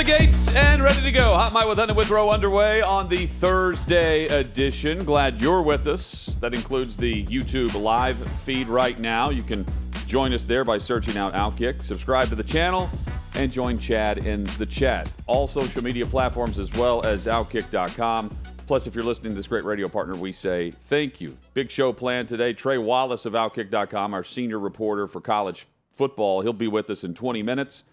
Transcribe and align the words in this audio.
the 0.00 0.04
gates 0.06 0.50
and 0.52 0.82
ready 0.82 1.02
to 1.02 1.12
go. 1.12 1.34
Hot 1.34 1.52
Mic 1.52 1.66
with 1.66 1.76
Hutton 1.76 1.94
Withrow 1.94 2.30
underway 2.30 2.80
on 2.80 3.06
the 3.06 3.26
Thursday 3.26 4.24
edition. 4.28 5.04
Glad 5.04 5.42
you're 5.42 5.60
with 5.60 5.86
us. 5.86 6.38
That 6.40 6.54
includes 6.54 6.96
the 6.96 7.26
YouTube 7.26 7.78
live 7.78 8.16
feed 8.40 8.68
right 8.68 8.98
now. 8.98 9.28
You 9.28 9.42
can 9.42 9.66
join 10.06 10.32
us 10.32 10.46
there 10.46 10.64
by 10.64 10.78
searching 10.78 11.18
out 11.18 11.34
Outkick. 11.34 11.84
Subscribe 11.84 12.30
to 12.30 12.34
the 12.34 12.42
channel 12.42 12.88
and 13.34 13.52
join 13.52 13.78
Chad 13.78 14.24
in 14.24 14.44
the 14.56 14.64
chat. 14.64 15.12
All 15.26 15.46
social 15.46 15.84
media 15.84 16.06
platforms 16.06 16.58
as 16.58 16.72
well 16.72 17.04
as 17.04 17.26
Outkick.com. 17.26 18.34
Plus, 18.66 18.86
if 18.86 18.94
you're 18.94 19.04
listening 19.04 19.32
to 19.32 19.36
this 19.36 19.48
great 19.48 19.64
radio 19.64 19.86
partner, 19.86 20.16
we 20.16 20.32
say 20.32 20.70
thank 20.70 21.20
you. 21.20 21.36
Big 21.52 21.70
show 21.70 21.92
planned 21.92 22.26
today. 22.26 22.54
Trey 22.54 22.78
Wallace 22.78 23.26
of 23.26 23.34
Outkick.com, 23.34 24.14
our 24.14 24.24
senior 24.24 24.60
reporter 24.60 25.06
for 25.06 25.20
college 25.20 25.66
football, 25.92 26.40
he'll 26.40 26.54
be 26.54 26.68
with 26.68 26.88
us 26.88 27.04
in 27.04 27.12
20 27.12 27.42
minutes. 27.42 27.84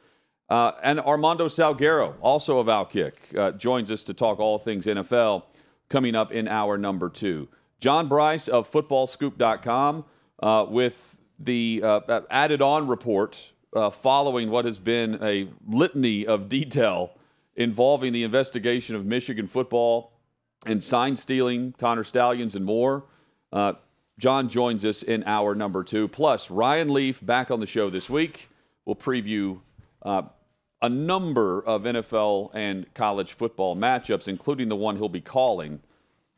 Uh, 0.49 0.71
and 0.81 0.99
Armando 0.99 1.47
Salguero, 1.47 2.15
also 2.21 2.59
of 2.59 2.67
Outkick, 2.67 3.13
uh, 3.37 3.51
joins 3.51 3.91
us 3.91 4.03
to 4.03 4.13
talk 4.13 4.39
all 4.39 4.57
things 4.57 4.85
NFL 4.85 5.43
coming 5.89 6.15
up 6.15 6.31
in 6.31 6.47
hour 6.47 6.77
number 6.77 7.09
two. 7.09 7.49
John 7.79 8.07
Brice 8.07 8.47
of 8.47 8.70
FootballScoop.com 8.71 10.05
uh, 10.41 10.65
with 10.70 11.17
the 11.39 11.81
uh, 11.83 12.21
added 12.29 12.61
on 12.61 12.87
report 12.87 13.51
uh, 13.75 13.89
following 13.89 14.49
what 14.49 14.65
has 14.65 14.79
been 14.79 15.20
a 15.21 15.49
litany 15.67 16.25
of 16.25 16.49
detail 16.49 17.11
involving 17.55 18.13
the 18.13 18.23
investigation 18.23 18.95
of 18.95 19.05
Michigan 19.05 19.48
football 19.48 20.13
and 20.65 20.84
sign 20.84 21.15
stealing, 21.17 21.73
Connor 21.77 22.03
Stalions, 22.03 22.55
and 22.55 22.65
more. 22.65 23.05
Uh, 23.51 23.73
John 24.20 24.49
joins 24.49 24.84
us 24.84 25.03
in 25.03 25.23
hour 25.25 25.53
number 25.53 25.84
two. 25.84 26.07
Plus, 26.07 26.49
Ryan 26.49 26.91
Leaf 26.91 27.23
back 27.23 27.51
on 27.51 27.59
the 27.59 27.67
show 27.67 27.89
this 27.89 28.09
week. 28.09 28.49
We'll 28.85 28.95
preview 28.95 29.59
uh, 30.01 30.23
a 30.81 30.89
number 30.89 31.61
of 31.61 31.83
NFL 31.83 32.51
and 32.53 32.91
college 32.93 33.33
football 33.33 33.75
matchups, 33.75 34.27
including 34.27 34.70
the 34.70 34.75
one 34.75 34.97
he'll 34.97 35.09
be 35.09 35.21
calling 35.21 35.81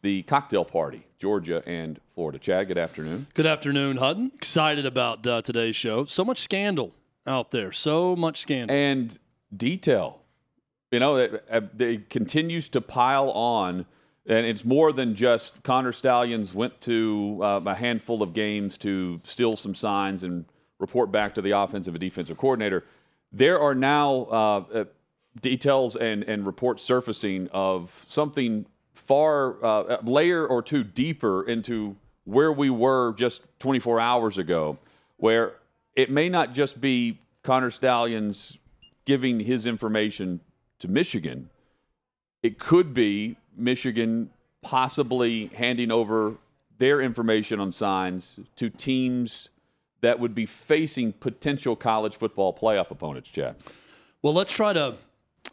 the 0.01 0.23
cocktail 0.23 0.63
party, 0.63 1.05
Georgia 1.17 1.61
and 1.65 1.99
Florida. 2.15 2.39
Chad, 2.39 2.67
good 2.69 2.77
afternoon. 2.77 3.27
Good 3.33 3.45
afternoon, 3.45 3.97
Hutton. 3.97 4.31
Excited 4.35 4.85
about 4.85 5.27
uh, 5.27 5.41
today's 5.41 5.75
show. 5.75 6.05
So 6.05 6.23
much 6.23 6.39
scandal 6.39 6.93
out 7.27 7.51
there. 7.51 7.71
So 7.73 8.15
much 8.15 8.39
scandal. 8.39 8.75
And 8.75 9.17
detail. 9.55 10.21
You 10.91 10.99
know, 10.99 11.17
it, 11.17 11.43
it 11.77 12.09
continues 12.09 12.69
to 12.69 12.81
pile 12.81 13.29
on 13.31 13.85
and 14.29 14.45
it's 14.45 14.63
more 14.63 14.93
than 14.93 15.15
just 15.15 15.63
Connor 15.63 15.91
Stalions 15.91 16.53
went 16.53 16.79
to 16.81 17.39
uh, 17.41 17.61
a 17.65 17.73
handful 17.73 18.21
of 18.21 18.33
games 18.33 18.77
to 18.77 19.19
steal 19.23 19.55
some 19.55 19.73
signs 19.73 20.21
and 20.21 20.45
report 20.77 21.11
back 21.11 21.33
to 21.33 21.41
the 21.41 21.51
offensive 21.51 21.95
and 21.95 21.99
defensive 21.99 22.37
coordinator. 22.37 22.85
There 23.31 23.59
are 23.59 23.75
now 23.75 24.27
uh, 24.31 24.63
uh, 24.73 24.85
details 25.41 25.95
and, 25.95 26.23
and 26.23 26.45
reports 26.45 26.83
surfacing 26.83 27.47
of 27.51 28.05
something 28.07 28.65
far 28.93 29.63
uh, 29.63 29.97
a 30.01 30.05
layer 30.05 30.45
or 30.45 30.61
two 30.61 30.83
deeper 30.83 31.43
into 31.43 31.95
where 32.25 32.51
we 32.51 32.69
were 32.69 33.13
just 33.13 33.43
24 33.59 33.99
hours 33.99 34.37
ago, 34.37 34.77
where 35.17 35.55
it 35.95 36.09
may 36.09 36.29
not 36.29 36.53
just 36.53 36.81
be 36.81 37.19
Connor 37.43 37.71
Stalions 37.71 38.57
giving 39.05 39.39
his 39.39 39.65
information 39.65 40.39
to 40.79 40.87
Michigan. 40.87 41.49
It 42.43 42.59
could 42.59 42.93
be 42.93 43.37
Michigan 43.55 44.29
possibly 44.61 45.47
handing 45.47 45.91
over 45.91 46.35
their 46.77 47.01
information 47.01 47.59
on 47.59 47.71
signs 47.71 48.39
to 48.55 48.69
teams 48.69 49.49
that 50.01 50.19
would 50.19 50.35
be 50.35 50.45
facing 50.45 51.13
potential 51.13 51.75
college 51.75 52.15
football 52.15 52.53
playoff 52.53 52.91
opponents, 52.91 53.29
Chad? 53.29 53.55
Well, 54.21 54.33
let's 54.33 54.51
try 54.51 54.73
to 54.73 54.95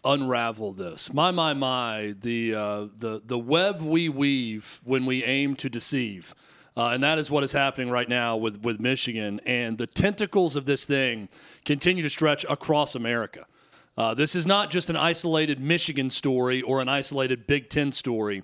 unravel 0.04 0.72
this. 0.72 1.12
My, 1.12 1.30
my, 1.30 1.54
my, 1.54 2.14
the, 2.20 2.54
uh, 2.54 2.86
the, 2.96 3.22
the 3.24 3.38
web 3.38 3.82
we 3.82 4.08
weave 4.08 4.80
when 4.84 5.06
we 5.06 5.24
aim 5.24 5.56
to 5.56 5.68
deceive. 5.68 6.34
Uh, 6.76 6.90
and 6.90 7.02
that 7.02 7.18
is 7.18 7.30
what 7.30 7.42
is 7.42 7.52
happening 7.52 7.90
right 7.90 8.08
now 8.08 8.36
with, 8.36 8.62
with 8.62 8.78
Michigan. 8.80 9.40
And 9.46 9.78
the 9.78 9.86
tentacles 9.86 10.56
of 10.56 10.66
this 10.66 10.84
thing 10.84 11.28
continue 11.64 12.02
to 12.02 12.10
stretch 12.10 12.44
across 12.48 12.94
America. 12.94 13.46
Uh, 13.96 14.12
this 14.12 14.34
is 14.34 14.46
not 14.46 14.70
just 14.70 14.90
an 14.90 14.96
isolated 14.96 15.58
Michigan 15.58 16.10
story 16.10 16.60
or 16.60 16.82
an 16.82 16.88
isolated 16.88 17.46
Big 17.46 17.70
Ten 17.70 17.92
story. 17.92 18.42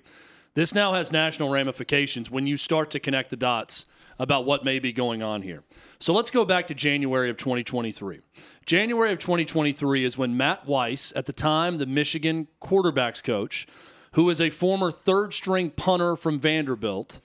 This 0.55 0.73
now 0.73 0.93
has 0.93 1.11
national 1.11 1.49
ramifications 1.49 2.31
when 2.31 2.47
you 2.47 2.57
start 2.57 2.89
to 2.91 2.99
connect 2.99 3.29
the 3.29 3.35
dots 3.35 3.85
about 4.19 4.45
what 4.45 4.63
may 4.63 4.79
be 4.79 4.91
going 4.91 5.21
on 5.21 5.41
here. 5.41 5.63
So 5.99 6.13
let's 6.13 6.31
go 6.31 6.45
back 6.45 6.67
to 6.67 6.73
January 6.73 7.29
of 7.29 7.37
2023. 7.37 8.19
January 8.65 9.11
of 9.11 9.19
2023 9.19 10.05
is 10.05 10.17
when 10.17 10.37
Matt 10.37 10.65
Weiss, 10.67 11.13
at 11.15 11.25
the 11.25 11.33
time 11.33 11.77
the 11.77 11.85
Michigan 11.85 12.47
quarterbacks 12.61 13.23
coach, 13.23 13.67
who 14.13 14.29
is 14.29 14.39
a 14.39 14.49
former 14.49 14.91
third 14.91 15.33
string 15.33 15.69
punter 15.71 16.15
from 16.15 16.39
Vanderbilt, 16.39 17.19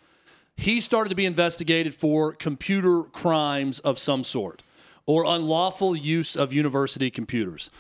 he 0.57 0.81
started 0.81 1.11
to 1.11 1.15
be 1.15 1.27
investigated 1.27 1.95
for 1.95 2.33
computer 2.33 3.03
crimes 3.05 3.79
of 3.81 3.99
some 3.99 4.25
sort 4.25 4.63
or 5.07 5.25
unlawful 5.25 5.97
use 5.97 6.37
of 6.37 6.53
university 6.53 7.11
computers 7.11 7.71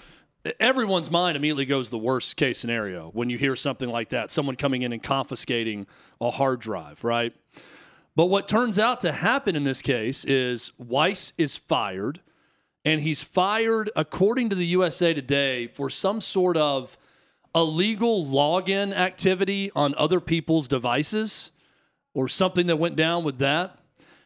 everyone's 0.61 1.11
mind 1.11 1.37
immediately 1.37 1.65
goes 1.65 1.91
the 1.91 1.99
worst 1.99 2.37
case 2.37 2.59
scenario 2.59 3.11
when 3.11 3.29
you 3.31 3.39
hear 3.39 3.57
something 3.57 3.89
like 3.89 4.11
that 4.11 4.31
someone 4.31 4.57
coming 4.57 4.83
in 4.83 4.93
and 4.93 5.03
confiscating 5.03 5.87
a 6.21 6.31
hard 6.31 6.61
drive, 6.61 7.03
right? 7.05 7.35
But 8.19 8.27
what 8.27 8.49
turns 8.49 8.81
out 8.81 9.01
to 9.03 9.12
happen 9.12 9.55
in 9.55 9.62
this 9.62 9.81
case 9.81 10.25
is 10.25 10.73
Weiss 10.77 11.33
is 11.39 11.55
fired, 11.56 12.19
and 12.84 13.01
he's 13.01 13.23
fired, 13.23 13.93
according 13.95 14.49
to 14.49 14.56
the 14.56 14.67
USA 14.67 15.15
Today, 15.15 15.69
for 15.69 15.89
some 15.89 16.21
sort 16.21 16.57
of 16.57 16.99
illegal 17.55 18.27
login 18.27 18.93
activity 18.93 19.71
on 19.77 19.95
other 19.95 20.19
people's 20.19 20.67
devices 20.67 21.53
or 22.12 22.27
something 22.27 22.67
that 22.67 22.75
went 22.75 22.97
down 22.97 23.23
with 23.23 23.39
that. 23.39 23.78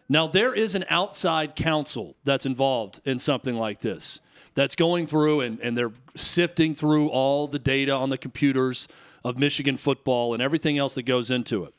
Now, 0.08 0.26
there 0.26 0.54
is 0.54 0.74
an 0.74 0.86
outside 0.88 1.54
counsel 1.54 2.16
that's 2.24 2.46
involved 2.46 3.02
in 3.04 3.18
something 3.18 3.56
like 3.56 3.80
this 3.80 4.20
that's 4.54 4.74
going 4.74 5.06
through 5.06 5.42
and, 5.42 5.60
and 5.60 5.76
they're 5.76 5.92
sifting 6.16 6.74
through 6.74 7.08
all 7.08 7.46
the 7.46 7.58
data 7.58 7.92
on 7.92 8.08
the 8.08 8.16
computers 8.16 8.88
of 9.22 9.36
Michigan 9.36 9.76
football 9.76 10.32
and 10.32 10.42
everything 10.42 10.78
else 10.78 10.94
that 10.94 11.02
goes 11.02 11.30
into 11.30 11.64
it. 11.64 11.74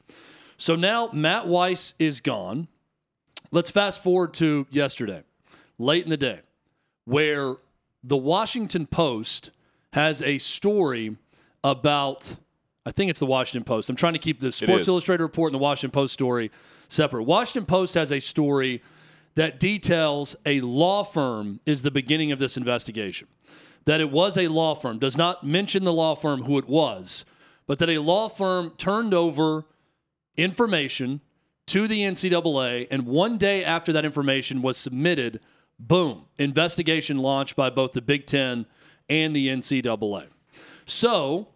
So 0.57 0.75
now 0.75 1.09
Matt 1.13 1.47
Weiss 1.47 1.93
is 1.99 2.21
gone. 2.21 2.67
Let's 3.51 3.69
fast 3.69 4.01
forward 4.01 4.33
to 4.35 4.65
yesterday, 4.71 5.23
late 5.77 6.03
in 6.03 6.09
the 6.09 6.17
day, 6.17 6.39
where 7.05 7.55
the 8.03 8.17
Washington 8.17 8.87
Post 8.87 9.51
has 9.93 10.21
a 10.21 10.37
story 10.39 11.15
about, 11.63 12.35
I 12.85 12.91
think 12.91 13.09
it's 13.09 13.19
the 13.19 13.25
Washington 13.25 13.63
Post. 13.63 13.89
I'm 13.89 13.95
trying 13.95 14.13
to 14.13 14.19
keep 14.19 14.39
the 14.39 14.51
Sports 14.51 14.87
Illustrated 14.87 15.23
report 15.23 15.53
and 15.53 15.55
the 15.55 15.63
Washington 15.63 15.91
Post 15.91 16.13
story 16.13 16.51
separate. 16.89 17.23
Washington 17.23 17.65
Post 17.65 17.93
has 17.93 18.11
a 18.11 18.19
story 18.19 18.81
that 19.35 19.59
details 19.59 20.35
a 20.45 20.61
law 20.61 21.03
firm 21.03 21.59
is 21.65 21.81
the 21.81 21.91
beginning 21.91 22.31
of 22.31 22.39
this 22.39 22.57
investigation. 22.57 23.27
That 23.85 23.99
it 23.99 24.11
was 24.11 24.37
a 24.37 24.47
law 24.47 24.75
firm, 24.75 24.99
does 24.99 25.17
not 25.17 25.45
mention 25.45 25.83
the 25.83 25.93
law 25.93 26.15
firm 26.15 26.43
who 26.43 26.57
it 26.57 26.67
was, 26.67 27.25
but 27.67 27.79
that 27.79 27.89
a 27.89 27.99
law 27.99 28.29
firm 28.29 28.71
turned 28.77 29.13
over 29.13 29.65
information 30.37 31.21
to 31.67 31.87
the 31.87 32.01
NCAA, 32.01 32.87
and 32.91 33.05
one 33.05 33.37
day 33.37 33.63
after 33.63 33.93
that 33.93 34.05
information 34.05 34.61
was 34.61 34.77
submitted, 34.77 35.39
boom, 35.79 36.25
investigation 36.37 37.17
launched 37.17 37.55
by 37.55 37.69
both 37.69 37.93
the 37.93 38.01
Big 38.01 38.25
Ten 38.25 38.65
and 39.09 39.35
the 39.35 39.47
NCAA. 39.47 40.27
So 40.85 41.49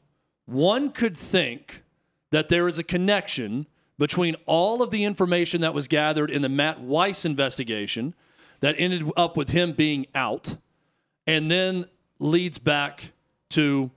one 0.46 0.92
could 0.92 1.18
think 1.18 1.84
that 2.32 2.50
there 2.50 2.68
is 2.68 2.78
a 2.78 2.84
connection 2.84 3.68
between 3.98 4.36
all 4.46 4.82
of 4.82 4.92
the 4.92 5.04
information 5.04 5.62
that 5.62 5.74
was 5.74 5.88
gathered 5.88 6.30
in 6.30 6.42
the 6.42 6.50
Matt 6.50 6.80
Weiss 6.80 7.26
investigation 7.26 8.14
that 8.60 8.76
ended 8.78 9.10
up 9.18 9.36
with 9.36 9.50
him 9.50 9.74
being 9.74 10.06
out 10.14 10.58
and 11.26 11.50
then 11.50 11.86
leads 12.20 12.58
back 12.58 13.12
to 13.50 13.92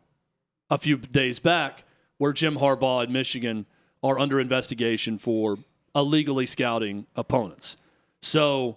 a 0.71 0.79
few 0.79 0.97
days 0.97 1.39
back 1.39 1.85
where 2.19 2.33
Jim 2.33 2.57
Harbaugh 2.57 3.03
at 3.03 3.11
Michigan 3.11 3.67
are 4.03 4.19
under 4.19 4.41
investigation 4.41 5.19
for 5.19 5.59
illegally 5.95 6.47
scouting 6.47 7.07
opponents. 7.17 7.77
So 8.23 8.77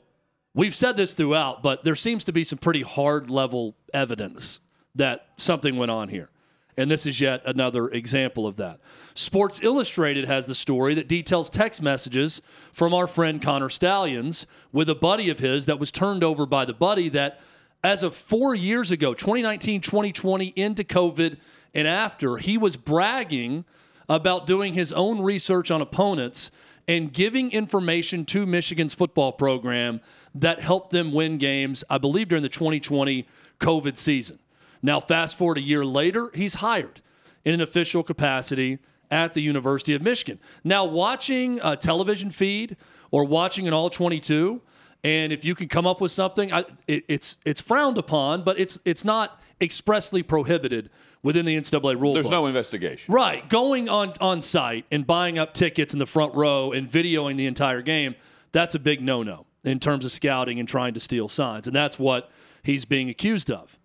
we've 0.54 0.76
said 0.76 0.98
this 0.98 1.14
throughout, 1.14 1.64
but 1.64 1.84
there 1.84 1.96
seems 1.96 2.24
to 2.26 2.32
be 2.32 2.44
some 2.44 2.60
pretty 2.60 2.82
hard 2.82 3.30
level 3.30 3.76
evidence 3.94 4.60
that 4.96 5.28
something 5.38 5.78
went 5.78 5.92
on 5.92 6.10
here. 6.10 6.30
And 6.76 6.90
this 6.90 7.06
is 7.06 7.22
yet 7.22 7.44
another 7.46 7.90
example 7.90 8.48
of 8.48 8.58
that. 8.58 8.80
Sports 9.14 9.60
Illustrated 9.62 10.26
has 10.26 10.48
the 10.48 10.56
story 10.56 10.96
that 10.96 11.08
details 11.08 11.50
text 11.50 11.82
messages 11.82 12.42
from 12.72 12.96
our 12.96 13.06
friend 13.06 13.42
Connor 13.42 13.70
Stalions 13.70 14.48
with 14.72 14.90
a 14.90 14.96
buddy 14.96 15.30
of 15.30 15.40
his 15.40 15.68
that 15.68 15.80
was 15.80 15.92
turned 15.92 16.24
over 16.24 16.48
by 16.48 16.66
the 16.66 16.74
buddy 16.74 17.10
that, 17.10 17.40
as 17.84 18.02
of 18.02 18.16
four 18.16 18.56
years 18.56 18.90
ago, 18.90 19.14
2019, 19.14 19.82
2020, 19.82 20.48
into 20.56 20.84
COVID 20.84 21.38
and 21.76 21.88
after, 21.88 22.38
he 22.38 22.58
was 22.58 22.76
bragging 22.76 23.66
about 24.14 24.46
doing 24.46 24.76
his 24.76 24.94
own 24.94 25.22
research 25.22 25.72
on 25.72 25.82
opponents 25.82 26.52
and 26.88 27.12
giving 27.12 27.52
information 27.52 28.26
to 28.26 28.46
Michigan's 28.46 28.94
football 28.94 29.32
program 29.32 30.02
that 30.36 30.60
helped 30.60 30.92
them 30.92 31.12
win 31.12 31.40
games, 31.40 31.84
I 31.90 31.98
believe, 31.98 32.28
during 32.28 32.44
the 32.44 32.50
2020 32.50 33.28
COVID 33.60 33.98
season. 33.98 34.38
Now, 34.84 35.00
fast 35.00 35.36
forward 35.36 35.58
a 35.58 35.62
year 35.62 35.84
later, 35.84 36.30
he's 36.36 36.56
hired 36.56 37.02
in 37.44 37.56
an 37.56 37.62
official 37.62 38.04
capacity 38.04 38.78
at 39.10 39.34
the 39.34 39.42
University 39.42 39.96
of 39.96 40.04
Michigan. 40.04 40.40
Now, 40.64 40.86
watching 40.86 41.60
a 41.64 41.76
television 41.76 42.30
feed 42.30 42.78
or 43.10 43.24
watching 43.24 43.68
an 43.68 43.74
all 43.74 43.90
22, 43.90 44.62
and 45.04 45.34
if 45.34 45.44
you 45.44 45.56
can 45.56 45.68
come 45.68 45.86
up 45.86 46.00
with 46.00 46.12
something, 46.12 46.54
I, 46.54 46.66
it, 46.88 47.04
it's 47.08 47.38
it's 47.46 47.60
frowned 47.60 47.98
upon, 47.98 48.44
but 48.44 48.60
it's 48.60 48.80
it's 48.86 49.04
not 49.04 49.42
expressly 49.60 50.24
prohibited 50.24 50.90
within 51.22 51.46
the 51.46 51.58
NCAA 51.58 52.00
rule. 52.00 52.14
There's 52.14 52.26
book. 52.26 52.32
no 52.32 52.46
investigation. 52.48 53.14
Right. 53.14 53.48
Going 53.50 53.90
on 53.90 54.14
on 54.22 54.42
site 54.42 54.86
and 54.92 55.06
buying 55.06 55.38
up 55.38 55.54
tickets 55.54 55.94
in 55.94 56.00
the 56.00 56.06
front 56.06 56.36
row 56.36 56.72
and 56.72 56.90
videoing 56.90 57.38
the 57.38 57.48
entire 57.48 57.82
game, 57.82 58.16
that's 58.52 58.76
a 58.76 58.80
big 58.80 59.02
no-no 59.02 59.46
in 59.64 59.80
terms 59.80 60.06
of 60.06 60.12
scouting 60.12 60.60
and 60.60 60.68
trying 60.68 60.94
to 60.94 61.00
steal 61.00 61.28
signs. 61.28 61.68
And 61.68 61.76
that's 61.76 61.98
what 61.98 62.30
he's 62.64 62.86
being 62.86 63.10
accused 63.10 63.50
of. 63.50 63.78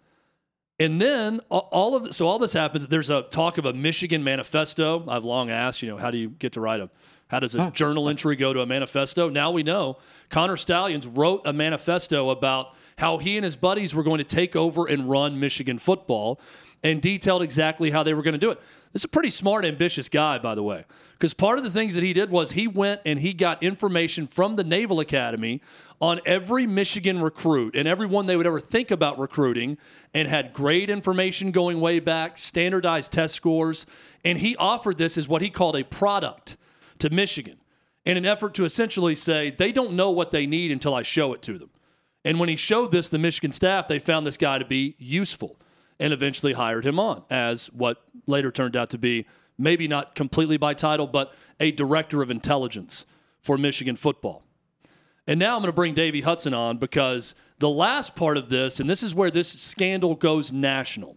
And 0.80 1.00
then 1.00 1.40
all 1.50 1.96
of 1.96 2.04
this, 2.04 2.16
so 2.16 2.28
all 2.28 2.38
this 2.38 2.52
happens. 2.52 2.86
There's 2.86 3.10
a 3.10 3.22
talk 3.22 3.58
of 3.58 3.66
a 3.66 3.72
Michigan 3.72 4.22
manifesto. 4.22 5.04
I've 5.08 5.24
long 5.24 5.50
asked, 5.50 5.82
you 5.82 5.88
know, 5.88 5.96
how 5.96 6.12
do 6.12 6.18
you 6.18 6.28
get 6.30 6.52
to 6.52 6.60
write 6.60 6.78
a 6.78 6.88
how 7.28 7.40
does 7.40 7.54
a 7.54 7.70
journal 7.70 8.08
entry 8.08 8.36
go 8.36 8.52
to 8.52 8.60
a 8.60 8.66
manifesto? 8.66 9.28
Now 9.28 9.50
we 9.50 9.62
know 9.62 9.98
Connor 10.30 10.56
Stalions 10.56 11.06
wrote 11.06 11.42
a 11.44 11.52
manifesto 11.52 12.30
about 12.30 12.74
how 12.96 13.18
he 13.18 13.36
and 13.36 13.44
his 13.44 13.54
buddies 13.54 13.94
were 13.94 14.02
going 14.02 14.18
to 14.18 14.24
take 14.24 14.56
over 14.56 14.86
and 14.86 15.08
run 15.08 15.38
Michigan 15.38 15.78
football 15.78 16.40
and 16.82 17.02
detailed 17.02 17.42
exactly 17.42 17.90
how 17.90 18.02
they 18.02 18.14
were 18.14 18.22
going 18.22 18.32
to 18.32 18.38
do 18.38 18.50
it. 18.50 18.58
This 18.92 19.02
is 19.02 19.04
a 19.04 19.08
pretty 19.08 19.30
smart, 19.30 19.66
ambitious 19.66 20.08
guy, 20.08 20.38
by 20.38 20.54
the 20.54 20.62
way, 20.62 20.84
because 21.12 21.34
part 21.34 21.58
of 21.58 21.64
the 21.64 21.70
things 21.70 21.94
that 21.96 22.02
he 22.02 22.14
did 22.14 22.30
was 22.30 22.52
he 22.52 22.66
went 22.66 23.02
and 23.04 23.18
he 23.18 23.34
got 23.34 23.62
information 23.62 24.26
from 24.26 24.56
the 24.56 24.64
Naval 24.64 24.98
Academy 24.98 25.60
on 26.00 26.20
every 26.24 26.66
Michigan 26.66 27.20
recruit 27.20 27.76
and 27.76 27.86
everyone 27.86 28.24
they 28.24 28.36
would 28.36 28.46
ever 28.46 28.60
think 28.60 28.90
about 28.90 29.18
recruiting 29.18 29.76
and 30.14 30.26
had 30.28 30.54
grade 30.54 30.88
information 30.88 31.50
going 31.50 31.80
way 31.80 32.00
back, 32.00 32.38
standardized 32.38 33.12
test 33.12 33.34
scores. 33.34 33.84
And 34.24 34.38
he 34.38 34.56
offered 34.56 34.96
this 34.96 35.18
as 35.18 35.28
what 35.28 35.42
he 35.42 35.50
called 35.50 35.76
a 35.76 35.84
product 35.84 36.56
to 37.00 37.10
Michigan 37.10 37.58
in 38.04 38.16
an 38.16 38.26
effort 38.26 38.54
to 38.54 38.64
essentially 38.64 39.14
say 39.14 39.50
they 39.50 39.72
don't 39.72 39.92
know 39.92 40.10
what 40.10 40.30
they 40.30 40.46
need 40.46 40.70
until 40.70 40.94
I 40.94 41.02
show 41.02 41.32
it 41.34 41.42
to 41.42 41.58
them. 41.58 41.70
And 42.24 42.38
when 42.38 42.48
he 42.48 42.56
showed 42.56 42.92
this, 42.92 43.08
the 43.08 43.18
Michigan 43.18 43.52
staff, 43.52 43.88
they 43.88 43.98
found 43.98 44.26
this 44.26 44.36
guy 44.36 44.58
to 44.58 44.64
be 44.64 44.96
useful 44.98 45.56
and 46.00 46.12
eventually 46.12 46.52
hired 46.52 46.86
him 46.86 46.98
on 46.98 47.22
as 47.30 47.66
what 47.72 48.02
later 48.26 48.50
turned 48.50 48.76
out 48.76 48.90
to 48.90 48.98
be 48.98 49.26
maybe 49.58 49.88
not 49.88 50.14
completely 50.14 50.56
by 50.56 50.74
title, 50.74 51.06
but 51.06 51.34
a 51.58 51.72
director 51.72 52.22
of 52.22 52.30
intelligence 52.30 53.04
for 53.40 53.58
Michigan 53.58 53.96
football. 53.96 54.42
And 55.26 55.38
now 55.38 55.56
I'm 55.56 55.62
going 55.62 55.66
to 55.68 55.72
bring 55.72 55.94
Davey 55.94 56.22
Hudson 56.22 56.54
on 56.54 56.78
because 56.78 57.34
the 57.58 57.68
last 57.68 58.16
part 58.16 58.36
of 58.36 58.48
this, 58.48 58.80
and 58.80 58.88
this 58.88 59.02
is 59.02 59.14
where 59.14 59.30
this 59.30 59.48
scandal 59.48 60.14
goes 60.14 60.52
national, 60.52 61.16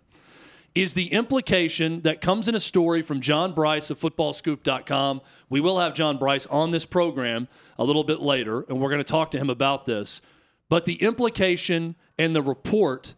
is 0.74 0.94
the 0.94 1.08
implication 1.08 2.02
that 2.02 2.22
comes 2.22 2.48
in 2.48 2.56
a 2.56 2.60
story 2.60 3.02
from 3.02 3.20
John 3.20 3.54
Brice 3.54 3.90
of 3.90 4.00
footballscoop.com. 4.00 5.22
We 5.50 5.60
will 5.60 5.80
have 5.80 5.94
John 5.94 6.18
Brice 6.18 6.48
on 6.48 6.72
this 6.72 6.86
program 6.86 7.48
a 7.78 7.84
little 7.84 8.04
bit 8.04 8.22
later, 8.22 8.66
and 8.70 8.80
we're 8.80 8.90
going 8.90 9.04
to 9.04 9.04
talk 9.04 9.32
to 9.32 9.38
him 9.38 9.50
about 9.50 9.86
this. 9.86 10.22
But 10.70 10.86
the 10.86 10.96
implication 10.96 11.96
and 12.18 12.34
the 12.34 12.42
report 12.42 13.16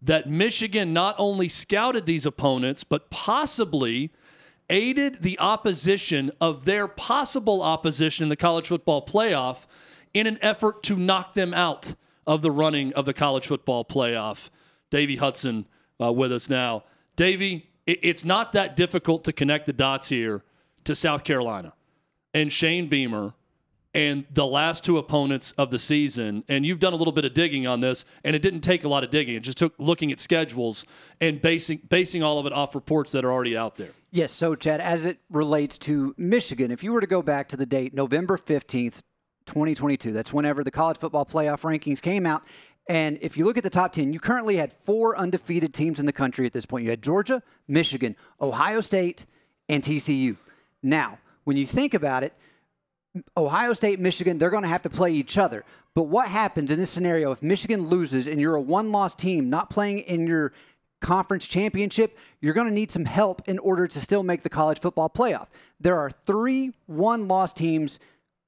that 0.00 0.28
Michigan 0.28 0.92
not 0.92 1.16
only 1.18 1.48
scouted 1.48 2.06
these 2.06 2.26
opponents, 2.26 2.84
but 2.84 3.10
possibly 3.10 4.12
aided 4.70 5.22
the 5.22 5.38
opposition 5.38 6.30
of 6.40 6.64
their 6.64 6.86
possible 6.86 7.62
opposition 7.62 8.24
in 8.24 8.28
the 8.28 8.36
college 8.36 8.68
football 8.68 9.04
playoff 9.04 9.66
in 10.14 10.26
an 10.26 10.38
effort 10.40 10.82
to 10.84 10.96
knock 10.96 11.34
them 11.34 11.52
out 11.52 11.94
of 12.26 12.42
the 12.42 12.50
running 12.50 12.92
of 12.94 13.06
the 13.06 13.14
college 13.14 13.46
football 13.46 13.84
playoff. 13.84 14.50
Davey 14.90 15.16
Hudson 15.16 15.66
uh, 16.00 16.12
with 16.12 16.32
us 16.32 16.48
now. 16.48 16.84
Davey, 17.16 17.70
it's 17.86 18.24
not 18.24 18.52
that 18.52 18.76
difficult 18.76 19.24
to 19.24 19.32
connect 19.32 19.66
the 19.66 19.72
dots 19.72 20.08
here 20.08 20.42
to 20.84 20.94
South 20.94 21.24
Carolina 21.24 21.72
and 22.32 22.52
Shane 22.52 22.88
Beamer 22.88 23.34
and 23.94 24.24
the 24.32 24.46
last 24.46 24.84
two 24.84 24.96
opponents 24.96 25.52
of 25.58 25.70
the 25.70 25.78
season. 25.78 26.44
And 26.48 26.64
you've 26.64 26.78
done 26.78 26.92
a 26.92 26.96
little 26.96 27.12
bit 27.12 27.24
of 27.24 27.34
digging 27.34 27.66
on 27.66 27.80
this, 27.80 28.04
and 28.24 28.34
it 28.34 28.40
didn't 28.40 28.62
take 28.62 28.84
a 28.84 28.88
lot 28.88 29.04
of 29.04 29.10
digging. 29.10 29.34
It 29.34 29.42
just 29.42 29.58
took 29.58 29.74
looking 29.78 30.10
at 30.12 30.20
schedules 30.20 30.86
and 31.20 31.40
basing 31.42 31.80
basing 31.88 32.22
all 32.22 32.38
of 32.38 32.46
it 32.46 32.52
off 32.52 32.74
reports 32.74 33.12
that 33.12 33.24
are 33.24 33.32
already 33.32 33.56
out 33.56 33.76
there. 33.76 33.90
Yes, 34.10 34.32
so 34.32 34.54
Chad, 34.54 34.80
as 34.80 35.04
it 35.06 35.18
relates 35.30 35.78
to 35.78 36.14
Michigan, 36.16 36.70
if 36.70 36.82
you 36.82 36.92
were 36.92 37.00
to 37.00 37.06
go 37.06 37.22
back 37.22 37.48
to 37.48 37.56
the 37.56 37.66
date 37.66 37.94
November 37.94 38.36
15th, 38.36 39.02
2022, 39.46 40.12
that's 40.12 40.32
whenever 40.32 40.62
the 40.62 40.70
college 40.70 40.98
football 40.98 41.26
playoff 41.26 41.62
rankings 41.62 42.00
came 42.00 42.26
out. 42.26 42.42
And 42.88 43.18
if 43.22 43.36
you 43.36 43.44
look 43.44 43.56
at 43.56 43.62
the 43.62 43.70
top 43.70 43.92
10, 43.92 44.12
you 44.12 44.18
currently 44.18 44.56
had 44.56 44.72
four 44.72 45.16
undefeated 45.16 45.72
teams 45.72 46.00
in 46.00 46.06
the 46.06 46.12
country 46.12 46.46
at 46.46 46.52
this 46.52 46.66
point. 46.66 46.84
You 46.84 46.90
had 46.90 47.02
Georgia, 47.02 47.42
Michigan, 47.68 48.16
Ohio 48.40 48.80
State, 48.80 49.24
and 49.68 49.82
TCU. 49.82 50.36
Now, 50.82 51.18
when 51.44 51.56
you 51.56 51.66
think 51.66 51.94
about 51.94 52.24
it, 52.24 52.32
Ohio 53.36 53.72
State, 53.72 54.00
Michigan, 54.00 54.38
they're 54.38 54.50
going 54.50 54.62
to 54.62 54.68
have 54.68 54.82
to 54.82 54.90
play 54.90 55.12
each 55.12 55.38
other. 55.38 55.64
But 55.94 56.04
what 56.04 56.28
happens 56.28 56.70
in 56.70 56.78
this 56.78 56.90
scenario 56.90 57.30
if 57.30 57.42
Michigan 57.42 57.88
loses 57.88 58.26
and 58.26 58.40
you're 58.40 58.56
a 58.56 58.60
one 58.60 58.90
loss 58.90 59.14
team 59.14 59.50
not 59.50 59.70
playing 59.70 60.00
in 60.00 60.26
your 60.26 60.52
conference 61.00 61.46
championship, 61.46 62.16
you're 62.40 62.54
going 62.54 62.68
to 62.68 62.72
need 62.72 62.90
some 62.90 63.04
help 63.04 63.42
in 63.46 63.58
order 63.58 63.86
to 63.86 64.00
still 64.00 64.22
make 64.22 64.42
the 64.42 64.48
college 64.48 64.80
football 64.80 65.10
playoff. 65.10 65.48
There 65.78 65.98
are 65.98 66.10
three 66.26 66.72
one 66.86 67.28
loss 67.28 67.52
teams 67.52 67.98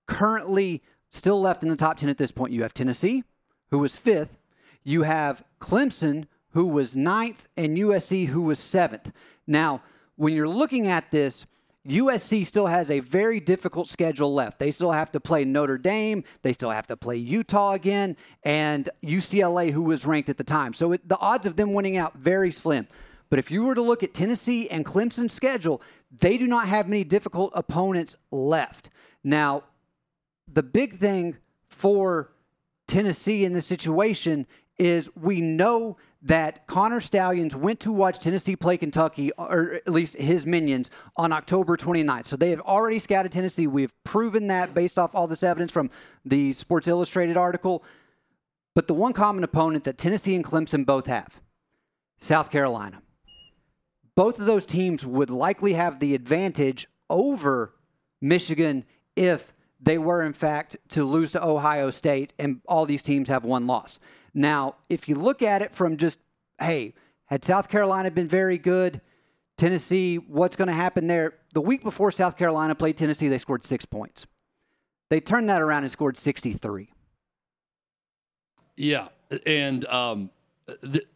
currently 0.06 0.82
still 1.10 1.40
left 1.40 1.62
in 1.62 1.68
the 1.68 1.76
top 1.76 1.98
10 1.98 2.08
at 2.08 2.18
this 2.18 2.32
point. 2.32 2.52
You 2.52 2.62
have 2.62 2.72
Tennessee, 2.72 3.24
who 3.74 3.80
was 3.80 3.96
fifth, 3.96 4.38
you 4.84 5.02
have 5.02 5.44
Clemson, 5.60 6.28
who 6.50 6.64
was 6.68 6.94
ninth, 6.94 7.48
and 7.56 7.76
USC, 7.76 8.28
who 8.28 8.42
was 8.42 8.60
seventh. 8.60 9.10
Now, 9.48 9.82
when 10.14 10.32
you're 10.32 10.46
looking 10.46 10.86
at 10.86 11.10
this, 11.10 11.44
USC 11.88 12.46
still 12.46 12.66
has 12.66 12.88
a 12.88 13.00
very 13.00 13.40
difficult 13.40 13.88
schedule 13.88 14.32
left. 14.32 14.60
They 14.60 14.70
still 14.70 14.92
have 14.92 15.10
to 15.10 15.18
play 15.18 15.44
Notre 15.44 15.76
Dame. 15.76 16.22
They 16.42 16.52
still 16.52 16.70
have 16.70 16.86
to 16.86 16.96
play 16.96 17.16
Utah 17.16 17.72
again, 17.72 18.16
and 18.44 18.88
UCLA, 19.02 19.72
who 19.72 19.82
was 19.82 20.06
ranked 20.06 20.28
at 20.28 20.36
the 20.36 20.44
time. 20.44 20.72
So 20.72 20.92
it, 20.92 21.08
the 21.08 21.18
odds 21.18 21.44
of 21.44 21.56
them 21.56 21.72
winning 21.72 21.96
out 21.96 22.16
very 22.16 22.52
slim. 22.52 22.86
But 23.28 23.40
if 23.40 23.50
you 23.50 23.64
were 23.64 23.74
to 23.74 23.82
look 23.82 24.04
at 24.04 24.14
Tennessee 24.14 24.70
and 24.70 24.86
Clemson's 24.86 25.32
schedule, 25.32 25.82
they 26.12 26.38
do 26.38 26.46
not 26.46 26.68
have 26.68 26.88
many 26.88 27.02
difficult 27.02 27.50
opponents 27.56 28.16
left. 28.30 28.88
Now, 29.24 29.64
the 30.46 30.62
big 30.62 30.94
thing 30.94 31.38
for 31.66 32.30
Tennessee 32.86 33.44
in 33.44 33.52
this 33.52 33.66
situation 33.66 34.46
is 34.78 35.08
we 35.16 35.40
know 35.40 35.96
that 36.22 36.66
Connor 36.66 37.00
Stalions 37.00 37.54
went 37.54 37.80
to 37.80 37.92
watch 37.92 38.18
Tennessee 38.18 38.56
play 38.56 38.78
Kentucky, 38.78 39.30
or 39.32 39.74
at 39.74 39.88
least 39.88 40.16
his 40.16 40.46
minions, 40.46 40.90
on 41.16 41.32
October 41.32 41.76
29th. 41.76 42.26
So 42.26 42.36
they 42.36 42.50
have 42.50 42.60
already 42.60 42.98
scouted 42.98 43.30
Tennessee. 43.30 43.66
We 43.66 43.82
have 43.82 43.94
proven 44.04 44.46
that 44.46 44.72
based 44.72 44.98
off 44.98 45.14
all 45.14 45.26
this 45.26 45.42
evidence 45.42 45.70
from 45.70 45.90
the 46.24 46.52
Sports 46.52 46.88
Illustrated 46.88 47.36
article. 47.36 47.84
But 48.74 48.88
the 48.88 48.94
one 48.94 49.12
common 49.12 49.44
opponent 49.44 49.84
that 49.84 49.98
Tennessee 49.98 50.34
and 50.34 50.44
Clemson 50.44 50.86
both 50.86 51.06
have 51.06 51.40
South 52.18 52.50
Carolina. 52.50 53.02
Both 54.16 54.38
of 54.38 54.46
those 54.46 54.64
teams 54.64 55.04
would 55.04 55.30
likely 55.30 55.74
have 55.74 56.00
the 56.00 56.14
advantage 56.14 56.86
over 57.10 57.74
Michigan 58.20 58.84
if 59.14 59.52
they 59.84 59.98
were, 59.98 60.22
in 60.22 60.32
fact, 60.32 60.76
to 60.88 61.04
lose 61.04 61.32
to 61.32 61.44
Ohio 61.44 61.90
State, 61.90 62.32
and 62.38 62.60
all 62.66 62.86
these 62.86 63.02
teams 63.02 63.28
have 63.28 63.44
one 63.44 63.66
loss. 63.66 63.98
Now, 64.32 64.76
if 64.88 65.08
you 65.08 65.14
look 65.14 65.42
at 65.42 65.60
it 65.60 65.74
from 65.74 65.98
just, 65.98 66.18
hey, 66.58 66.94
had 67.26 67.44
South 67.44 67.68
Carolina 67.68 68.10
been 68.10 68.26
very 68.26 68.56
good, 68.56 69.02
Tennessee, 69.58 70.16
what's 70.16 70.56
going 70.56 70.68
to 70.68 70.74
happen 70.74 71.06
there? 71.06 71.34
The 71.52 71.60
week 71.60 71.82
before 71.82 72.10
South 72.10 72.36
Carolina 72.36 72.74
played 72.74 72.96
Tennessee, 72.96 73.28
they 73.28 73.38
scored 73.38 73.62
six 73.62 73.84
points. 73.84 74.26
They 75.10 75.20
turned 75.20 75.48
that 75.50 75.60
around 75.60 75.82
and 75.82 75.92
scored 75.92 76.16
63. 76.16 76.90
Yeah. 78.76 79.08
And 79.46 79.84
um, 79.84 80.30
th- 80.82 81.06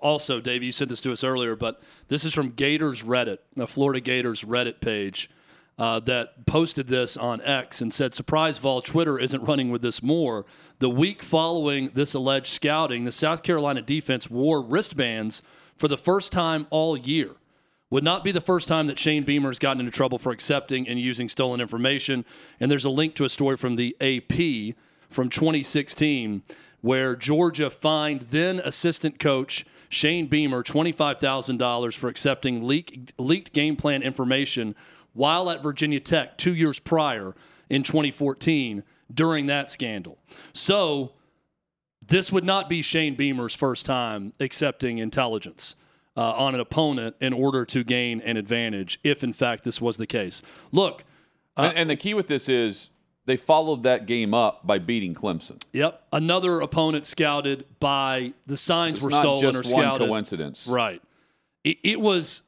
also, 0.00 0.40
Dave, 0.40 0.62
you 0.62 0.70
sent 0.70 0.90
this 0.90 1.00
to 1.00 1.12
us 1.12 1.24
earlier, 1.24 1.56
but 1.56 1.82
this 2.08 2.24
is 2.24 2.34
from 2.34 2.50
Gators 2.50 3.02
Reddit, 3.02 3.38
the 3.56 3.66
Florida 3.66 4.00
Gators 4.00 4.44
Reddit 4.44 4.80
page 4.80 5.30
uh, 5.80 5.98
that 5.98 6.44
posted 6.44 6.88
this 6.88 7.16
on 7.16 7.40
X 7.40 7.80
and 7.80 7.92
said, 7.92 8.14
Surprise 8.14 8.58
Vol, 8.58 8.82
Twitter 8.82 9.18
isn't 9.18 9.42
running 9.42 9.70
with 9.70 9.80
this 9.80 10.02
more. 10.02 10.44
The 10.78 10.90
week 10.90 11.22
following 11.22 11.90
this 11.94 12.12
alleged 12.12 12.48
scouting, 12.48 13.06
the 13.06 13.12
South 13.12 13.42
Carolina 13.42 13.80
defense 13.80 14.28
wore 14.28 14.60
wristbands 14.60 15.42
for 15.78 15.88
the 15.88 15.96
first 15.96 16.32
time 16.32 16.66
all 16.68 16.98
year. 16.98 17.30
Would 17.88 18.04
not 18.04 18.22
be 18.22 18.30
the 18.30 18.42
first 18.42 18.68
time 18.68 18.88
that 18.88 18.98
Shane 18.98 19.24
Beamer 19.24 19.48
has 19.48 19.58
gotten 19.58 19.80
into 19.80 19.90
trouble 19.90 20.18
for 20.18 20.32
accepting 20.32 20.86
and 20.86 21.00
using 21.00 21.30
stolen 21.30 21.62
information. 21.62 22.26
And 22.60 22.70
there's 22.70 22.84
a 22.84 22.90
link 22.90 23.14
to 23.14 23.24
a 23.24 23.30
story 23.30 23.56
from 23.56 23.76
the 23.76 23.96
AP 24.02 24.76
from 25.08 25.30
2016 25.30 26.42
where 26.82 27.16
Georgia 27.16 27.70
fined 27.70 28.26
then 28.30 28.58
assistant 28.60 29.18
coach 29.18 29.64
Shane 29.88 30.28
Beamer 30.28 30.62
$25,000 30.62 31.96
for 31.96 32.08
accepting 32.08 32.66
leak, 32.66 33.12
leaked 33.18 33.52
game 33.52 33.76
plan 33.76 34.02
information 34.02 34.76
while 35.12 35.50
at 35.50 35.62
Virginia 35.62 36.00
Tech 36.00 36.36
two 36.38 36.54
years 36.54 36.78
prior 36.78 37.34
in 37.68 37.82
2014 37.82 38.82
during 39.12 39.46
that 39.46 39.70
scandal. 39.70 40.18
So 40.52 41.12
this 42.06 42.32
would 42.32 42.44
not 42.44 42.68
be 42.68 42.82
Shane 42.82 43.14
Beamer's 43.14 43.54
first 43.54 43.86
time 43.86 44.32
accepting 44.40 44.98
intelligence 44.98 45.76
uh, 46.16 46.32
on 46.32 46.54
an 46.54 46.60
opponent 46.60 47.16
in 47.20 47.32
order 47.32 47.64
to 47.66 47.84
gain 47.84 48.20
an 48.22 48.36
advantage, 48.36 48.98
if 49.04 49.22
in 49.22 49.32
fact 49.32 49.64
this 49.64 49.80
was 49.80 49.96
the 49.96 50.06
case. 50.06 50.42
Look, 50.72 51.04
and, 51.56 51.76
and 51.76 51.90
the 51.90 51.96
key 51.96 52.14
with 52.14 52.26
this 52.26 52.48
is 52.48 52.88
they 53.26 53.36
followed 53.36 53.84
that 53.84 54.06
game 54.06 54.34
up 54.34 54.66
by 54.66 54.78
beating 54.78 55.14
Clemson. 55.14 55.62
Yep, 55.72 56.02
another 56.12 56.60
opponent 56.60 57.06
scouted 57.06 57.64
by 57.78 58.32
the 58.46 58.56
signs 58.56 58.94
It's 58.94 59.02
were 59.02 59.10
stolen 59.10 59.54
or 59.54 59.62
one 59.62 59.98
coincidence. 59.98 60.66
Right. 60.66 61.02
It, 61.64 61.78
it 61.82 62.00
was 62.00 62.42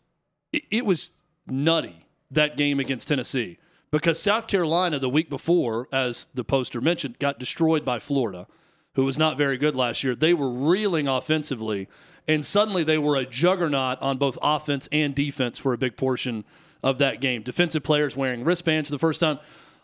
it, 0.53 0.65
it 0.71 0.87
was 0.87 1.13
nutty 1.47 2.02
that 2.33 2.57
game 2.57 2.81
against 2.81 3.09
Tennessee 3.09 3.59
because 3.93 4.21
South 4.21 4.49
Carolina 4.49 4.99
the 4.99 5.09
week 5.09 5.31
before, 5.31 5.87
as 5.93 6.27
the 6.35 6.43
poster 6.43 6.81
mentioned, 6.81 7.19
got 7.19 7.39
destroyed 7.39 7.85
by 7.85 7.99
Florida, 7.99 8.49
who 8.95 9.05
was 9.05 9.19
not 9.19 9.39
very 9.39 9.57
good 9.57 9.77
last 9.77 10.03
year. 10.03 10.17
They 10.17 10.35
were 10.35 10.51
reeling 10.51 11.07
offensively, 11.07 11.89
and 12.27 12.45
suddenly 12.45 12.83
they 12.83 12.99
were 12.99 13.17
a 13.17 13.27
juggernaut 13.27 14.01
on 14.01 14.19
both 14.19 14.39
offense 14.43 14.89
and 14.91 15.15
defense 15.15 15.59
for 15.59 15.73
a 15.73 15.79
big 15.79 15.97
portion 15.97 16.45
of 16.83 16.99
that 16.99 17.21
game. 17.21 17.43
Defensive 17.43 17.83
players 17.83 18.17
wearing 18.17 18.45
wristbands 18.45 18.89
for 18.89 18.95
the 18.95 18.99
first 18.99 19.21
time. 19.21 19.39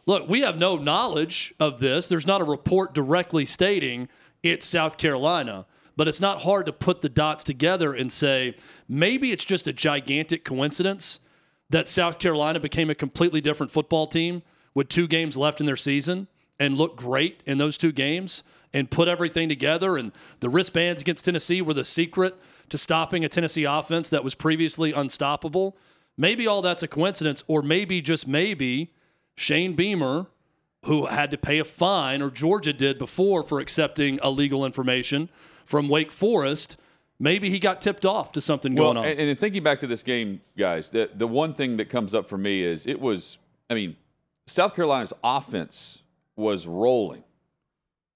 Look, 0.06 0.28
we 0.28 0.40
have 0.40 0.56
no 0.56 0.76
knowledge 0.76 1.54
of 1.60 1.80
this. 1.80 2.08
There's 2.08 2.26
not 2.26 2.40
a 2.40 2.44
report 2.44 2.94
directly 2.94 3.44
stating 3.44 4.08
it's 4.42 4.64
South 4.64 4.96
Carolina, 4.96 5.66
but 5.96 6.08
it's 6.08 6.20
not 6.20 6.42
hard 6.42 6.64
to 6.66 6.72
put 6.72 7.02
the 7.02 7.08
dots 7.08 7.44
together 7.44 7.92
and 7.92 8.10
say 8.10 8.54
maybe 8.88 9.32
it's 9.32 9.44
just 9.44 9.68
a 9.68 9.72
gigantic 9.72 10.44
coincidence 10.44 11.20
that 11.70 11.88
South 11.88 12.18
Carolina 12.18 12.60
became 12.60 12.90
a 12.90 12.94
completely 12.94 13.40
different 13.40 13.72
football 13.72 14.06
team 14.06 14.42
with 14.74 14.88
two 14.88 15.06
games 15.06 15.36
left 15.36 15.60
in 15.60 15.66
their 15.66 15.76
season 15.76 16.28
and 16.58 16.76
looked 16.76 16.96
great 16.96 17.42
in 17.46 17.58
those 17.58 17.78
two 17.78 17.92
games 17.92 18.42
and 18.72 18.90
put 18.90 19.08
everything 19.08 19.48
together. 19.48 19.96
And 19.96 20.12
the 20.40 20.48
wristbands 20.48 21.02
against 21.02 21.24
Tennessee 21.24 21.62
were 21.62 21.74
the 21.74 21.84
secret 21.84 22.36
to 22.68 22.78
stopping 22.78 23.24
a 23.24 23.28
Tennessee 23.28 23.64
offense 23.64 24.08
that 24.10 24.24
was 24.24 24.34
previously 24.34 24.92
unstoppable. 24.92 25.76
Maybe 26.16 26.46
all 26.46 26.62
that's 26.62 26.82
a 26.82 26.88
coincidence, 26.88 27.44
or 27.46 27.62
maybe 27.62 28.00
just 28.00 28.26
maybe 28.26 28.92
Shane 29.36 29.74
Beamer, 29.74 30.26
who 30.84 31.06
had 31.06 31.30
to 31.30 31.38
pay 31.38 31.58
a 31.58 31.64
fine, 31.64 32.22
or 32.22 32.30
Georgia 32.30 32.72
did 32.72 32.98
before 32.98 33.42
for 33.42 33.60
accepting 33.60 34.18
illegal 34.22 34.64
information 34.64 35.30
from 35.64 35.88
Wake 35.88 36.12
Forest. 36.12 36.76
Maybe 37.20 37.50
he 37.50 37.58
got 37.58 37.80
tipped 37.80 38.06
off 38.06 38.32
to 38.32 38.40
something 38.40 38.74
Well, 38.74 38.94
going 38.94 38.96
on. 38.98 39.04
and, 39.06 39.18
and 39.30 39.38
thinking 39.38 39.62
back 39.62 39.80
to 39.80 39.86
this 39.88 40.02
game, 40.02 40.40
guys, 40.56 40.90
the 40.90 41.10
the 41.14 41.26
one 41.26 41.52
thing 41.54 41.76
that 41.78 41.90
comes 41.90 42.14
up 42.14 42.28
for 42.28 42.38
me 42.38 42.62
is 42.62 42.86
it 42.86 43.00
was. 43.00 43.38
I 43.70 43.74
mean, 43.74 43.96
South 44.46 44.74
Carolina's 44.74 45.12
offense 45.24 45.98
was 46.36 46.66
rolling, 46.66 47.24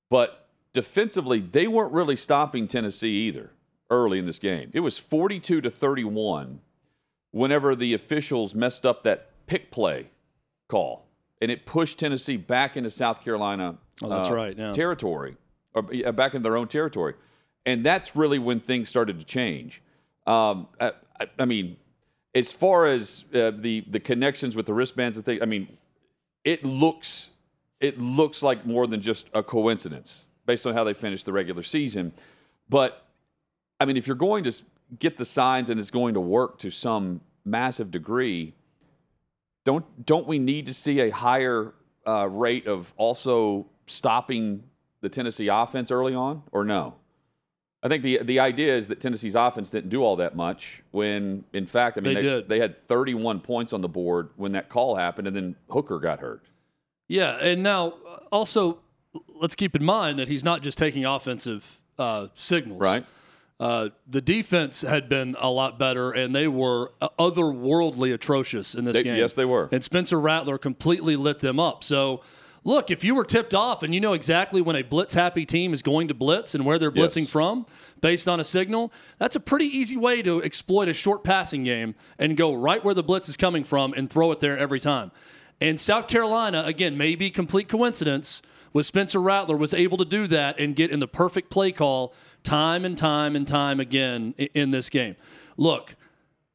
but 0.08 0.46
defensively 0.72 1.40
they 1.40 1.66
weren't 1.66 1.92
really 1.92 2.16
stopping 2.16 2.68
Tennessee 2.68 3.26
either 3.28 3.50
early 3.90 4.18
in 4.18 4.26
this 4.26 4.38
game. 4.38 4.70
It 4.72 4.80
was 4.80 4.98
forty-two 4.98 5.60
to 5.62 5.70
thirty-one. 5.70 6.60
Whenever 7.32 7.74
the 7.74 7.94
officials 7.94 8.54
messed 8.54 8.84
up 8.84 9.02
that 9.04 9.30
pick 9.46 9.70
play 9.70 10.10
call, 10.68 11.06
and 11.40 11.50
it 11.50 11.64
pushed 11.64 11.98
Tennessee 11.98 12.36
back 12.36 12.76
into 12.76 12.90
South 12.90 13.24
Carolina. 13.24 13.78
Oh, 14.02 14.08
that's 14.10 14.28
uh, 14.28 14.34
right, 14.34 14.56
yeah. 14.56 14.72
Territory, 14.72 15.36
or 15.74 15.82
back 16.12 16.34
in 16.34 16.42
their 16.42 16.56
own 16.58 16.68
territory, 16.68 17.14
and 17.64 17.84
that's 17.84 18.16
really 18.16 18.38
when 18.38 18.60
things 18.60 18.88
started 18.88 19.18
to 19.18 19.24
change. 19.24 19.82
Um, 20.26 20.68
I, 20.80 20.92
I, 21.38 21.44
mean, 21.44 21.76
as 22.34 22.52
far 22.52 22.86
as 22.86 23.24
uh, 23.34 23.52
the 23.56 23.84
the 23.88 24.00
connections 24.00 24.56
with 24.56 24.66
the 24.66 24.74
wristbands 24.74 25.16
and 25.16 25.26
things, 25.26 25.40
I 25.42 25.46
mean, 25.46 25.68
it 26.44 26.64
looks 26.64 27.30
it 27.80 28.00
looks 28.00 28.42
like 28.42 28.64
more 28.64 28.86
than 28.86 29.00
just 29.00 29.28
a 29.34 29.42
coincidence 29.42 30.24
based 30.46 30.66
on 30.66 30.74
how 30.74 30.84
they 30.84 30.94
finished 30.94 31.26
the 31.26 31.32
regular 31.32 31.62
season. 31.62 32.12
But 32.68 33.04
I 33.80 33.84
mean, 33.84 33.96
if 33.96 34.06
you're 34.06 34.16
going 34.16 34.44
to 34.44 34.52
get 34.98 35.16
the 35.16 35.24
signs 35.24 35.70
and 35.70 35.80
it's 35.80 35.90
going 35.90 36.14
to 36.14 36.20
work 36.20 36.58
to 36.58 36.70
some 36.70 37.20
massive 37.44 37.90
degree, 37.90 38.54
don't 39.64 39.84
don't 40.06 40.26
we 40.26 40.38
need 40.38 40.66
to 40.66 40.74
see 40.74 41.00
a 41.00 41.10
higher 41.10 41.74
uh, 42.06 42.28
rate 42.28 42.66
of 42.66 42.92
also 42.96 43.66
stopping 43.86 44.64
the 45.00 45.08
Tennessee 45.08 45.48
offense 45.48 45.90
early 45.90 46.14
on, 46.14 46.42
or 46.52 46.64
no? 46.64 46.94
I 47.82 47.88
think 47.88 48.02
the 48.04 48.18
the 48.22 48.38
idea 48.40 48.76
is 48.76 48.86
that 48.88 49.00
Tennessee's 49.00 49.34
offense 49.34 49.68
didn't 49.70 49.90
do 49.90 50.02
all 50.02 50.16
that 50.16 50.36
much 50.36 50.82
when, 50.92 51.44
in 51.52 51.66
fact, 51.66 51.98
I 51.98 52.00
mean 52.00 52.14
They 52.14 52.22
did. 52.22 52.48
they 52.48 52.60
had 52.60 52.76
31 52.86 53.40
points 53.40 53.72
on 53.72 53.80
the 53.80 53.88
board 53.88 54.30
when 54.36 54.52
that 54.52 54.68
call 54.68 54.94
happened, 54.96 55.26
and 55.26 55.36
then 55.36 55.56
Hooker 55.68 55.98
got 55.98 56.20
hurt. 56.20 56.42
Yeah, 57.08 57.36
and 57.40 57.62
now 57.62 57.94
uh, 58.08 58.18
also 58.30 58.78
let's 59.34 59.54
keep 59.56 59.74
in 59.74 59.84
mind 59.84 60.18
that 60.20 60.28
he's 60.28 60.44
not 60.44 60.62
just 60.62 60.78
taking 60.78 61.04
offensive 61.04 61.80
uh, 61.98 62.28
signals. 62.34 62.80
Right. 62.80 63.04
Uh, 63.60 63.90
the 64.08 64.20
defense 64.20 64.80
had 64.82 65.08
been 65.08 65.36
a 65.38 65.48
lot 65.50 65.78
better, 65.78 66.10
and 66.10 66.34
they 66.34 66.48
were 66.48 66.92
uh, 67.00 67.08
otherworldly 67.18 68.12
atrocious 68.14 68.74
in 68.74 68.84
this 68.84 68.94
They- 68.96 69.02
game. 69.04 69.16
yes, 69.16 69.34
they 69.34 69.44
were. 69.44 69.68
And 69.72 69.82
Spencer 69.84 70.20
Rattler 70.20 70.58
completely 70.58 71.16
lit 71.16 71.38
them 71.40 71.60
up. 71.60 71.84
So, 71.84 72.22
look, 72.64 72.90
if 72.90 73.02
you 73.04 73.14
were 73.14 73.24
tipped 73.24 73.54
off 73.54 73.82
and 73.82 73.94
you 73.94 74.00
know 74.00 74.12
exactly 74.12 74.60
when 74.60 74.76
a 74.76 74.82
blitz 74.82 75.14
happy 75.14 75.44
team 75.46 75.72
is 75.72 75.82
going 75.82 76.08
to 76.08 76.14
blitz 76.14 76.54
and 76.54 76.64
where 76.64 76.78
they're 76.78 76.90
blitzing 76.92 77.22
Yes. 77.22 77.30
from 77.30 77.66
based 78.00 78.28
on 78.28 78.40
a 78.40 78.44
signal, 78.44 78.92
that's 79.18 79.36
a 79.36 79.40
pretty 79.40 79.66
easy 79.66 79.96
way 79.96 80.22
to 80.22 80.42
exploit 80.42 80.88
a 80.88 80.92
short 80.92 81.24
passing 81.24 81.64
game 81.64 81.94
and 82.18 82.36
go 82.36 82.52
right 82.54 82.84
where 82.84 82.94
the 82.94 83.02
blitz 83.02 83.28
is 83.28 83.36
coming 83.36 83.64
from 83.64 83.92
and 83.94 84.10
throw 84.10 84.32
it 84.32 84.40
there 84.40 84.56
every 84.58 84.80
time. 84.80 85.10
And 85.60 85.78
South 85.78 86.08
Carolina, 86.08 86.62
again, 86.66 86.96
maybe 86.98 87.30
complete 87.30 87.68
coincidence, 87.68 88.42
with 88.72 88.86
Spencer 88.86 89.20
Rattler 89.20 89.56
was 89.56 89.74
able 89.74 89.98
to 89.98 90.04
do 90.04 90.26
that 90.28 90.58
and 90.58 90.74
get 90.74 90.90
in 90.90 90.98
the 90.98 91.06
perfect 91.06 91.50
play 91.50 91.72
call 91.72 92.14
time 92.42 92.84
and 92.84 92.96
time 92.96 93.36
and 93.36 93.46
time 93.46 93.78
again 93.80 94.34
in 94.54 94.70
this 94.70 94.88
game. 94.88 95.14
Look, 95.56 95.94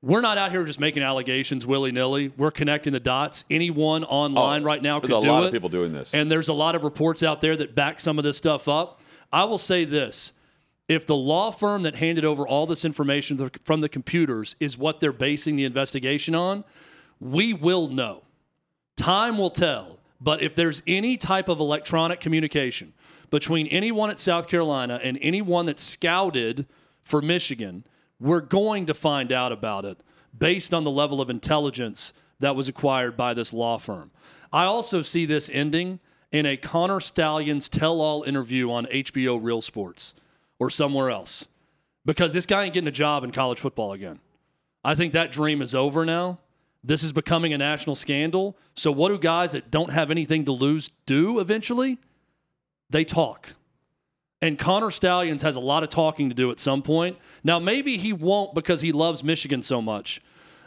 we're 0.01 0.21
not 0.21 0.37
out 0.37 0.51
here 0.51 0.63
just 0.63 0.79
making 0.79 1.03
allegations 1.03 1.65
willy 1.65 1.91
nilly. 1.91 2.31
We're 2.37 2.51
connecting 2.51 2.93
the 2.93 2.99
dots. 2.99 3.45
Anyone 3.49 4.03
online 4.03 4.61
oh, 4.61 4.65
right 4.65 4.81
now 4.81 4.97
Oh, 4.97 4.99
There's 4.99 5.09
could 5.09 5.27
a 5.27 5.31
lot 5.31 5.43
of 5.45 5.51
people 5.51 5.69
doing 5.69 5.91
this. 5.91 6.13
And 6.13 6.31
there's 6.31 6.49
a 6.49 6.53
lot 6.53 6.75
of 6.75 6.83
reports 6.83 7.23
out 7.23 7.41
there 7.41 7.57
that 7.57 7.75
back 7.75 7.99
some 7.99 8.17
of 8.17 8.23
this 8.23 8.37
stuff 8.37 8.67
up. 8.67 9.01
I 9.31 9.43
will 9.45 9.57
say 9.57 9.85
this 9.85 10.33
if 10.87 11.05
the 11.05 11.15
law 11.15 11.51
firm 11.51 11.81
that 11.83 11.95
handed 11.95 12.23
over 12.23 12.47
all 12.47 12.65
this 12.65 12.85
information 12.85 13.49
from 13.63 13.81
the 13.81 13.89
computers 13.89 14.55
is 14.59 14.77
what 14.77 14.99
they're 14.99 15.11
basing 15.11 15.55
the 15.55 15.65
investigation 15.65 16.33
on, 16.33 16.63
we 17.19 17.53
will 17.53 17.87
know. 17.87 18.23
Time 18.95 19.37
will 19.37 19.49
tell. 19.49 19.99
But 20.21 20.41
if 20.41 20.55
there's 20.55 20.81
any 20.87 21.17
type 21.17 21.49
of 21.49 21.59
electronic 21.59 22.19
communication 22.19 22.93
between 23.29 23.67
anyone 23.67 24.09
at 24.09 24.19
South 24.19 24.47
Carolina 24.47 24.99
and 25.03 25.19
anyone 25.21 25.65
that 25.65 25.79
scouted 25.79 26.65
for 27.03 27.21
Michigan, 27.21 27.83
we're 28.19 28.41
going 28.41 28.85
to 28.87 28.93
find 28.93 29.31
out 29.31 29.51
about 29.51 29.85
it 29.85 29.99
based 30.37 30.73
on 30.73 30.83
the 30.83 30.91
level 30.91 31.21
of 31.21 31.29
intelligence 31.29 32.13
that 32.39 32.55
was 32.55 32.67
acquired 32.67 33.17
by 33.17 33.33
this 33.33 33.53
law 33.53 33.77
firm. 33.77 34.11
I 34.51 34.65
also 34.65 35.01
see 35.01 35.25
this 35.25 35.49
ending 35.51 35.99
in 36.31 36.45
a 36.45 36.57
Connor 36.57 36.99
Stallion's 36.99 37.69
tell 37.69 38.01
all 38.01 38.23
interview 38.23 38.71
on 38.71 38.85
HBO 38.87 39.39
Real 39.41 39.61
Sports 39.61 40.13
or 40.59 40.69
somewhere 40.69 41.09
else 41.09 41.47
because 42.05 42.33
this 42.33 42.45
guy 42.45 42.63
ain't 42.65 42.73
getting 42.73 42.87
a 42.87 42.91
job 42.91 43.23
in 43.23 43.31
college 43.31 43.59
football 43.59 43.93
again. 43.93 44.19
I 44.83 44.95
think 44.95 45.13
that 45.13 45.31
dream 45.31 45.61
is 45.61 45.75
over 45.75 46.05
now. 46.05 46.39
This 46.83 47.03
is 47.03 47.11
becoming 47.11 47.53
a 47.53 47.57
national 47.57 47.95
scandal. 47.95 48.57
So, 48.75 48.91
what 48.91 49.09
do 49.09 49.17
guys 49.17 49.51
that 49.51 49.69
don't 49.71 49.91
have 49.91 50.09
anything 50.09 50.45
to 50.45 50.51
lose 50.51 50.91
do 51.05 51.39
eventually? 51.39 51.97
They 52.89 53.03
talk. 53.03 53.49
And 54.41 54.59
Connor 54.59 54.91
Stalions 54.91 55.41
has 55.41 55.55
a 55.55 55.59
lot 55.59 55.83
of 55.83 55.89
talking 55.89 56.29
to 56.29 56.35
do 56.35 56.51
at 56.51 56.59
some 56.59 56.83
point. 56.83 57.17
Now, 57.43 57.57
maybe 57.57 57.97
he 57.97 58.13
won't 58.13 58.53
because 58.53 58.81
he 58.81 58.91
loves 58.91 59.23
Michigan 59.23 59.63
so 59.63 59.81
much. 59.81 60.21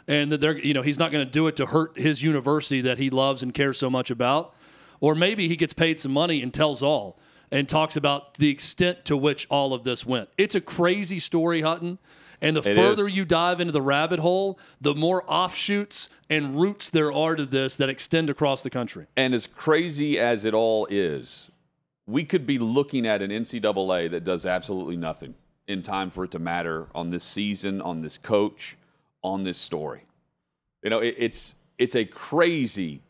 And 0.07 0.31
that 0.31 0.41
they're, 0.41 0.57
you 0.57 0.73
know, 0.73 0.81
he's 0.81 0.99
not 0.99 1.11
going 1.11 1.25
to 1.25 1.31
do 1.31 1.47
it 1.47 1.55
to 1.57 1.67
hurt 1.67 1.97
his 1.97 2.21
university 2.21 2.81
that 2.81 2.97
he 2.97 3.09
loves 3.09 3.43
and 3.43 3.53
cares 3.53 3.77
so 3.77 3.89
much 3.89 4.11
about. 4.11 4.53
Or 4.99 5.15
maybe 5.15 5.47
he 5.47 5.55
gets 5.55 5.73
paid 5.73 5.99
some 5.99 6.11
money 6.11 6.41
and 6.43 6.53
tells 6.53 6.83
all 6.83 7.17
and 7.49 7.67
talks 7.67 7.95
about 7.95 8.35
the 8.35 8.49
extent 8.49 9.05
to 9.05 9.15
which 9.15 9.47
all 9.49 9.73
of 9.73 9.83
this 9.83 10.05
went. 10.05 10.29
It's 10.37 10.55
a 10.55 10.61
crazy 10.61 11.19
story, 11.19 11.61
Hutton. 11.61 11.97
And 12.41 12.55
the 12.55 12.67
It 12.67 12.75
further 12.75 13.07
is. 13.07 13.15
you 13.15 13.23
dive 13.23 13.61
into 13.61 13.71
the 13.71 13.81
rabbit 13.81 14.19
hole, 14.19 14.59
the 14.81 14.95
more 14.95 15.23
offshoots 15.27 16.09
and 16.29 16.59
roots 16.59 16.89
there 16.89 17.11
are 17.11 17.35
to 17.35 17.45
this 17.45 17.75
that 17.77 17.87
extend 17.87 18.29
across 18.29 18.63
the 18.63 18.69
country. 18.69 19.05
And 19.15 19.35
as 19.35 19.45
crazy 19.45 20.17
as 20.17 20.43
it 20.43 20.53
all 20.53 20.87
is, 20.89 21.50
we 22.11 22.23
could 22.23 22.45
be 22.45 22.59
looking 22.59 23.05
at 23.05 23.21
an 23.21 23.31
NCAA 23.31 24.11
that 24.11 24.23
does 24.23 24.45
absolutely 24.45 24.97
nothing 24.97 25.35
in 25.67 25.81
time 25.83 26.09
for 26.09 26.23
it 26.23 26.31
to 26.31 26.39
matter 26.39 26.87
on 26.93 27.09
this 27.09 27.23
season, 27.23 27.81
on 27.81 28.01
this 28.01 28.17
coach, 28.17 28.77
on 29.23 29.43
this 29.43 29.57
story. 29.57 30.05
You 30.83 30.89
know, 30.89 30.99
it, 30.99 31.15
it's 31.17 31.55
it's 31.77 31.95
a 31.95 32.05
crazy 32.05 33.01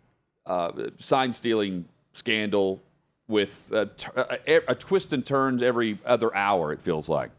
uh, 0.46 0.72
sign 1.00 1.34
stealing 1.34 1.86
scandal 2.13 2.81
with 3.27 3.72
a 3.72 3.86
twist 4.75 5.13
and 5.13 5.25
turns 5.25 5.63
every 5.63 5.98
other 6.05 6.36
hour. 6.36 6.74
It 6.74 6.81
feels 6.81 7.08
like, 7.08 7.31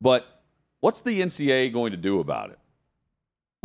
but 0.00 0.42
what's 0.80 1.00
the 1.00 1.20
NCAA 1.20 1.72
going 1.72 1.90
to 1.90 1.96
do 1.96 2.20
about 2.20 2.50
it? 2.50 2.58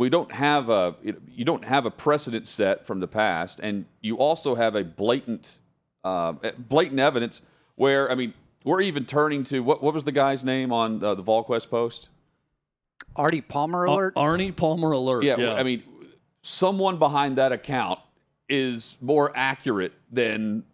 we 0.02 0.08
don't 0.08 0.32
have 0.32 0.68
a 0.68 0.96
you 1.28 1.44
don't 1.44 1.64
have 1.64 1.86
a 1.86 1.90
precedent 1.90 2.48
set 2.48 2.84
from 2.84 2.98
the 2.98 3.06
past, 3.06 3.60
and 3.60 3.84
you 4.00 4.16
also 4.16 4.56
have 4.56 4.74
a 4.74 4.82
blatant 4.82 5.60
uh, 6.04 6.32
blatant 6.58 7.00
evidence 7.00 7.42
where 7.76 8.10
I 8.10 8.14
mean 8.14 8.34
we're 8.64 8.80
even 8.80 9.04
turning 9.04 9.44
to 9.44 9.60
what 9.60 9.82
what 9.82 9.94
was 9.94 10.04
the 10.04 10.12
guy's 10.12 10.44
name 10.44 10.72
on 10.72 11.02
uh, 11.02 11.14
the 11.14 11.22
VolQuest 11.22 11.70
post? 11.70 12.08
Arnie 13.16 13.46
Palmer 13.46 13.84
alert. 13.84 14.14
Ar- 14.16 14.36
Arnie 14.36 14.54
Palmer 14.54 14.92
alert. 14.92 15.24
Yeah, 15.24 15.36
Yeah, 15.36 15.54
I 15.54 15.62
mean, 15.62 15.82
someone 16.42 16.98
behind 16.98 17.36
that 17.36 17.52
account 17.52 17.98
is 18.48 18.96
more 19.00 19.32
accurate 19.34 19.92
than 20.10 20.64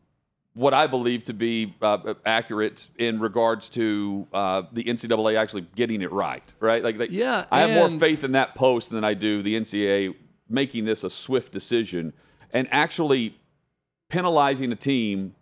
what 0.54 0.74
I 0.74 0.88
believe 0.88 1.24
to 1.26 1.32
be 1.32 1.74
uh, 1.80 2.14
accurate 2.26 2.88
in 2.98 3.20
regards 3.20 3.68
to 3.70 4.26
uh, 4.32 4.62
the 4.72 4.84
NCAA 4.84 5.36
actually 5.38 5.66
getting 5.74 6.02
it 6.02 6.10
right. 6.10 6.42
Right? 6.58 6.82
Like, 6.82 6.98
they, 6.98 7.08
Yeah, 7.08 7.44
I 7.50 7.60
have 7.60 7.90
more 7.90 8.00
faith 8.00 8.24
in 8.24 8.32
that 8.32 8.54
post 8.56 8.90
than 8.90 9.04
I 9.04 9.14
do 9.14 9.42
the 9.42 9.54
NCAA 9.54 10.16
making 10.48 10.84
this 10.84 11.04
a 11.04 11.10
swift 11.10 11.52
decision 11.52 12.12
and 12.52 12.66
actually 12.72 13.38
penalizing 14.08 14.72
a 14.72 14.76
team 14.76 15.34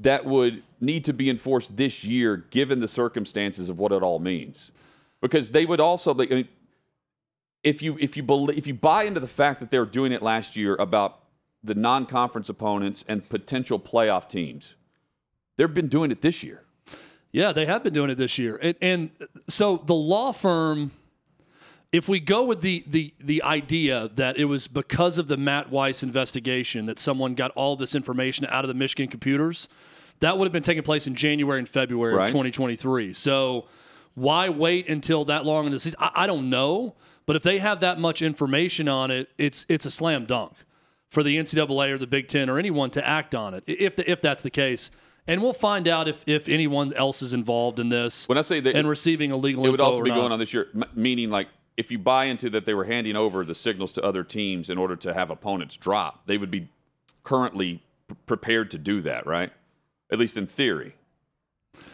that 0.00 0.24
would 0.24 0.62
need 0.80 1.04
to 1.04 1.12
be 1.12 1.30
enforced 1.30 1.76
this 1.76 2.02
year, 2.02 2.36
given 2.50 2.80
the 2.80 2.88
circumstances 2.88 3.68
of 3.68 3.78
what 3.78 3.92
it 3.92 4.02
all 4.02 4.18
means. 4.18 4.72
Because 5.20 5.50
they 5.50 5.64
would 5.64 5.80
also, 5.80 6.12
I 6.14 6.26
mean, 6.26 6.48
if 7.62 7.80
you 7.80 7.96
if 8.00 8.16
you 8.16 8.22
believe 8.24 8.58
if 8.58 8.66
you 8.66 8.74
buy 8.74 9.04
into 9.04 9.20
the 9.20 9.28
fact 9.28 9.60
that 9.60 9.70
they 9.70 9.78
were 9.78 9.86
doing 9.86 10.10
it 10.10 10.20
last 10.20 10.56
year 10.56 10.74
about 10.76 11.20
the 11.62 11.74
non-conference 11.74 12.48
opponents 12.48 13.04
and 13.06 13.28
potential 13.28 13.78
playoff 13.78 14.28
teams, 14.28 14.74
they've 15.56 15.72
been 15.72 15.86
doing 15.86 16.10
it 16.10 16.22
this 16.22 16.42
year. 16.42 16.64
Yeah, 17.30 17.52
they 17.52 17.66
have 17.66 17.84
been 17.84 17.94
doing 17.94 18.10
it 18.10 18.16
this 18.16 18.36
year. 18.36 18.58
And, 18.60 18.74
and 18.82 19.10
so 19.48 19.76
the 19.76 19.94
law 19.94 20.32
firm, 20.32 20.90
if 21.92 22.08
we 22.08 22.18
go 22.20 22.42
with 22.42 22.62
the, 22.62 22.84
the, 22.86 23.12
the 23.20 23.42
idea 23.42 24.10
that 24.14 24.38
it 24.38 24.46
was 24.46 24.66
because 24.66 25.18
of 25.18 25.28
the 25.28 25.36
Matt 25.36 25.70
Weiss 25.70 26.02
investigation 26.02 26.86
that 26.86 26.98
someone 26.98 27.34
got 27.34 27.50
all 27.52 27.76
this 27.76 27.94
information 27.94 28.46
out 28.48 28.64
of 28.64 28.68
the 28.68 28.74
Michigan 28.74 29.08
computers, 29.08 29.68
that 30.20 30.38
would 30.38 30.46
have 30.46 30.52
been 30.52 30.62
taking 30.62 30.82
place 30.82 31.06
in 31.06 31.14
January 31.14 31.58
and 31.58 31.68
February 31.68 32.14
Right. 32.14 32.24
of 32.24 32.30
2023. 32.30 33.12
So 33.12 33.66
why 34.14 34.48
wait 34.48 34.88
until 34.88 35.26
that 35.26 35.44
long 35.44 35.66
in 35.66 35.72
the 35.72 35.78
season? 35.78 35.98
I, 36.00 36.10
I 36.14 36.26
don't 36.26 36.48
know. 36.48 36.94
But 37.26 37.36
if 37.36 37.42
they 37.42 37.58
have 37.58 37.80
that 37.80 38.00
much 38.00 38.20
information 38.20 38.88
on 38.88 39.10
it, 39.10 39.28
it's 39.38 39.64
it's 39.68 39.86
a 39.86 39.90
slam 39.92 40.24
dunk 40.26 40.54
for 41.08 41.22
the 41.22 41.36
NCAA 41.36 41.92
or 41.92 41.98
the 41.98 42.06
Big 42.06 42.26
Ten 42.26 42.50
or 42.50 42.58
anyone 42.58 42.90
to 42.90 43.06
act 43.06 43.34
on 43.34 43.54
it 43.54 43.62
if 43.66 43.94
the, 43.96 44.10
if 44.10 44.20
that's 44.20 44.42
the 44.42 44.50
case. 44.50 44.90
And 45.28 45.40
we'll 45.40 45.52
find 45.52 45.86
out 45.86 46.08
if, 46.08 46.24
if 46.26 46.48
anyone 46.48 46.92
else 46.94 47.22
is 47.22 47.32
involved 47.32 47.78
in 47.78 47.90
this 47.90 48.28
When 48.28 48.38
I 48.38 48.42
say 48.42 48.58
that, 48.58 48.74
and 48.74 48.88
receiving 48.88 49.30
illegal 49.30 49.64
it 49.66 49.70
would 49.70 49.80
also 49.80 50.02
be 50.02 50.10
going 50.10 50.32
on 50.32 50.38
this 50.40 50.52
year, 50.52 50.66
meaning 50.94 51.30
like 51.30 51.46
if 51.76 51.90
you 51.90 51.98
buy 51.98 52.26
into 52.26 52.50
that 52.50 52.64
they 52.64 52.74
were 52.74 52.84
handing 52.84 53.16
over 53.16 53.44
the 53.44 53.54
signals 53.54 53.92
to 53.94 54.02
other 54.02 54.22
teams 54.24 54.68
in 54.70 54.78
order 54.78 54.96
to 54.96 55.14
have 55.14 55.30
opponents 55.30 55.76
drop, 55.76 56.26
they 56.26 56.36
would 56.38 56.50
be 56.50 56.68
currently 57.24 57.82
p- 58.08 58.14
prepared 58.26 58.70
to 58.72 58.78
do 58.78 59.00
that, 59.02 59.26
right? 59.26 59.52
At 60.10 60.18
least 60.18 60.36
in 60.36 60.46
theory. 60.46 60.94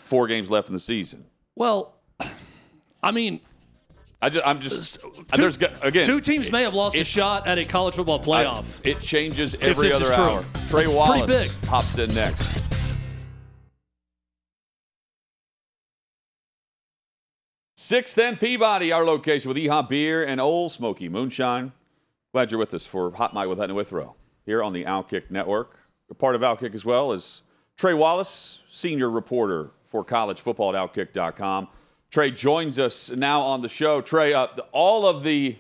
Four 0.05 0.27
games 0.27 0.51
left 0.51 0.69
in 0.69 0.75
the 0.75 0.81
season. 0.81 1.25
Well, 1.55 1.95
I 3.03 3.11
mean, 3.13 3.41
I 4.21 4.29
just, 4.31 4.47
I'm 4.47 4.59
just 4.61 5.01
two, 5.01 5.13
there's 5.43 5.57
again 5.57 6.05
two 6.05 6.21
teams 6.21 6.51
may 6.51 6.63
have 6.65 6.75
lost 6.75 6.97
a 6.97 7.05
shot 7.05 7.47
at 7.47 7.59
a 7.59 7.65
college 7.65 7.95
football 7.95 8.19
I- 8.21 8.25
playoff. 8.45 8.81
it 8.85 8.99
changes 9.01 9.55
every 9.61 9.93
other 9.93 10.13
hour. 10.13 10.45
Trey 10.67 10.83
That's 10.85 10.95
Wallace 10.95 11.55
hops 11.67 11.99
in 11.99 12.13
next. 12.15 12.63
Sixth 17.89 18.19
and 18.19 18.39
Peabody, 18.39 18.93
our 18.93 19.03
location 19.03 19.49
with 19.49 19.57
EHOP 19.57 19.89
Beer 19.89 20.23
and 20.23 20.43
Ole 20.43 20.69
Smoky 20.69 21.09
Moonshine. 21.09 21.73
Glad 22.35 22.51
you're 22.51 22.59
with 22.59 22.75
us 22.75 22.85
for 22.85 23.11
Hot 23.13 23.33
Mic 23.33 23.49
with 23.49 23.57
Hutton 23.57 23.75
Withrow 23.75 24.15
here 24.45 24.63
on 24.63 24.75
the 24.75 24.85
Outkick 24.85 25.31
Network. 25.31 25.79
A 26.11 26.15
part 26.15 26.35
of 26.35 26.43
Outkick 26.43 26.75
as 26.75 26.85
well 26.85 27.13
is 27.13 27.41
Trey 27.79 27.95
Wallace, 27.95 28.61
senior 28.69 29.09
reporter 29.09 29.71
for 29.87 30.05
college 30.05 30.39
football 30.39 30.77
at 30.77 30.93
Outkick.com. 30.93 31.69
Trey 32.11 32.31
joins 32.31 32.79
us 32.79 33.09
now 33.09 33.41
on 33.41 33.63
the 33.63 33.71
show. 33.71 34.03
Trey, 34.03 34.35
uh, 34.35 34.49
all 34.71 35.07
of 35.07 35.23
the 35.23 35.57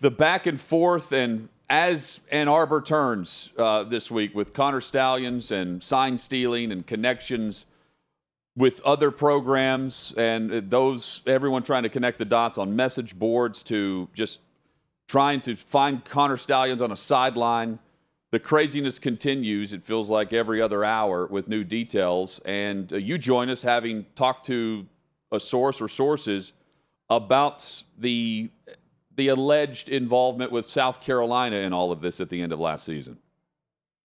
the 0.00 0.10
back 0.10 0.46
and 0.46 0.58
forth 0.58 1.12
and 1.12 1.50
as 1.68 2.20
Ann 2.32 2.48
Arbor 2.48 2.80
turns 2.80 3.52
uh, 3.58 3.82
this 3.82 4.10
week 4.10 4.34
with 4.34 4.54
Connor 4.54 4.80
Stalions 4.80 5.50
and 5.50 5.82
sign 5.82 6.16
stealing 6.16 6.72
and 6.72 6.86
connections 6.86 7.66
with 8.56 8.80
other 8.82 9.10
programs 9.10 10.14
and 10.16 10.70
those 10.70 11.22
everyone 11.26 11.62
trying 11.62 11.82
to 11.82 11.88
connect 11.88 12.18
the 12.18 12.24
dots 12.24 12.56
on 12.56 12.76
message 12.76 13.18
boards 13.18 13.62
to 13.64 14.08
just 14.14 14.40
trying 15.08 15.40
to 15.40 15.56
find 15.56 16.04
Connor 16.04 16.36
Stalions 16.36 16.80
on 16.80 16.92
a 16.92 16.96
sideline. 16.96 17.78
The 18.30 18.38
craziness 18.40 18.98
continues. 18.98 19.72
It 19.72 19.84
feels 19.84 20.10
like 20.10 20.32
every 20.32 20.60
other 20.60 20.84
hour 20.84 21.26
with 21.26 21.48
new 21.48 21.62
details. 21.64 22.40
And 22.44 22.92
uh, 22.92 22.96
you 22.96 23.18
join 23.18 23.48
us 23.48 23.62
having 23.62 24.06
talked 24.14 24.46
to 24.46 24.86
a 25.30 25.40
source 25.40 25.80
or 25.80 25.88
sources 25.88 26.52
about 27.10 27.84
the 27.98 28.50
the 29.16 29.28
alleged 29.28 29.88
involvement 29.88 30.50
with 30.50 30.66
South 30.66 31.00
Carolina 31.00 31.56
in 31.56 31.72
all 31.72 31.92
of 31.92 32.00
this 32.00 32.20
at 32.20 32.30
the 32.30 32.42
end 32.42 32.52
of 32.52 32.58
last 32.58 32.84
season. 32.84 33.18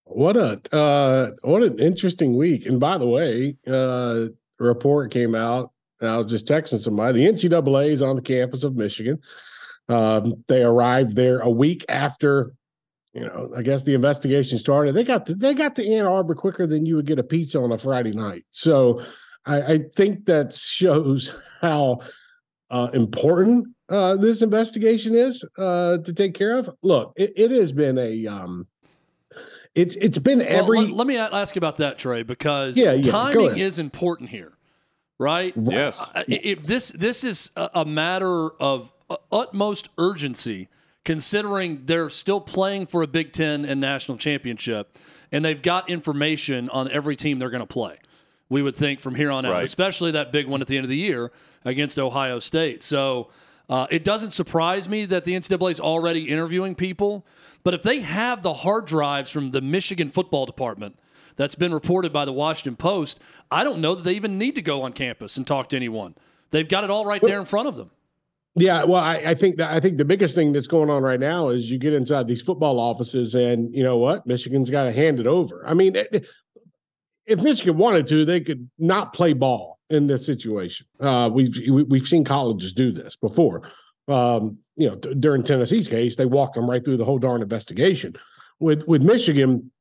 What 0.04 0.38
a 0.38 0.60
uh, 0.76 1.32
what 1.42 1.64
an 1.64 1.80
interesting 1.80 2.36
week! 2.36 2.66
And 2.66 2.80
by 2.80 2.98
the 2.98 3.08
way, 3.08 3.58
uh, 3.68 4.28
report 4.60 5.12
came 5.12 5.36
out. 5.36 5.72
and 6.02 6.10
I 6.10 6.18
was 6.18 6.28
just 6.28 6.48
texting 6.48 6.80
somebody. 6.80 7.26
The 7.26 7.32
NCAA 7.32 7.92
is 7.92 8.02
on 8.02 8.16
the 8.16 8.22
campus 8.22 8.64
of 8.64 8.76
Michigan. 8.76 9.20
Um, 9.88 10.44
they 10.48 10.64
arrived 10.64 11.16
there 11.16 11.40
a 11.40 11.50
week 11.50 11.84
after, 11.90 12.54
you 13.14 13.22
know, 13.22 13.52
I 13.58 13.64
guess 13.64 13.84
the 13.84 13.96
investigation 13.96 14.60
started. 14.60 14.94
They 14.94 15.04
got 15.04 15.26
to, 15.28 15.36
they 15.36 15.54
got 15.54 15.76
to 15.78 15.94
Ann 15.94 16.06
Arbor 16.06 16.36
quicker 16.36 16.68
than 16.68 16.86
you 16.86 16.96
would 16.96 17.08
get 17.08 17.20
a 17.20 17.24
pizza 17.24 17.60
on 17.60 17.72
a 17.72 17.78
Friday 17.78 18.12
night. 18.12 18.46
So 18.52 19.04
I, 19.46 19.62
I 19.62 19.80
think 19.96 20.26
that 20.26 20.54
shows 20.54 21.34
how 21.62 22.02
uh, 22.70 22.90
important 22.94 23.68
uh, 23.90 24.16
this 24.16 24.44
investigation 24.44 25.16
is 25.16 25.44
uh, 25.58 25.98
to 25.98 26.14
take 26.14 26.36
care 26.36 26.58
of. 26.58 26.70
Look, 26.84 27.14
it, 27.16 27.34
it 27.36 27.52
has 27.52 27.72
been 27.72 27.98
a 27.98 28.28
um, 28.28 28.68
it's 29.76 29.96
it's 29.96 30.18
been 30.18 30.40
Well, 30.40 30.48
every 30.48 30.80
let, 30.80 30.92
let 30.92 31.08
me 31.08 31.16
a- 31.18 31.30
ask 31.34 31.56
about 31.56 31.78
that, 31.78 31.98
Trey, 32.00 32.24
because 32.24 32.76
Yeah, 32.78 32.94
yeah, 32.94 33.12
timing 33.12 33.58
is 33.58 33.80
important 33.80 34.30
here, 34.30 34.54
right? 35.20 35.54
Yes. 35.56 36.00
I- 36.16 36.26
it- 36.28 36.64
this 36.66 36.90
this 36.90 37.24
is 37.24 37.52
a, 37.56 37.70
a 37.76 37.86
matter 37.86 38.50
of 38.62 38.92
uh, 39.10 39.18
utmost 39.32 39.90
urgency, 39.98 40.68
considering 41.06 41.84
they're 41.86 42.10
still 42.10 42.42
playing 42.42 42.86
for 42.88 43.02
a 43.04 43.08
Big 43.08 43.32
Ten 43.34 43.66
and 43.66 43.80
national 43.82 44.18
championship, 44.18 44.98
and 45.32 45.44
they've 45.44 45.62
got 45.62 45.90
information 45.90 46.70
on 46.70 46.90
every 46.92 47.16
team 47.16 47.40
they're 47.40 47.50
going 47.50 47.62
to 47.62 47.66
play. 47.68 47.98
We 48.50 48.62
would 48.64 48.76
think 48.76 49.00
from 49.00 49.16
here 49.16 49.30
on 49.32 49.46
out, 49.46 49.52
Right. 49.52 49.64
especially 49.64 50.12
that 50.12 50.32
big 50.32 50.48
one 50.48 50.62
at 50.62 50.68
the 50.68 50.76
end 50.78 50.84
of 50.86 50.90
the 50.90 50.98
year 50.98 51.32
against 51.66 52.00
Ohio 52.00 52.40
State. 52.40 52.82
So 52.84 53.30
uh, 53.70 53.86
it 53.92 54.04
doesn't 54.04 54.32
surprise 54.32 54.90
me 54.90 55.06
that 55.06 55.24
the 55.24 55.34
NCAA 55.34 55.70
is 55.72 55.80
already 55.80 56.28
interviewing 56.30 56.74
people. 56.74 57.26
But 57.64 57.74
if 57.74 57.84
they 57.84 58.00
have 58.02 58.42
the 58.42 58.54
hard 58.54 58.86
drives 58.86 59.30
from 59.30 59.52
the 59.52 59.62
Michigan 59.62 60.10
football 60.10 60.46
department 60.46 60.98
that's 61.36 61.56
been 61.56 61.74
reported 61.74 62.12
by 62.14 62.26
the 62.26 62.34
Washington 62.34 62.76
Post, 62.76 63.20
I 63.52 63.64
don't 63.64 63.80
know 63.82 63.96
that 63.96 64.04
they 64.04 64.14
even 64.14 64.38
need 64.38 64.56
to 64.56 64.62
go 64.62 64.82
on 64.84 64.94
campus 64.94 65.38
and 65.38 65.46
talk 65.46 65.70
to 65.70 65.76
anyone. 65.76 66.16
They've 66.52 66.68
got 66.68 66.84
it 66.84 66.90
all 66.90 67.06
right 67.06 67.22
there 67.22 67.40
in 67.40 67.46
front 67.46 67.68
of 67.68 67.76
them. 67.76 67.92
Yeah, 68.56 68.84
well, 68.84 69.02
I, 69.04 69.16
I 69.18 69.34
think 69.36 69.58
that 69.58 69.72
I 69.72 69.80
think 69.80 69.98
the 69.98 70.06
biggest 70.06 70.36
thing 70.36 70.52
that's 70.54 70.68
going 70.68 70.90
on 70.90 71.04
right 71.04 71.20
now 71.20 71.50
is 71.50 71.70
you 71.70 71.78
get 71.78 71.94
inside 71.94 72.28
these 72.28 72.42
football 72.42 72.80
offices, 72.80 73.36
and 73.36 73.74
you 73.74 73.84
know 73.84 73.98
what, 73.98 74.26
Michigan's 74.26 74.70
got 74.70 74.86
to 74.86 74.92
hand 74.92 75.20
it 75.20 75.28
over. 75.28 75.64
I 75.66 75.74
mean, 75.74 75.96
it- 75.96 76.28
if 77.26 77.40
Michigan 77.44 77.78
wanted 77.78 78.08
to, 78.08 78.26
they 78.26 78.40
could 78.42 78.72
not 78.80 79.14
play 79.14 79.34
ball 79.34 79.78
in 79.92 80.08
this 80.08 80.26
situation. 80.26 80.88
Uh, 81.00 81.30
we've 81.32 81.56
we- 81.70 81.84
we've 81.84 82.08
seen 82.08 82.24
colleges 82.24 82.74
do 82.74 82.92
this 82.92 83.16
before. 83.16 83.70
Um, 84.08 84.58
you 84.80 84.90
know, 84.90 84.96
d- 84.96 85.14
during 85.14 85.44
Tennessee's 85.44 85.88
case, 85.88 86.16
they 86.16 86.26
walked 86.26 86.56
them 86.56 86.70
right 86.70 86.84
through 86.84 86.98
the 86.98 87.06
whole 87.06 87.20
darn 87.20 87.42
investigation. 87.42 88.16
With 88.60 88.84
with 88.88 89.04
Michigan, 89.04 89.72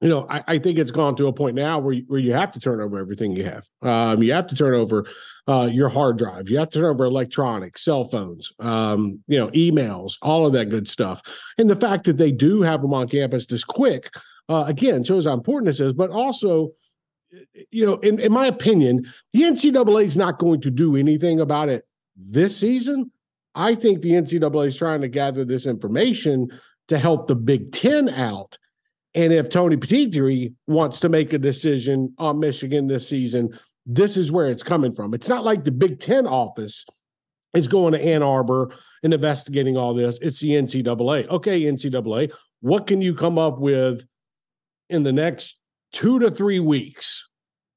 you 0.00 0.08
know, 0.08 0.26
I, 0.28 0.44
I 0.46 0.58
think 0.58 0.78
it's 0.78 0.90
gone 0.90 1.16
to 1.16 1.28
a 1.28 1.32
point 1.32 1.56
now 1.56 1.78
where 1.78 1.94
you, 1.94 2.04
where 2.06 2.20
you 2.20 2.32
have 2.32 2.52
to 2.52 2.60
turn 2.60 2.80
over 2.80 2.98
everything 2.98 3.32
you 3.32 3.44
have. 3.44 3.66
Um, 3.82 4.22
you 4.22 4.32
have 4.32 4.46
to 4.48 4.56
turn 4.56 4.74
over 4.74 5.06
uh, 5.48 5.68
your 5.72 5.88
hard 5.88 6.18
drive. 6.18 6.48
You 6.48 6.58
have 6.58 6.70
to 6.70 6.78
turn 6.78 6.90
over 6.94 7.04
electronics, 7.04 7.84
cell 7.84 8.04
phones, 8.04 8.50
um, 8.60 9.22
you 9.26 9.38
know, 9.38 9.48
emails, 9.48 10.18
all 10.20 10.46
of 10.46 10.52
that 10.52 10.66
good 10.66 10.88
stuff. 10.88 11.22
And 11.58 11.70
the 11.70 11.76
fact 11.76 12.04
that 12.04 12.18
they 12.18 12.32
do 12.32 12.62
have 12.62 12.82
them 12.82 12.94
on 12.94 13.08
campus 13.08 13.46
this 13.46 13.64
quick, 13.64 14.10
uh, 14.48 14.64
again, 14.66 15.04
shows 15.04 15.26
how 15.26 15.32
important 15.32 15.66
this 15.66 15.80
is. 15.80 15.92
But 15.92 16.10
also, 16.10 16.72
you 17.70 17.86
know, 17.86 17.96
in, 17.96 18.20
in 18.20 18.32
my 18.32 18.46
opinion, 18.46 19.10
the 19.32 19.42
NCAA 19.42 20.04
is 20.04 20.16
not 20.16 20.38
going 20.38 20.60
to 20.62 20.70
do 20.70 20.96
anything 20.96 21.40
about 21.40 21.68
it 21.68 21.86
this 22.16 22.56
season. 22.56 23.10
I 23.54 23.74
think 23.74 24.02
the 24.02 24.12
NCAA 24.12 24.68
is 24.68 24.76
trying 24.76 25.00
to 25.02 25.08
gather 25.08 25.44
this 25.44 25.66
information 25.66 26.48
to 26.88 26.98
help 26.98 27.26
the 27.26 27.34
Big 27.34 27.72
Ten 27.72 28.08
out. 28.08 28.58
And 29.14 29.32
if 29.32 29.48
Tony 29.48 29.76
Petitti 29.76 30.54
wants 30.66 31.00
to 31.00 31.08
make 31.08 31.32
a 31.32 31.38
decision 31.38 32.14
on 32.18 32.40
Michigan 32.40 32.88
this 32.88 33.08
season, 33.08 33.58
this 33.86 34.16
is 34.16 34.32
where 34.32 34.48
it's 34.48 34.62
coming 34.62 34.94
from. 34.94 35.14
It's 35.14 35.28
not 35.28 35.44
like 35.44 35.64
the 35.64 35.70
Big 35.70 36.00
Ten 36.00 36.26
office 36.26 36.84
is 37.54 37.68
going 37.68 37.92
to 37.92 38.04
Ann 38.04 38.22
Arbor 38.22 38.74
and 39.02 39.14
investigating 39.14 39.76
all 39.76 39.94
this. 39.94 40.18
It's 40.20 40.40
the 40.40 40.50
NCAA. 40.50 41.28
Okay, 41.28 41.62
NCAA, 41.62 42.32
what 42.60 42.86
can 42.86 43.00
you 43.00 43.14
come 43.14 43.38
up 43.38 43.58
with 43.58 44.04
in 44.90 45.04
the 45.04 45.12
next 45.12 45.60
two 45.92 46.18
to 46.18 46.30
three 46.30 46.58
weeks 46.58 47.28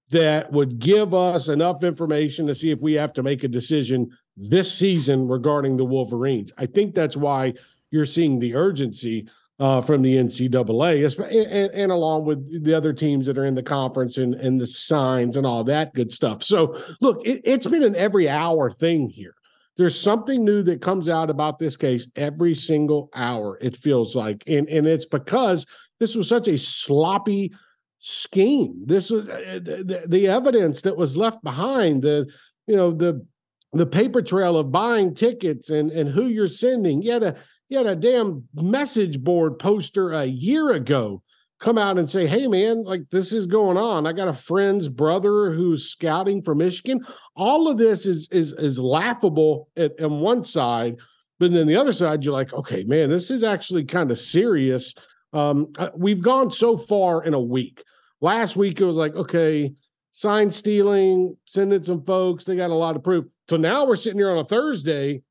that 0.09 0.51
would 0.51 0.79
give 0.79 1.13
us 1.13 1.49
enough 1.49 1.83
information 1.83 2.47
to 2.47 2.55
see 2.55 2.71
if 2.71 2.81
we 2.81 2.93
have 2.93 3.13
to 3.13 3.23
make 3.23 3.43
a 3.43 3.47
decision 3.47 4.09
this 4.37 4.71
season 4.71 5.27
regarding 5.27 5.75
the 5.75 5.85
Wolverines. 5.85 6.53
I 6.57 6.67
think 6.67 6.93
that's 6.93 7.17
why 7.17 7.55
you're 7.89 8.05
seeing 8.05 8.39
the 8.39 8.55
urgency 8.55 9.27
uh, 9.59 9.81
from 9.81 10.03
the 10.03 10.15
NCAA, 10.15 11.19
and, 11.31 11.71
and, 11.71 11.91
along 11.91 12.25
with 12.25 12.63
the 12.63 12.75
other 12.75 12.93
teams 12.93 13.25
that 13.25 13.39
are 13.39 13.45
in 13.45 13.55
the 13.55 13.63
conference 13.63 14.17
and, 14.17 14.35
and 14.35 14.61
the 14.61 14.67
signs 14.67 15.35
and 15.35 15.47
all 15.47 15.63
that 15.63 15.95
good 15.95 16.11
stuff. 16.11 16.43
So, 16.43 16.79
look, 17.01 17.25
it, 17.25 17.41
it's 17.43 17.65
been 17.65 17.81
an 17.81 17.95
every 17.95 18.29
hour 18.29 18.69
thing 18.69 19.09
here. 19.09 19.33
There's 19.75 19.99
something 19.99 20.45
new 20.45 20.61
that 20.63 20.81
comes 20.81 21.09
out 21.09 21.31
about 21.31 21.57
this 21.57 21.75
case 21.75 22.07
every 22.15 22.53
single 22.53 23.09
hour, 23.15 23.57
it 23.59 23.75
feels 23.75 24.15
like. 24.15 24.43
And, 24.45 24.69
and 24.69 24.85
it's 24.85 25.05
because 25.07 25.65
this 25.99 26.15
was 26.15 26.29
such 26.29 26.47
a 26.47 26.57
sloppy 26.57 27.53
scheme. 27.97 28.83
This 28.85 29.09
was 29.09 29.27
uh, 29.27 29.59
the, 29.63 30.03
the 30.07 30.27
evidence 30.27 30.81
that 30.81 30.97
was 30.97 31.17
left 31.17 31.43
behind, 31.43 32.03
the, 32.03 32.27
you 32.67 32.75
know, 32.75 32.91
the, 32.91 33.25
the 33.73 33.85
paper 33.85 34.21
trail 34.21 34.57
of 34.57 34.71
buying 34.71 35.13
tickets 35.13 35.69
and, 35.69 35.91
and 35.91 36.09
who 36.09 36.27
you're 36.27 36.47
sending. 36.47 37.01
You 37.01 37.11
had 37.11 37.23
a 37.23 37.35
you 37.69 37.77
had 37.77 37.87
a 37.87 37.95
damn 37.95 38.47
message 38.55 39.21
board 39.21 39.59
poster 39.59 40.13
a 40.13 40.25
year 40.25 40.71
ago 40.71 41.21
come 41.59 41.77
out 41.77 41.97
and 41.97 42.09
say, 42.09 42.27
"Hey, 42.27 42.47
man, 42.47 42.83
like 42.83 43.09
this 43.11 43.33
is 43.33 43.47
going 43.47 43.77
on. 43.77 44.05
I 44.05 44.13
got 44.13 44.27
a 44.27 44.33
friend's 44.33 44.87
brother 44.87 45.51
who's 45.51 45.89
scouting 45.89 46.41
for 46.41 46.55
Michigan." 46.55 47.05
All 47.35 47.67
of 47.67 47.77
this 47.77 48.05
is 48.05 48.29
is 48.31 48.53
is 48.53 48.79
laughable 48.79 49.69
at, 49.75 49.99
on 50.01 50.19
one 50.19 50.43
side, 50.43 50.97
but 51.39 51.51
then 51.51 51.67
the 51.67 51.75
other 51.75 51.93
side, 51.93 52.23
you're 52.23 52.33
like, 52.33 52.53
"Okay, 52.53 52.83
man, 52.83 53.09
this 53.09 53.31
is 53.31 53.43
actually 53.43 53.85
kind 53.85 54.11
of 54.11 54.19
serious." 54.19 54.93
Um, 55.33 55.73
uh, 55.77 55.89
we've 55.95 56.21
gone 56.21 56.51
so 56.51 56.77
far 56.77 57.23
in 57.23 57.33
a 57.33 57.39
week. 57.39 57.83
Last 58.21 58.55
week 58.55 58.79
it 58.79 58.85
was 58.85 58.97
like, 58.97 59.15
okay, 59.15 59.73
sign 60.11 60.49
stealing, 60.51 61.37
sending 61.45 61.83
some 61.83 62.03
folks. 62.03 62.43
They 62.43 62.55
got 62.55 62.71
a 62.71 62.75
lot 62.75 62.95
of 62.95 63.03
proof. 63.03 63.25
So 63.49 63.57
now 63.57 63.85
we're 63.85 63.95
sitting 63.95 64.19
here 64.19 64.31
on 64.31 64.37
a 64.37 64.45
Thursday, 64.45 65.21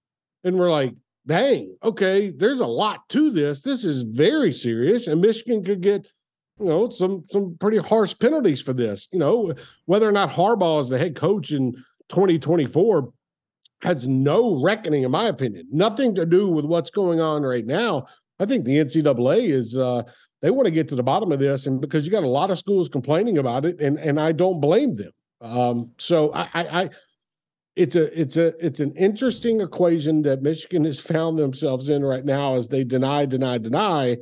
and 0.44 0.59
we're 0.59 0.70
like, 0.70 0.94
dang, 1.26 1.76
okay, 1.83 2.31
there's 2.31 2.61
a 2.61 2.66
lot 2.66 3.09
to 3.11 3.31
this. 3.31 3.61
This 3.61 3.85
is 3.85 4.02
very 4.02 4.52
serious, 4.52 5.07
and 5.07 5.20
Michigan 5.20 5.64
could 5.64 5.83
get, 5.83 6.07
you 6.59 6.66
know, 6.66 6.88
some 6.90 7.22
some 7.29 7.57
pretty 7.61 7.79
harsh 7.79 8.14
penalties 8.18 8.62
for 8.62 8.72
this. 8.72 9.09
You 9.12 9.18
know, 9.18 9.52
whether 9.85 10.09
or 10.09 10.12
not 10.12 10.31
Harbaugh 10.31 10.81
is 10.81 10.88
the 10.88 10.98
head 10.98 11.16
coach 11.16 11.52
in 11.52 11.72
2024 12.09 13.12
has 13.83 14.09
no 14.09 14.62
reckoning, 14.62 15.02
in 15.02 15.11
my 15.11 15.26
opinion. 15.26 15.68
Nothing 15.70 16.14
to 16.14 16.24
do 16.24 16.48
with 16.48 16.64
what's 16.64 16.90
going 16.90 17.20
on 17.20 17.42
right 17.42 17.66
now. 17.66 18.07
I 18.40 18.46
think 18.46 18.64
the 18.64 18.79
NCAA 18.79 19.50
is 19.50 19.76
uh, 19.76 20.02
they 20.40 20.50
want 20.50 20.66
to 20.66 20.70
get 20.70 20.88
to 20.88 20.94
the 20.94 21.02
bottom 21.02 21.33
of 21.33 21.38
this, 21.38 21.66
and 21.66 21.81
because 21.81 22.07
you 22.07 22.12
got 22.12 22.24
a 22.24 22.29
lot 22.29 22.50
of 22.50 22.59
schools 22.59 22.88
complaining 22.88 23.38
about 23.38 23.64
it, 23.64 23.81
and 23.81 23.98
and 23.98 24.20
I 24.20 24.33
don't 24.33 24.61
blame 24.61 24.94
them. 24.94 25.12
Um, 25.40 25.90
so 25.98 26.33
I, 26.33 26.48
I, 26.55 26.90
it's 27.76 27.94
a 27.94 28.20
it's 28.20 28.36
a 28.38 28.46
it's 28.64 28.80
an 28.80 28.92
interesting 28.96 29.60
equation 29.60 30.22
that 30.22 30.42
Michigan 30.42 30.84
has 30.84 30.98
found 30.98 31.38
themselves 31.38 31.90
in 31.90 32.02
right 32.02 32.24
now 32.24 32.56
as 32.56 32.68
they 32.68 32.82
deny, 32.84 33.26
deny, 33.26 33.58
deny, 33.58 34.16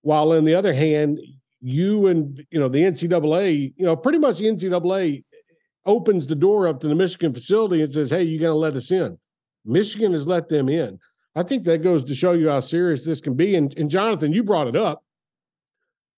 while 0.00 0.32
on 0.32 0.44
the 0.44 0.54
other 0.54 0.72
hand, 0.72 1.20
you 1.60 2.06
and 2.06 2.42
you 2.50 2.58
know 2.58 2.68
the 2.68 2.80
NCAA, 2.80 3.74
you 3.76 3.84
know, 3.84 3.96
pretty 3.96 4.18
much 4.18 4.38
the 4.38 4.46
NCAA 4.46 5.24
opens 5.84 6.26
the 6.26 6.34
door 6.34 6.66
up 6.68 6.80
to 6.80 6.88
the 6.88 6.94
Michigan 6.94 7.34
facility 7.34 7.82
and 7.82 7.92
says, 7.92 8.08
"Hey, 8.08 8.22
you 8.22 8.40
got 8.40 8.46
to 8.46 8.54
let 8.54 8.74
us 8.74 8.90
in." 8.90 9.18
Michigan 9.66 10.12
has 10.12 10.26
let 10.26 10.48
them 10.48 10.70
in. 10.70 10.98
I 11.36 11.42
think 11.42 11.64
that 11.64 11.82
goes 11.82 12.04
to 12.04 12.14
show 12.14 12.32
you 12.32 12.48
how 12.48 12.60
serious 12.60 13.04
this 13.04 13.20
can 13.20 13.34
be. 13.34 13.54
And, 13.56 13.76
and 13.76 13.90
Jonathan, 13.90 14.32
you 14.32 14.42
brought 14.42 14.68
it 14.68 14.76
up. 14.76 15.04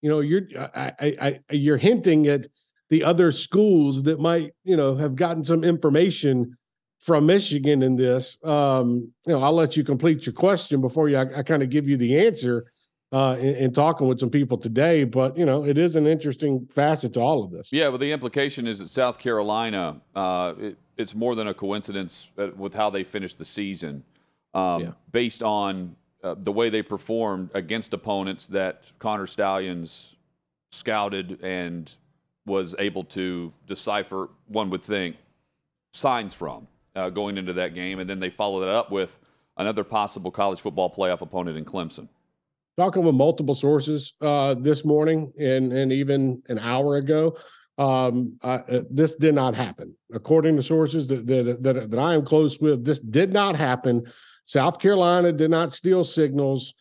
You 0.01 0.11
know, 0.11 0.20
you're 0.20 0.42
I, 0.57 0.92
I, 1.01 1.40
I, 1.51 1.55
you're 1.55 1.77
hinting 1.77 2.29
at 2.29 2.46
the 2.93 3.03
other 3.03 3.33
schools 3.33 4.03
that 4.03 4.21
might, 4.21 4.53
you 4.65 4.77
know, 4.77 4.95
have 4.95 5.17
gotten 5.17 5.43
some 5.43 5.65
information 5.65 6.59
from 6.99 7.25
Michigan 7.25 7.83
in 7.83 7.97
this. 7.97 8.37
Um, 8.45 9.11
you 9.27 9.33
know, 9.33 9.43
I'll 9.43 9.55
let 9.55 9.79
you 9.79 9.83
complete 9.83 10.27
your 10.27 10.35
question 10.35 10.83
before 10.83 11.09
you, 11.09 11.17
I, 11.17 11.39
I 11.39 11.43
kind 11.43 11.63
of 11.63 11.71
give 11.71 11.89
you 11.89 11.97
the 11.97 12.27
answer 12.27 12.71
uh, 13.11 13.39
in, 13.41 13.55
in, 13.55 13.73
talking 13.73 14.09
with 14.09 14.21
some 14.21 14.29
people 14.29 14.59
today. 14.59 15.05
But 15.05 15.39
you 15.39 15.47
know, 15.47 15.65
it 15.65 15.79
is 15.79 15.97
an 15.97 16.07
interesting 16.07 16.69
facet 16.71 17.15
to 17.15 17.21
all 17.21 17.43
of 17.43 17.51
this. 17.51 17.71
Yeah, 17.73 17.89
well, 17.89 17.97
the 17.97 18.13
implication 18.13 18.67
is 18.67 18.79
that 18.81 18.91
South 18.91 19.19
Carolina, 19.19 19.99
uh, 20.15 20.53
it, 20.59 20.77
it's 20.99 21.15
more 21.15 21.35
than 21.35 21.49
a 21.49 21.55
coincidence 21.55 22.29
uh, 22.37 22.49
with 22.55 22.75
how 22.75 22.91
they 22.91 23.05
finished 23.05 23.39
the 23.39 23.47
season, 23.47 24.05
um, 24.53 24.83
yeah. 24.83 24.91
based 25.13 25.43
on 25.43 25.97
uh, 26.23 26.35
the 26.37 26.53
way 26.53 26.69
they 26.69 26.83
performed 26.83 27.49
against 27.55 27.95
opponents 27.95 28.49
that 28.49 28.93
Connor 28.99 29.27
Stalions 29.27 30.17
scouted 30.73 31.43
and 31.43 31.97
was 32.47 32.75
able 32.79 33.05
to 33.05 33.53
decipher, 33.67 34.29
one 34.49 34.71
would 34.71 34.83
think, 34.83 35.17
signs 35.93 36.35
from 36.35 36.67
uh, 36.97 37.11
going 37.11 37.39
into 37.39 37.53
that 37.53 37.75
game. 37.75 38.01
And 38.01 38.09
then 38.09 38.21
they 38.21 38.31
followed 38.31 38.63
it 38.63 38.69
up 38.69 38.91
with 38.91 39.19
another 39.57 39.85
possible 39.85 40.31
college 40.31 40.61
football 40.61 40.93
playoff 40.93 41.21
opponent 41.21 41.57
in 41.57 41.65
Clemson. 41.65 42.09
Talking 42.79 43.05
with 43.05 43.15
multiple 43.15 43.55
sources 43.55 44.15
uh, 44.21 44.55
this 44.55 44.85
morning 44.85 45.33
and, 45.39 45.73
and 45.73 45.93
even 45.93 46.43
an 46.49 46.59
hour 46.59 46.97
ago, 46.97 47.37
um, 47.79 48.39
uh, 48.43 48.61
this 48.91 49.15
did 49.17 49.35
not 49.35 49.55
happen. 49.55 49.95
According 50.13 50.57
to 50.57 50.63
sources 50.63 51.07
that, 51.09 51.27
that, 51.27 51.63
that, 51.63 51.91
that 51.91 51.99
I 51.99 52.15
am 52.15 52.25
close 52.25 52.59
with, 52.61 52.85
this 52.85 53.01
did 53.01 53.33
not 53.33 53.57
happen. 53.57 54.05
South 54.47 54.79
Carolina 54.79 55.33
did 55.33 55.51
not 55.51 55.73
steal 55.73 56.03
signals 56.03 56.75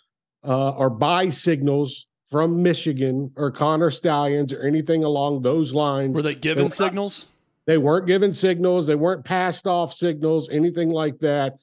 uh, 0.48 0.72
or 0.72 0.90
buy 0.90 1.30
signals 1.30 2.08
from 2.32 2.64
Michigan 2.64 3.32
or 3.36 3.52
Connor 3.52 3.92
Stalions 3.92 4.54
or 4.54 4.62
anything 4.62 5.04
along 5.04 5.42
those 5.42 5.74
lines. 5.74 6.16
Were 6.16 6.22
they 6.22 6.36
given 6.36 6.70
signals? 6.70 7.28
They 7.68 7.78
weren't 7.78 8.08
given 8.08 8.34
signals. 8.34 8.88
They 8.88 8.96
weren't 8.96 9.26
passed 9.26 9.68
off 9.68 9.94
signals, 9.94 10.50
anything 10.50 10.90
like 10.90 11.20
that. 11.20 11.58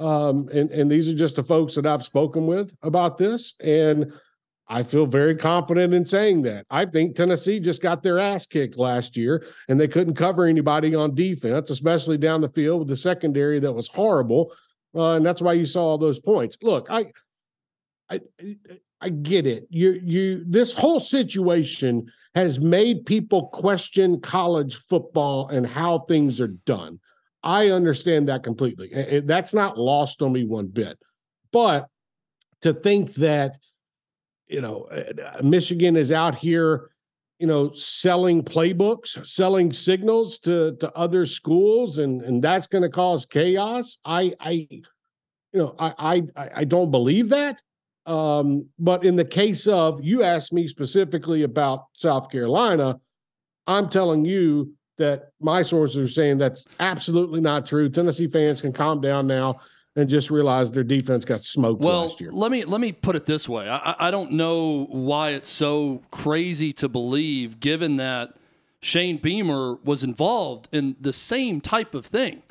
Um, 0.00 0.48
and, 0.52 0.70
and 0.70 0.90
these 0.90 1.08
are 1.08 1.14
just 1.14 1.36
the 1.36 1.44
folks 1.44 1.74
that 1.76 1.86
I've 1.86 2.02
spoken 2.02 2.46
with 2.46 2.74
about 2.82 3.18
this. 3.18 3.54
And 3.60 4.12
I 4.66 4.82
feel 4.82 5.06
very 5.06 5.36
confident 5.36 5.92
in 5.92 6.06
saying 6.06 6.42
that. 6.42 6.66
I 6.70 6.86
think 6.86 7.14
Tennessee 7.14 7.60
just 7.60 7.82
got 7.82 8.02
their 8.02 8.18
ass 8.18 8.46
kicked 8.46 8.78
last 8.78 9.16
year 9.16 9.46
and 9.68 9.78
they 9.78 9.88
couldn't 9.88 10.14
cover 10.14 10.46
anybody 10.46 10.94
on 10.94 11.14
defense, 11.14 11.70
especially 11.70 12.16
down 12.16 12.40
the 12.40 12.48
field 12.48 12.80
with 12.80 12.88
the 12.88 12.96
secondary 12.96 13.60
that 13.60 13.72
was 13.72 13.88
horrible. 13.88 14.52
Uh, 14.94 15.12
and 15.12 15.26
that's 15.26 15.42
why 15.42 15.52
you 15.52 15.66
saw 15.66 15.84
all 15.84 15.98
those 15.98 16.18
points. 16.18 16.56
Look, 16.62 16.86
I, 16.88 17.12
I, 18.08 18.20
I 19.04 19.10
get 19.10 19.46
it. 19.46 19.66
You 19.68 20.00
you 20.02 20.44
this 20.46 20.72
whole 20.72 20.98
situation 20.98 22.10
has 22.34 22.58
made 22.58 23.04
people 23.04 23.48
question 23.48 24.18
college 24.20 24.76
football 24.76 25.48
and 25.48 25.66
how 25.66 25.98
things 26.00 26.40
are 26.40 26.48
done. 26.48 27.00
I 27.42 27.68
understand 27.68 28.28
that 28.28 28.42
completely. 28.42 29.20
That's 29.20 29.52
not 29.52 29.78
lost 29.78 30.22
on 30.22 30.32
me 30.32 30.46
one 30.46 30.68
bit. 30.68 30.98
But 31.52 31.88
to 32.62 32.72
think 32.72 33.12
that 33.14 33.58
you 34.46 34.62
know 34.62 34.84
uh, 34.84 35.42
Michigan 35.42 35.96
is 35.96 36.10
out 36.10 36.34
here 36.34 36.90
you 37.38 37.46
know 37.46 37.72
selling 37.72 38.42
playbooks 38.42 39.24
selling 39.26 39.70
signals 39.70 40.38
to 40.38 40.76
to 40.80 40.90
other 40.96 41.26
schools 41.26 41.98
and 41.98 42.22
and 42.22 42.42
that's 42.42 42.68
going 42.68 42.82
to 42.82 42.88
cause 42.88 43.26
chaos 43.26 43.98
i 44.04 44.32
i 44.38 44.68
you 44.70 44.82
know 45.52 45.74
i 45.78 45.92
i 45.98 46.48
i 46.54 46.64
don't 46.64 46.92
believe 46.92 47.30
that 47.30 47.60
um, 48.06 48.66
but 48.78 49.04
in 49.04 49.16
the 49.16 49.24
case 49.24 49.66
of 49.66 50.04
you 50.04 50.22
asked 50.22 50.52
me 50.52 50.68
specifically 50.68 51.42
about 51.42 51.86
South 51.94 52.30
Carolina, 52.30 53.00
I'm 53.66 53.88
telling 53.88 54.24
you 54.24 54.74
that 54.98 55.30
my 55.40 55.62
sources 55.62 55.96
are 55.96 56.12
saying 56.12 56.38
that's 56.38 56.66
absolutely 56.78 57.40
not 57.40 57.66
true. 57.66 57.88
Tennessee 57.88 58.28
fans 58.28 58.60
can 58.60 58.72
calm 58.72 59.00
down 59.00 59.26
now 59.26 59.60
and 59.96 60.08
just 60.08 60.30
realize 60.30 60.72
their 60.72 60.84
defense 60.84 61.24
got 61.24 61.40
smoked 61.40 61.80
well, 61.80 62.06
last 62.06 62.20
year. 62.20 62.32
Let 62.32 62.50
me 62.50 62.64
let 62.64 62.80
me 62.80 62.92
put 62.92 63.16
it 63.16 63.26
this 63.26 63.48
way. 63.48 63.68
I, 63.68 64.08
I 64.08 64.10
don't 64.10 64.32
know 64.32 64.86
why 64.90 65.30
it's 65.30 65.48
so 65.48 66.02
crazy 66.10 66.72
to 66.74 66.88
believe, 66.88 67.60
given 67.60 67.96
that 67.96 68.34
Shane 68.80 69.18
Beamer 69.18 69.76
was 69.84 70.04
involved 70.04 70.68
in 70.72 70.96
the 71.00 71.12
same 71.12 71.60
type 71.60 71.94
of 71.94 72.04
thing. 72.04 72.42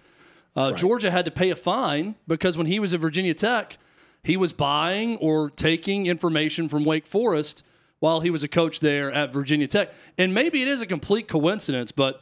Uh, 0.56 0.70
right. 0.70 0.78
Georgia 0.78 1.12
had 1.12 1.26
to 1.26 1.32
pay 1.32 1.50
a 1.50 1.56
fine 1.56 2.16
because 2.28 2.58
when 2.58 2.68
he 2.68 2.80
was 2.80 2.94
at 2.94 3.00
Virginia 3.00 3.34
Tech, 3.34 3.78
he 4.24 4.38
was 4.38 4.54
buying 4.54 5.18
or 5.18 5.50
taking 5.50 6.06
information 6.06 6.70
from 6.70 6.86
Wake 6.86 7.06
Forest 7.06 7.64
while 8.00 8.22
he 8.22 8.30
was 8.30 8.44
a 8.44 8.48
coach 8.48 8.80
there 8.80 9.12
at 9.12 9.32
Virginia 9.32 9.68
Tech. 9.68 9.92
And 10.18 10.34
maybe 10.34 10.62
it 10.62 10.68
is 10.68 10.82
a 10.82 10.86
complete 10.86 11.28
coincidence, 11.28 11.92
but 11.92 12.22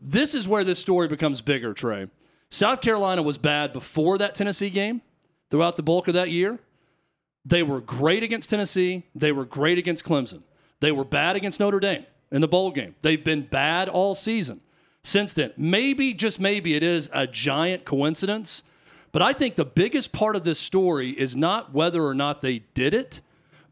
this 0.00 0.34
is 0.34 0.46
where 0.46 0.64
this 0.64 0.78
story 0.78 1.08
becomes 1.08 1.40
bigger, 1.40 1.74
Trey. 1.74 2.08
South 2.50 2.80
Carolina 2.80 3.22
was 3.22 3.36
bad 3.36 3.72
before 3.72 4.18
that 4.18 4.34
Tennessee 4.34 4.70
game 4.70 5.02
throughout 5.50 5.76
the 5.76 5.82
bulk 5.82 6.08
of 6.08 6.14
that 6.14 6.30
year. 6.30 6.58
They 7.44 7.62
were 7.62 7.80
great 7.80 8.22
against 8.22 8.50
Tennessee. 8.50 9.04
They 9.14 9.32
were 9.32 9.44
great 9.44 9.78
against 9.78 10.04
Clemson. 10.04 10.42
They 10.80 10.92
were 10.92 11.04
bad 11.04 11.36
against 11.36 11.60
Notre 11.60 11.80
Dame 11.80 12.06
in 12.30 12.40
the 12.40 12.48
bowl 12.48 12.70
game. 12.70 12.94
They've 13.02 13.22
been 13.22 13.42
bad 13.42 13.88
all 13.88 14.14
season 14.14 14.60
since 15.02 15.32
then. 15.32 15.52
Maybe, 15.56 16.14
just 16.14 16.40
maybe, 16.40 16.74
it 16.74 16.82
is 16.82 17.08
a 17.12 17.26
giant 17.26 17.84
coincidence 17.84 18.62
but 19.12 19.22
I 19.22 19.32
think 19.32 19.56
the 19.56 19.64
biggest 19.64 20.12
part 20.12 20.36
of 20.36 20.44
this 20.44 20.58
story 20.58 21.10
is 21.10 21.36
not 21.36 21.72
whether 21.72 22.04
or 22.04 22.14
not 22.14 22.40
they 22.40 22.60
did 22.74 22.94
it, 22.94 23.20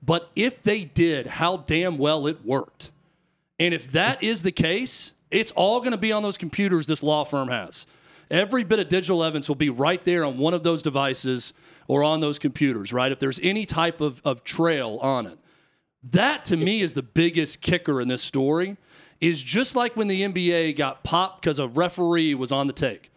but 0.03 0.31
if 0.37 0.63
they 0.63 0.85
did, 0.85 1.27
how 1.27 1.59
damn 1.59 1.99
well 1.99 2.27
it 2.27 2.45
worked. 2.45 2.93
And 3.59 3.75
if 3.75 3.91
that 3.93 4.23
is 4.23 4.43
the 4.43 4.53
case, 4.53 5.13
It's 5.31 5.51
all 5.53 5.81
going 5.81 5.93
to 5.93 5.99
be 5.99 6.13
on 6.13 6.23
those 6.23 6.39
computers 6.39 6.87
this 6.87 7.03
law 7.03 7.25
firm 7.25 7.49
has. 7.49 7.87
Every 8.31 8.65
bit 8.65 8.79
of 8.79 8.89
digital 8.89 9.23
evidence 9.23 9.49
will 9.49 9.57
be 9.57 9.71
right 9.71 10.03
there 10.05 10.25
on 10.25 10.39
one 10.39 10.55
of 10.55 10.63
those 10.63 10.83
devices 10.83 11.53
or 11.89 12.03
on 12.03 12.21
those 12.21 12.39
computers, 12.39 12.93
right? 12.93 13.13
If 13.13 13.19
there's 13.19 13.41
any 13.43 13.67
type 13.67 14.01
of, 14.01 14.21
of 14.25 14.45
trail 14.45 14.99
on 15.03 15.27
it. 15.27 15.39
That 16.03 16.45
to 16.47 16.57
me 16.57 16.81
is 16.81 16.95
the 16.95 17.03
biggest 17.03 17.61
kicker 17.61 18.01
in 18.01 18.09
this 18.09 18.23
story. 18.23 18.77
Is 19.21 19.43
just 19.43 19.75
like 19.75 19.97
when 19.97 20.09
the 20.09 20.23
NBA 20.23 20.77
got 20.77 21.03
popped 21.03 21.41
because 21.41 21.59
a 21.59 21.69
referee 21.69 22.35
was 22.35 22.53
on 22.53 22.67
the 22.67 22.73
take. 22.73 23.11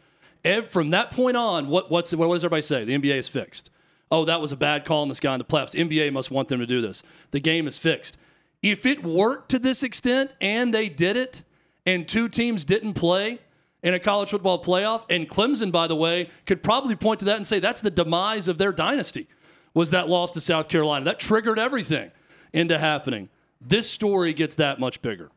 From 0.68 0.92
that 0.92 1.12
point 1.12 1.38
on, 1.38 1.68
what, 1.68 1.92
what's, 1.92 2.14
what 2.16 2.28
does 2.32 2.44
everybody 2.44 2.62
say? 2.62 2.86
The 2.86 2.98
NBA 2.98 3.18
is 3.18 3.28
fixed. 3.28 3.72
Oh, 4.12 4.26
that 4.26 4.42
was 4.42 4.52
a 4.52 4.58
bad 4.58 4.86
call 4.86 5.04
in 5.04 5.10
this 5.10 5.20
guy 5.20 5.34
in 5.34 5.38
the 5.38 5.46
playoffs. 5.46 5.72
The 5.72 5.84
NBA 5.84 6.12
must 6.12 6.32
want 6.32 6.48
them 6.48 6.60
to 6.60 6.66
do 6.66 6.82
this. 6.82 7.04
The 7.32 7.40
game 7.40 7.68
is 7.68 7.78
fixed. 7.78 8.18
If 8.62 8.86
it 8.86 9.04
worked 9.04 9.50
to 9.50 9.60
this 9.60 9.84
extent 9.84 10.32
and 10.42 10.74
they 10.74 10.90
did 10.90 11.16
it, 11.16 11.44
and 11.86 12.08
two 12.08 12.28
teams 12.28 12.66
didn't 12.66 12.94
play 12.94 13.40
in 13.84 13.94
a 13.94 14.00
college 14.00 14.30
football 14.32 14.62
playoff, 14.62 15.06
and 15.10 15.30
Clemson, 15.30 15.72
by 15.72 15.88
the 15.88 15.96
way, 15.96 16.30
could 16.46 16.62
probably 16.62 16.96
point 16.96 17.20
to 17.20 17.26
that 17.26 17.38
and 17.38 17.48
say 17.48 17.60
that's 17.60 17.82
the 17.82 17.92
demise 17.92 18.48
of 18.48 18.58
their 18.58 18.72
dynasty, 18.72 19.28
was 19.74 19.92
that 19.92 20.10
loss 20.10 20.32
to 20.32 20.42
South 20.42 20.68
Carolina. 20.68 21.06
That 21.06 21.20
triggered 21.20 21.60
everything 21.60 22.12
into 22.52 22.78
happening. 22.78 23.30
This 23.62 23.90
story 23.90 24.34
gets 24.34 24.56
that 24.56 24.80
much 24.80 25.02
bigger. 25.02 25.32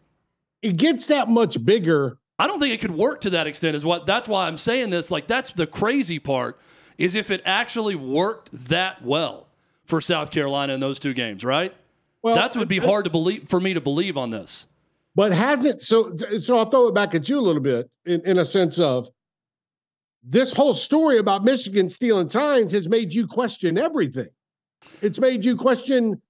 It 0.62 0.76
gets 0.76 1.06
that 1.06 1.28
much 1.28 1.64
bigger. 1.64 2.18
I 2.42 2.48
don't 2.48 2.58
think 2.58 2.74
it 2.74 2.80
could 2.80 2.90
work 2.90 3.20
to 3.20 3.30
that 3.30 3.46
extent. 3.46 3.76
Is 3.76 3.84
what 3.84 4.04
that's 4.04 4.26
why 4.26 4.48
I'm 4.48 4.56
saying 4.56 4.90
this. 4.90 5.12
Like 5.12 5.28
that's 5.28 5.52
the 5.52 5.64
crazy 5.64 6.18
part 6.18 6.58
is 6.98 7.14
if 7.14 7.30
it 7.30 7.40
actually 7.44 7.94
worked 7.94 8.50
that 8.68 9.04
well 9.04 9.46
for 9.84 10.00
South 10.00 10.32
Carolina 10.32 10.72
in 10.72 10.80
those 10.80 10.98
two 10.98 11.14
games, 11.14 11.44
right? 11.44 11.72
Well, 12.20 12.34
that 12.34 12.56
would 12.56 12.66
be 12.66 12.78
hard 12.78 13.04
to 13.04 13.12
believe 13.12 13.48
for 13.48 13.60
me 13.60 13.74
to 13.74 13.80
believe 13.80 14.18
on 14.18 14.30
this. 14.30 14.66
But 15.14 15.32
hasn't 15.32 15.82
so 15.82 16.16
so 16.38 16.58
I'll 16.58 16.68
throw 16.68 16.88
it 16.88 16.96
back 16.96 17.14
at 17.14 17.28
you 17.28 17.38
a 17.38 17.42
little 17.42 17.62
bit 17.62 17.88
in, 18.06 18.20
in 18.22 18.38
a 18.38 18.44
sense 18.44 18.80
of 18.80 19.08
this 20.24 20.52
whole 20.52 20.74
story 20.74 21.18
about 21.18 21.44
Michigan 21.44 21.88
stealing 21.90 22.28
signs 22.28 22.72
has 22.72 22.88
made 22.88 23.14
you 23.14 23.28
question 23.28 23.78
everything. 23.78 24.30
It's 25.00 25.20
made 25.20 25.44
you 25.44 25.54
question 25.54 26.20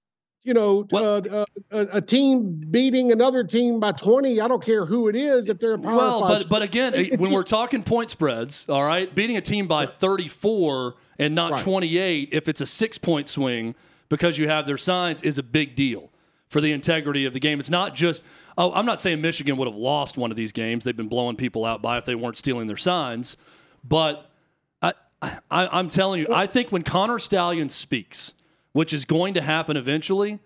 you 0.44 0.54
know, 0.54 0.86
well, 0.90 1.22
uh, 1.30 1.44
uh, 1.70 1.86
a, 1.92 2.00
team 2.00 2.64
beating 2.70 3.12
another 3.12 3.44
team 3.44 3.78
by 3.78 3.92
20, 3.92 4.40
I 4.40 4.48
don't 4.48 4.62
care 4.62 4.84
who 4.84 5.08
it 5.08 5.14
is 5.14 5.48
if 5.48 5.58
they're 5.58 5.74
a 5.74 5.78
power 5.78 5.96
Well, 5.96 6.20
but, 6.20 6.48
but 6.48 6.62
again, 6.62 7.10
when 7.18 7.30
we're 7.30 7.44
talking 7.44 7.82
point 7.82 8.10
spreads, 8.10 8.68
all 8.68 8.82
right, 8.82 9.12
beating 9.14 9.36
a 9.36 9.40
team 9.40 9.68
by 9.68 9.86
34 9.86 10.94
and 11.18 11.34
not 11.34 11.52
right. 11.52 11.60
28, 11.60 12.30
if 12.32 12.48
it's 12.48 12.60
a 12.60 12.66
six 12.66 12.98
point 12.98 13.28
swing 13.28 13.74
because 14.08 14.36
you 14.36 14.48
have 14.48 14.66
their 14.66 14.78
signs, 14.78 15.22
is 15.22 15.38
a 15.38 15.42
big 15.42 15.76
deal 15.76 16.10
for 16.48 16.60
the 16.60 16.72
integrity 16.72 17.24
of 17.24 17.32
the 17.32 17.40
game. 17.40 17.60
It's 17.60 17.70
not 17.70 17.94
just, 17.94 18.24
oh, 18.58 18.72
I'm 18.72 18.84
not 18.84 19.00
saying 19.00 19.20
Michigan 19.20 19.56
would 19.56 19.68
have 19.68 19.76
lost 19.76 20.18
one 20.18 20.32
of 20.32 20.36
these 20.36 20.52
games. 20.52 20.84
They've 20.84 20.96
been 20.96 21.08
blowing 21.08 21.36
people 21.36 21.64
out 21.64 21.80
by 21.82 21.98
if 21.98 22.04
they 22.04 22.16
weren't 22.16 22.36
stealing 22.36 22.66
their 22.66 22.76
signs. 22.76 23.36
But 23.84 24.28
I, 24.82 24.92
I, 25.22 25.38
I'm 25.50 25.88
telling 25.88 26.20
you, 26.20 26.26
I 26.32 26.46
think 26.46 26.72
when 26.72 26.82
Connor 26.82 27.20
Stallion 27.20 27.68
speaks– 27.68 28.32
which 28.72 28.92
is 28.92 29.04
going 29.04 29.34
to 29.34 29.40
happen 29.40 29.76
eventually, 29.76 30.38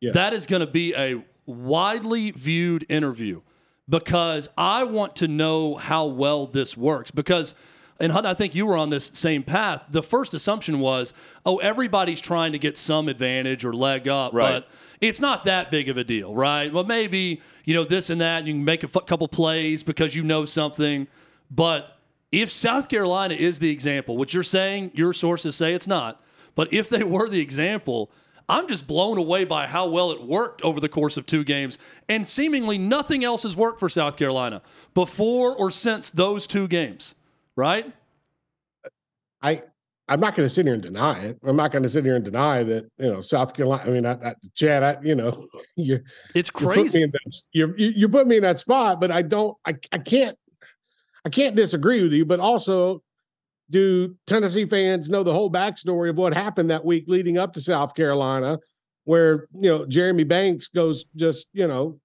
yes. 0.00 0.14
that 0.14 0.32
is 0.32 0.46
going 0.46 0.60
to 0.60 0.66
be 0.66 0.94
a 0.94 1.22
widely 1.46 2.30
viewed 2.30 2.86
interview 2.88 3.40
because 3.88 4.48
I 4.56 4.84
want 4.84 5.16
to 5.16 5.28
know 5.28 5.74
how 5.74 6.06
well 6.06 6.46
this 6.46 6.76
works. 6.76 7.10
Because, 7.10 7.54
and 7.98 8.12
Hunt, 8.12 8.24
I 8.24 8.34
think 8.34 8.54
you 8.54 8.64
were 8.66 8.76
on 8.76 8.90
this 8.90 9.06
same 9.06 9.42
path. 9.42 9.82
The 9.90 10.02
first 10.02 10.32
assumption 10.32 10.78
was, 10.78 11.12
oh, 11.44 11.56
everybody's 11.58 12.20
trying 12.20 12.52
to 12.52 12.58
get 12.58 12.78
some 12.78 13.08
advantage 13.08 13.64
or 13.64 13.72
leg 13.72 14.06
up, 14.08 14.32
right. 14.32 14.62
but 14.62 14.68
it's 15.00 15.20
not 15.20 15.44
that 15.44 15.70
big 15.70 15.88
of 15.88 15.98
a 15.98 16.04
deal, 16.04 16.34
right? 16.34 16.72
Well, 16.72 16.84
maybe, 16.84 17.42
you 17.64 17.74
know, 17.74 17.84
this 17.84 18.10
and 18.10 18.20
that, 18.20 18.46
you 18.46 18.52
can 18.52 18.64
make 18.64 18.84
a 18.84 18.90
f- 18.94 19.06
couple 19.06 19.26
plays 19.26 19.82
because 19.82 20.14
you 20.14 20.22
know 20.22 20.44
something. 20.44 21.08
But 21.50 21.96
if 22.30 22.52
South 22.52 22.88
Carolina 22.88 23.34
is 23.34 23.58
the 23.58 23.70
example, 23.70 24.16
which 24.16 24.34
you're 24.34 24.44
saying, 24.44 24.92
your 24.94 25.12
sources 25.12 25.56
say 25.56 25.74
it's 25.74 25.88
not, 25.88 26.22
but 26.54 26.72
if 26.72 26.88
they 26.88 27.02
were 27.02 27.28
the 27.28 27.40
example, 27.40 28.10
I'm 28.48 28.66
just 28.66 28.86
blown 28.86 29.16
away 29.16 29.44
by 29.44 29.66
how 29.66 29.86
well 29.86 30.10
it 30.10 30.22
worked 30.22 30.62
over 30.62 30.80
the 30.80 30.88
course 30.88 31.16
of 31.16 31.24
two 31.24 31.44
games. 31.44 31.78
And 32.08 32.26
seemingly 32.26 32.78
nothing 32.78 33.22
else 33.24 33.44
has 33.44 33.56
worked 33.56 33.78
for 33.78 33.88
South 33.88 34.16
Carolina 34.16 34.60
before 34.92 35.54
or 35.54 35.70
since 35.70 36.10
those 36.10 36.48
two 36.48 36.66
games, 36.66 37.14
right? 37.54 37.92
I 39.40 39.62
I'm 40.10 40.18
not 40.18 40.34
going 40.34 40.44
to 40.46 40.52
sit 40.52 40.66
here 40.66 40.74
and 40.74 40.82
deny 40.82 41.20
it. 41.20 41.38
I'm 41.44 41.54
not 41.54 41.70
going 41.70 41.84
to 41.84 41.88
sit 41.88 42.04
here 42.04 42.16
and 42.16 42.24
deny 42.24 42.64
that 42.64 42.90
you 42.98 43.12
know 43.12 43.20
South 43.20 43.54
Carolina. 43.54 43.84
I 43.86 43.90
mean, 43.90 44.04
I, 44.04 44.12
I, 44.14 44.34
Chad, 44.56 44.82
I, 44.82 44.98
you 45.02 45.14
know, 45.14 45.46
you 45.76 46.00
it's 46.34 46.50
crazy. 46.50 47.00
You 47.00 47.12
put, 47.12 47.42
you, 47.52 47.74
you 47.76 48.08
put 48.08 48.26
me 48.26 48.36
in 48.36 48.42
that 48.42 48.58
spot, 48.58 49.00
but 49.00 49.12
I 49.12 49.22
don't. 49.22 49.56
I 49.64 49.76
I 49.92 49.98
can't. 49.98 50.36
I 51.24 51.28
can't 51.28 51.54
disagree 51.54 52.02
with 52.02 52.12
you, 52.12 52.24
but 52.24 52.40
also 52.40 53.02
do 53.70 54.16
Tennessee 54.26 54.66
fans 54.66 55.08
know 55.08 55.22
the 55.22 55.32
whole 55.32 55.50
backstory 55.50 56.10
of 56.10 56.16
what 56.16 56.34
happened 56.34 56.70
that 56.70 56.84
week 56.84 57.04
leading 57.06 57.38
up 57.38 57.52
to 57.54 57.60
South 57.60 57.94
Carolina, 57.94 58.58
where 59.04 59.48
you 59.54 59.70
know 59.70 59.86
Jeremy 59.86 60.24
Banks 60.24 60.68
goes 60.68 61.04
just 61.16 61.46
you 61.52 61.66
know 61.66 61.98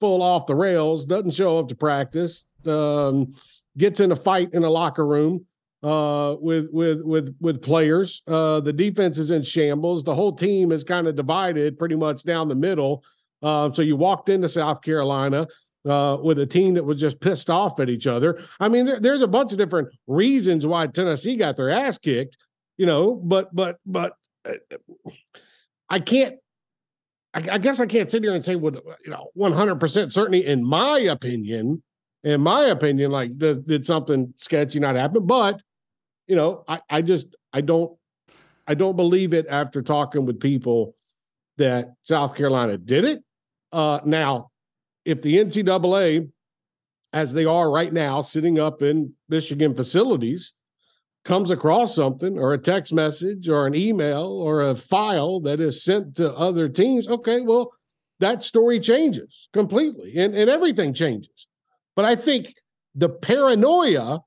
full 0.00 0.22
off 0.22 0.46
the 0.46 0.54
rails, 0.54 1.06
doesn't 1.06 1.30
show 1.30 1.58
up 1.58 1.68
to 1.68 1.74
practice, 1.74 2.44
um, 2.66 3.34
gets 3.78 4.00
in 4.00 4.12
a 4.12 4.16
fight 4.16 4.50
in 4.52 4.64
a 4.64 4.70
locker 4.70 5.06
room 5.06 5.46
uh, 5.82 6.36
with 6.40 6.68
with 6.72 7.02
with 7.02 7.36
with 7.40 7.62
players. 7.62 8.22
Uh, 8.26 8.60
the 8.60 8.72
defense 8.72 9.18
is 9.18 9.30
in 9.30 9.42
shambles. 9.42 10.02
The 10.02 10.14
whole 10.14 10.32
team 10.32 10.72
is 10.72 10.82
kind 10.82 11.06
of 11.06 11.14
divided 11.14 11.78
pretty 11.78 11.96
much 11.96 12.24
down 12.24 12.48
the 12.48 12.54
middle. 12.54 13.04
Uh, 13.42 13.70
so 13.70 13.82
you 13.82 13.94
walked 13.94 14.30
into 14.30 14.48
South 14.48 14.80
Carolina 14.80 15.46
uh, 15.88 16.16
with 16.22 16.38
a 16.38 16.46
team 16.46 16.74
that 16.74 16.84
was 16.84 16.98
just 16.98 17.20
pissed 17.20 17.50
off 17.50 17.80
at 17.80 17.90
each 17.90 18.06
other. 18.06 18.42
I 18.60 18.68
mean, 18.68 18.86
there, 18.86 19.00
there's 19.00 19.22
a 19.22 19.28
bunch 19.28 19.52
of 19.52 19.58
different 19.58 19.88
reasons 20.06 20.66
why 20.66 20.86
Tennessee 20.86 21.36
got 21.36 21.56
their 21.56 21.70
ass 21.70 21.98
kicked, 21.98 22.36
you 22.76 22.86
know, 22.86 23.14
but 23.14 23.54
but 23.54 23.78
but 23.86 24.14
uh, 24.48 24.54
I 25.88 25.98
can't. 25.98 26.36
I, 27.34 27.54
I, 27.54 27.58
guess 27.58 27.80
I 27.80 27.86
can't 27.86 28.10
sit 28.10 28.22
here 28.22 28.32
and 28.32 28.44
say 28.44 28.54
with 28.54 28.76
you 29.04 29.10
know 29.10 29.30
100 29.34 29.76
percent 29.76 30.12
certainty. 30.12 30.44
In 30.44 30.64
my 30.64 31.00
opinion, 31.00 31.82
in 32.22 32.40
my 32.40 32.66
opinion, 32.66 33.10
like 33.10 33.36
did, 33.36 33.66
did 33.66 33.86
something 33.86 34.32
sketchy 34.38 34.80
not 34.80 34.96
happen? 34.96 35.26
But 35.26 35.60
you 36.26 36.36
know, 36.36 36.64
I 36.66 36.80
I 36.88 37.02
just 37.02 37.34
I 37.52 37.60
don't 37.60 37.96
I 38.66 38.74
don't 38.74 38.96
believe 38.96 39.34
it 39.34 39.46
after 39.48 39.82
talking 39.82 40.24
with 40.24 40.40
people 40.40 40.94
that 41.58 41.94
South 42.02 42.36
Carolina 42.36 42.78
did 42.78 43.04
it. 43.04 43.22
Uh, 43.72 44.00
now 44.04 44.50
if 45.04 45.22
the 45.22 45.36
NCAA, 45.36 46.30
as 47.12 47.32
they 47.32 47.44
are 47.44 47.70
right 47.70 47.92
now, 47.92 48.20
sitting 48.20 48.58
up 48.58 48.82
in 48.82 49.14
Michigan 49.28 49.74
facilities, 49.74 50.52
comes 51.24 51.50
across 51.50 51.94
something 51.94 52.38
or 52.38 52.52
a 52.52 52.58
text 52.58 52.92
message 52.92 53.48
or 53.48 53.66
an 53.66 53.74
email 53.74 54.26
or 54.26 54.62
a 54.62 54.74
file 54.74 55.40
that 55.40 55.60
is 55.60 55.82
sent 55.82 56.16
to 56.16 56.32
other 56.34 56.68
teams, 56.68 57.08
okay, 57.08 57.40
well, 57.40 57.72
that 58.20 58.44
story 58.44 58.78
changes 58.78 59.48
completely 59.52 60.16
and, 60.16 60.34
and 60.34 60.50
everything 60.50 60.92
changes. 60.92 61.46
But 61.96 62.04
I 62.04 62.14
think 62.14 62.54
the 62.94 63.08
paranoia, 63.08 64.20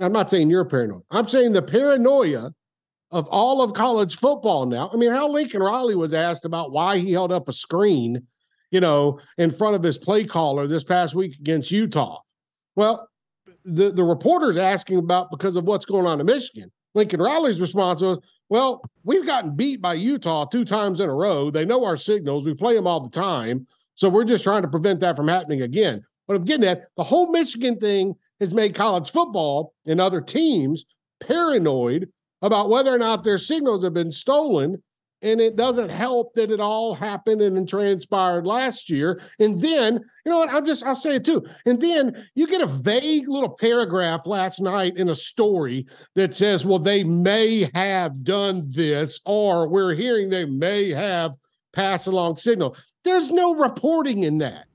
I'm 0.00 0.12
not 0.12 0.30
saying 0.30 0.50
you're 0.50 0.64
paranoid, 0.64 1.02
I'm 1.10 1.28
saying 1.28 1.52
the 1.52 1.62
paranoia 1.62 2.50
of 3.10 3.28
all 3.28 3.62
of 3.62 3.74
college 3.74 4.16
football 4.16 4.66
now. 4.66 4.90
I 4.92 4.96
mean, 4.96 5.12
how 5.12 5.28
Lincoln 5.28 5.62
Riley 5.62 5.94
was 5.94 6.12
asked 6.12 6.44
about 6.44 6.72
why 6.72 6.98
he 6.98 7.12
held 7.12 7.30
up 7.30 7.48
a 7.48 7.52
screen 7.52 8.26
you 8.74 8.80
know, 8.80 9.20
in 9.38 9.52
front 9.52 9.76
of 9.76 9.84
his 9.84 9.96
play 9.96 10.24
caller 10.24 10.66
this 10.66 10.82
past 10.82 11.14
week 11.14 11.36
against 11.38 11.70
Utah. 11.70 12.18
Well, 12.74 13.08
the, 13.64 13.92
the 13.92 14.02
reporter's 14.02 14.56
asking 14.58 14.98
about 14.98 15.30
because 15.30 15.54
of 15.54 15.62
what's 15.62 15.86
going 15.86 16.06
on 16.06 16.18
in 16.18 16.26
Michigan. 16.26 16.72
Lincoln 16.92 17.22
Riley's 17.22 17.60
response 17.60 18.02
was, 18.02 18.18
well, 18.48 18.82
we've 19.04 19.24
gotten 19.24 19.54
beat 19.54 19.80
by 19.80 19.94
Utah 19.94 20.46
two 20.46 20.64
times 20.64 20.98
in 20.98 21.08
a 21.08 21.14
row. 21.14 21.52
They 21.52 21.64
know 21.64 21.84
our 21.84 21.96
signals. 21.96 22.44
We 22.44 22.54
play 22.54 22.74
them 22.74 22.88
all 22.88 22.98
the 23.00 23.10
time. 23.10 23.68
So 23.94 24.08
we're 24.08 24.24
just 24.24 24.42
trying 24.42 24.62
to 24.62 24.68
prevent 24.68 24.98
that 25.00 25.14
from 25.16 25.28
happening 25.28 25.62
again. 25.62 26.02
But 26.26 26.34
I'm 26.34 26.44
getting 26.44 26.66
at 26.66 26.88
the 26.96 27.04
whole 27.04 27.30
Michigan 27.30 27.78
thing 27.78 28.14
has 28.40 28.52
made 28.52 28.74
college 28.74 29.12
football 29.12 29.72
and 29.86 30.00
other 30.00 30.20
teams 30.20 30.84
paranoid 31.20 32.08
about 32.42 32.70
whether 32.70 32.92
or 32.92 32.98
not 32.98 33.22
their 33.22 33.38
signals 33.38 33.84
have 33.84 33.94
been 33.94 34.10
stolen 34.10 34.82
and 35.24 35.40
it 35.40 35.56
doesn't 35.56 35.88
help 35.88 36.34
that 36.34 36.50
it 36.50 36.60
all 36.60 36.94
happened 36.94 37.40
and 37.40 37.68
transpired 37.68 38.46
last 38.46 38.90
year. 38.90 39.20
And 39.38 39.60
then, 39.60 39.94
you 40.24 40.30
know 40.30 40.38
what? 40.38 40.50
I'll 40.50 40.62
just 40.62 40.84
I'll 40.84 40.94
say 40.94 41.16
it 41.16 41.24
too. 41.24 41.44
And 41.64 41.80
then 41.80 42.26
you 42.34 42.46
get 42.46 42.60
a 42.60 42.66
vague 42.66 43.28
little 43.28 43.56
paragraph 43.58 44.26
last 44.26 44.60
night 44.60 44.96
in 44.96 45.08
a 45.08 45.14
story 45.14 45.86
that 46.14 46.34
says, 46.34 46.66
well, 46.66 46.78
they 46.78 47.02
may 47.04 47.70
have 47.74 48.22
done 48.22 48.64
this, 48.66 49.20
or 49.24 49.66
we're 49.66 49.94
hearing 49.94 50.28
they 50.28 50.44
may 50.44 50.90
have 50.90 51.32
passed 51.72 52.06
along 52.06 52.36
signal. 52.36 52.76
There's 53.02 53.30
no 53.30 53.54
reporting 53.54 54.24
in 54.24 54.38
that. 54.38 54.66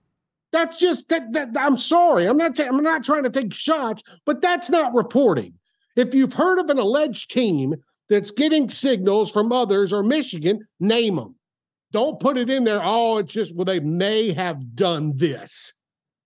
That's 0.52 0.80
just 0.80 1.10
that, 1.10 1.32
that 1.34 1.50
I'm 1.60 1.78
sorry. 1.78 2.26
I'm 2.28 2.38
not 2.38 2.60
I'm 2.60 2.84
not 2.84 3.04
trying 3.04 3.24
to 3.24 3.30
take 3.30 3.54
shots, 3.54 4.02
but 4.26 4.42
that's 4.42 4.70
not 4.70 4.96
reporting. 4.96 5.54
If 5.96 6.16
you've 6.16 6.34
heard 6.34 6.60
of 6.60 6.70
an 6.70 6.80
alleged 6.80 7.30
team 7.30 7.76
that's 8.10 8.32
getting 8.32 8.70
signals 8.70 9.32
from 9.32 9.52
others 9.52 9.94
or 9.94 10.04
Michigan, 10.04 10.68
name 10.80 11.16
them. 11.16 11.36
Don't 11.92 12.20
put 12.20 12.38
it 12.38 12.50
in 12.50 12.64
there. 12.64 12.82
Oh, 12.84 13.18
it's 13.18 13.34
just, 13.34 13.56
well, 13.56 13.66
they 13.66 13.80
may 13.80 14.34
have 14.34 14.76
done 14.76 15.14
this. 15.16 15.74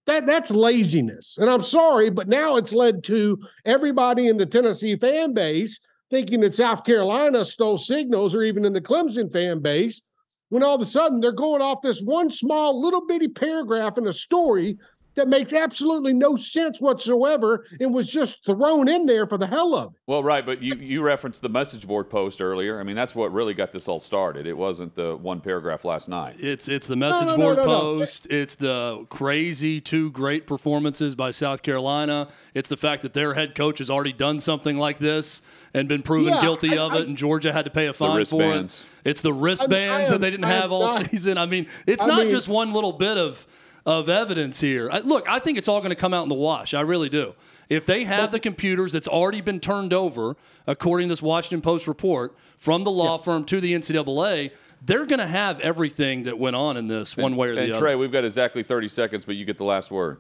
That 0.05 0.25
that's 0.25 0.51
laziness. 0.51 1.37
And 1.37 1.49
I'm 1.49 1.61
sorry, 1.61 2.09
but 2.09 2.27
now 2.27 2.57
it's 2.57 2.73
led 2.73 3.03
to 3.05 3.39
everybody 3.63 4.27
in 4.27 4.37
the 4.37 4.45
Tennessee 4.45 4.97
fan 4.97 5.33
base 5.33 5.79
thinking 6.09 6.41
that 6.41 6.53
South 6.53 6.83
Carolina 6.83 7.45
stole 7.45 7.77
signals, 7.77 8.35
or 8.35 8.43
even 8.43 8.65
in 8.65 8.73
the 8.73 8.81
Clemson 8.81 9.31
fan 9.31 9.59
base, 9.59 10.01
when 10.49 10.61
all 10.61 10.75
of 10.75 10.81
a 10.81 10.85
sudden 10.85 11.21
they're 11.21 11.31
going 11.31 11.61
off 11.61 11.81
this 11.81 12.01
one 12.01 12.29
small 12.29 12.79
little 12.79 13.07
bitty 13.07 13.29
paragraph 13.29 13.97
in 13.97 14.05
a 14.05 14.13
story 14.13 14.77
that 15.15 15.27
makes 15.27 15.53
absolutely 15.53 16.13
no 16.13 16.35
sense 16.35 16.81
whatsoever 16.81 17.65
and 17.79 17.93
was 17.93 18.09
just 18.09 18.45
thrown 18.45 18.87
in 18.87 19.05
there 19.05 19.27
for 19.27 19.37
the 19.37 19.47
hell 19.47 19.75
of 19.75 19.93
it. 19.93 19.99
Well, 20.07 20.23
right, 20.23 20.45
but 20.45 20.61
you, 20.61 20.75
you 20.75 21.01
referenced 21.01 21.41
the 21.41 21.49
message 21.49 21.87
board 21.87 22.09
post 22.09 22.41
earlier. 22.41 22.79
I 22.79 22.83
mean, 22.83 22.95
that's 22.95 23.15
what 23.15 23.31
really 23.31 23.53
got 23.53 23.71
this 23.71 23.87
all 23.87 23.99
started. 23.99 24.47
It 24.47 24.57
wasn't 24.57 24.95
the 24.95 25.15
one 25.15 25.39
paragraph 25.41 25.85
last 25.85 26.09
night. 26.09 26.37
It's 26.39 26.67
it's 26.67 26.87
the 26.87 26.95
message 26.95 27.27
no, 27.27 27.31
no, 27.35 27.37
board 27.37 27.57
no, 27.57 27.65
no. 27.65 27.79
post. 27.99 28.27
It's 28.31 28.55
the 28.55 29.05
crazy 29.09 29.79
two 29.79 30.11
great 30.11 30.47
performances 30.47 31.15
by 31.15 31.31
South 31.31 31.61
Carolina. 31.61 32.27
It's 32.53 32.69
the 32.69 32.77
fact 32.77 33.01
that 33.03 33.13
their 33.13 33.33
head 33.33 33.55
coach 33.55 33.79
has 33.79 33.89
already 33.89 34.13
done 34.13 34.39
something 34.39 34.77
like 34.77 34.99
this 34.99 35.41
and 35.73 35.87
been 35.87 36.01
proven 36.01 36.33
Yeah, 36.33 36.41
guilty 36.41 36.77
I- 36.77 36.83
of 36.83 36.93
it, 36.93 37.07
and 37.07 37.17
Georgia 37.17 37.51
had 37.53 37.65
to 37.65 37.71
pay 37.71 37.87
a 37.87 37.93
fine 37.93 38.25
for 38.25 38.53
it. 38.53 38.83
It's 39.05 39.21
the 39.21 39.33
wristbands 39.33 40.07
am- 40.07 40.11
that 40.13 40.21
they 40.21 40.31
didn't 40.31 40.45
I 40.45 40.49
have 40.53 40.71
all 40.71 40.85
not- 40.87 41.05
season. 41.11 41.37
I 41.37 41.45
mean, 41.45 41.67
it's 41.87 42.03
I 42.03 42.07
not 42.07 42.19
mean- 42.21 42.29
just 42.29 42.47
one 42.47 42.71
little 42.71 42.93
bit 42.93 43.17
of 43.17 43.45
of 43.85 44.09
evidence 44.09 44.61
here. 44.61 44.89
I, 44.91 44.99
look, 44.99 45.27
I 45.27 45.39
think 45.39 45.57
it's 45.57 45.67
all 45.67 45.79
going 45.79 45.89
to 45.89 45.95
come 45.95 46.13
out 46.13 46.23
in 46.23 46.29
the 46.29 46.35
wash. 46.35 46.73
I 46.73 46.81
really 46.81 47.09
do. 47.09 47.33
If 47.69 47.85
they 47.85 48.03
have 48.05 48.31
the 48.31 48.39
computers 48.39 48.91
that's 48.91 49.07
already 49.07 49.41
been 49.41 49.59
turned 49.59 49.93
over, 49.93 50.35
according 50.67 51.07
to 51.07 51.11
this 51.11 51.21
Washington 51.21 51.61
Post 51.61 51.87
report, 51.87 52.35
from 52.59 52.83
the 52.83 52.91
law 52.91 53.17
firm 53.17 53.45
to 53.45 53.59
the 53.59 53.73
NCAA, 53.73 54.51
they're 54.81 55.05
going 55.05 55.19
to 55.19 55.27
have 55.27 55.59
everything 55.59 56.23
that 56.23 56.37
went 56.37 56.55
on 56.55 56.77
in 56.77 56.87
this 56.87 57.17
one 57.17 57.35
way 57.35 57.49
or 57.49 57.55
the 57.55 57.61
and 57.61 57.71
other. 57.71 57.79
Trey, 57.79 57.95
we've 57.95 58.11
got 58.11 58.25
exactly 58.25 58.63
30 58.63 58.87
seconds, 58.89 59.25
but 59.25 59.35
you 59.35 59.45
get 59.45 59.57
the 59.57 59.63
last 59.63 59.91
word. 59.91 60.19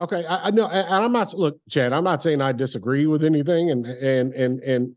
Okay, 0.00 0.26
I, 0.26 0.48
I 0.48 0.50
know, 0.50 0.66
and 0.66 0.86
and 0.86 1.04
I'm 1.04 1.12
not 1.12 1.32
look, 1.34 1.58
Chad. 1.70 1.92
I'm 1.92 2.02
not 2.02 2.22
saying 2.22 2.40
I 2.42 2.50
disagree 2.50 3.06
with 3.06 3.24
anything, 3.24 3.70
and 3.70 3.86
and 3.86 4.34
and 4.34 4.60
and 4.60 4.96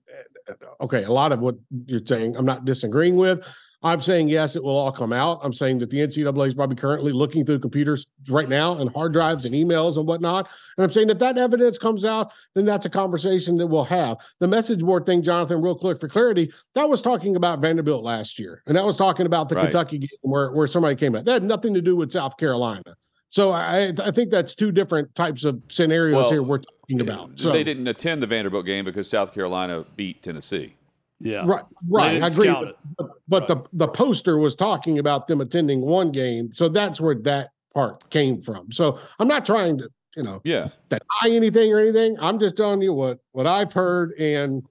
okay, 0.81 1.03
a 1.03 1.11
lot 1.11 1.31
of 1.31 1.39
what 1.39 1.55
you're 1.85 2.01
saying, 2.03 2.35
I'm 2.35 2.45
not 2.45 2.65
disagreeing 2.65 3.15
with. 3.15 3.39
I'm 3.83 4.01
saying 4.01 4.29
yes, 4.29 4.55
it 4.55 4.63
will 4.63 4.75
all 4.75 4.91
come 4.91 5.13
out. 5.13 5.39
I'm 5.43 5.53
saying 5.53 5.79
that 5.79 5.91
the 5.91 5.99
NCAA 5.99 6.47
is 6.47 6.53
probably 6.55 6.75
currently 6.75 7.11
looking 7.11 7.45
through 7.45 7.59
computers 7.59 8.07
right 8.27 8.49
now 8.49 8.77
and 8.77 8.91
hard 8.91 9.13
drives 9.13 9.45
and 9.45 9.53
emails 9.53 9.97
and 9.97 10.07
whatnot. 10.07 10.49
And 10.77 10.83
I'm 10.83 10.89
saying 10.89 11.07
that 11.07 11.19
that 11.19 11.37
evidence 11.37 11.77
comes 11.77 12.03
out, 12.03 12.31
then 12.55 12.65
that's 12.65 12.87
a 12.87 12.89
conversation 12.89 13.57
that 13.57 13.67
we'll 13.67 13.83
have. 13.83 14.17
The 14.39 14.47
message 14.47 14.79
board 14.79 15.05
thing, 15.05 15.21
Jonathan, 15.21 15.61
real 15.61 15.75
quick 15.75 15.99
for 15.99 16.07
clarity, 16.07 16.51
that 16.73 16.89
was 16.89 17.03
talking 17.03 17.35
about 17.35 17.59
Vanderbilt 17.59 18.03
last 18.03 18.39
year, 18.39 18.63
and 18.65 18.75
that 18.75 18.85
was 18.85 18.97
talking 18.97 19.25
about 19.27 19.49
the 19.49 19.55
Right. 19.55 19.65
Kentucky 19.65 19.99
game 19.99 20.09
where 20.21 20.51
where 20.51 20.67
somebody 20.67 20.95
came 20.95 21.15
out. 21.15 21.25
That 21.25 21.33
had 21.33 21.43
nothing 21.43 21.73
to 21.75 21.81
do 21.81 21.95
with 21.95 22.11
South 22.11 22.37
Carolina. 22.37 22.95
So 23.29 23.51
I 23.51 23.93
I 24.03 24.11
think 24.11 24.31
that's 24.31 24.55
two 24.55 24.71
different 24.71 25.13
types 25.13 25.43
of 25.43 25.61
scenarios 25.67 26.15
Well, 26.15 26.31
here 26.31 26.43
we're 26.43 26.59
talking 26.59 27.01
about. 27.01 27.29
Uh, 27.31 27.33
so 27.35 27.51
they 27.51 27.63
didn't 27.63 27.87
attend 27.87 28.23
the 28.23 28.27
Vanderbilt 28.27 28.65
game 28.65 28.85
because 28.85 29.07
South 29.09 29.33
Carolina 29.33 29.85
beat 29.95 30.23
Tennessee. 30.23 30.76
Yeah. 31.19 31.43
right, 31.45 31.63
right. 31.89 32.21
I 32.21 32.27
agree. 32.27 32.47
But, 32.49 32.77
but, 32.97 33.09
but 33.27 33.47
the 33.47 33.57
the 33.73 33.87
poster 33.87 34.37
was 34.37 34.55
talking 34.55 34.99
about 34.99 35.27
them 35.27 35.41
attending 35.41 35.81
one 35.81 36.11
game, 36.11 36.51
so 36.53 36.69
that's 36.69 36.99
where 37.01 37.15
that 37.15 37.49
part 37.73 38.09
came 38.09 38.41
from. 38.41 38.71
So 38.71 38.99
I'm 39.19 39.27
not 39.27 39.45
trying 39.45 39.77
to 39.79 39.89
you 40.15 40.23
know 40.23 40.41
Yeah. 40.43 40.69
deny 40.89 41.35
anything 41.35 41.71
or 41.73 41.79
anything. 41.79 42.17
I'm 42.19 42.39
just 42.39 42.55
telling 42.57 42.81
you 42.81 42.93
what 42.93 43.19
what 43.31 43.47
I've 43.47 43.73
heard 43.73 44.13
and. 44.13 44.63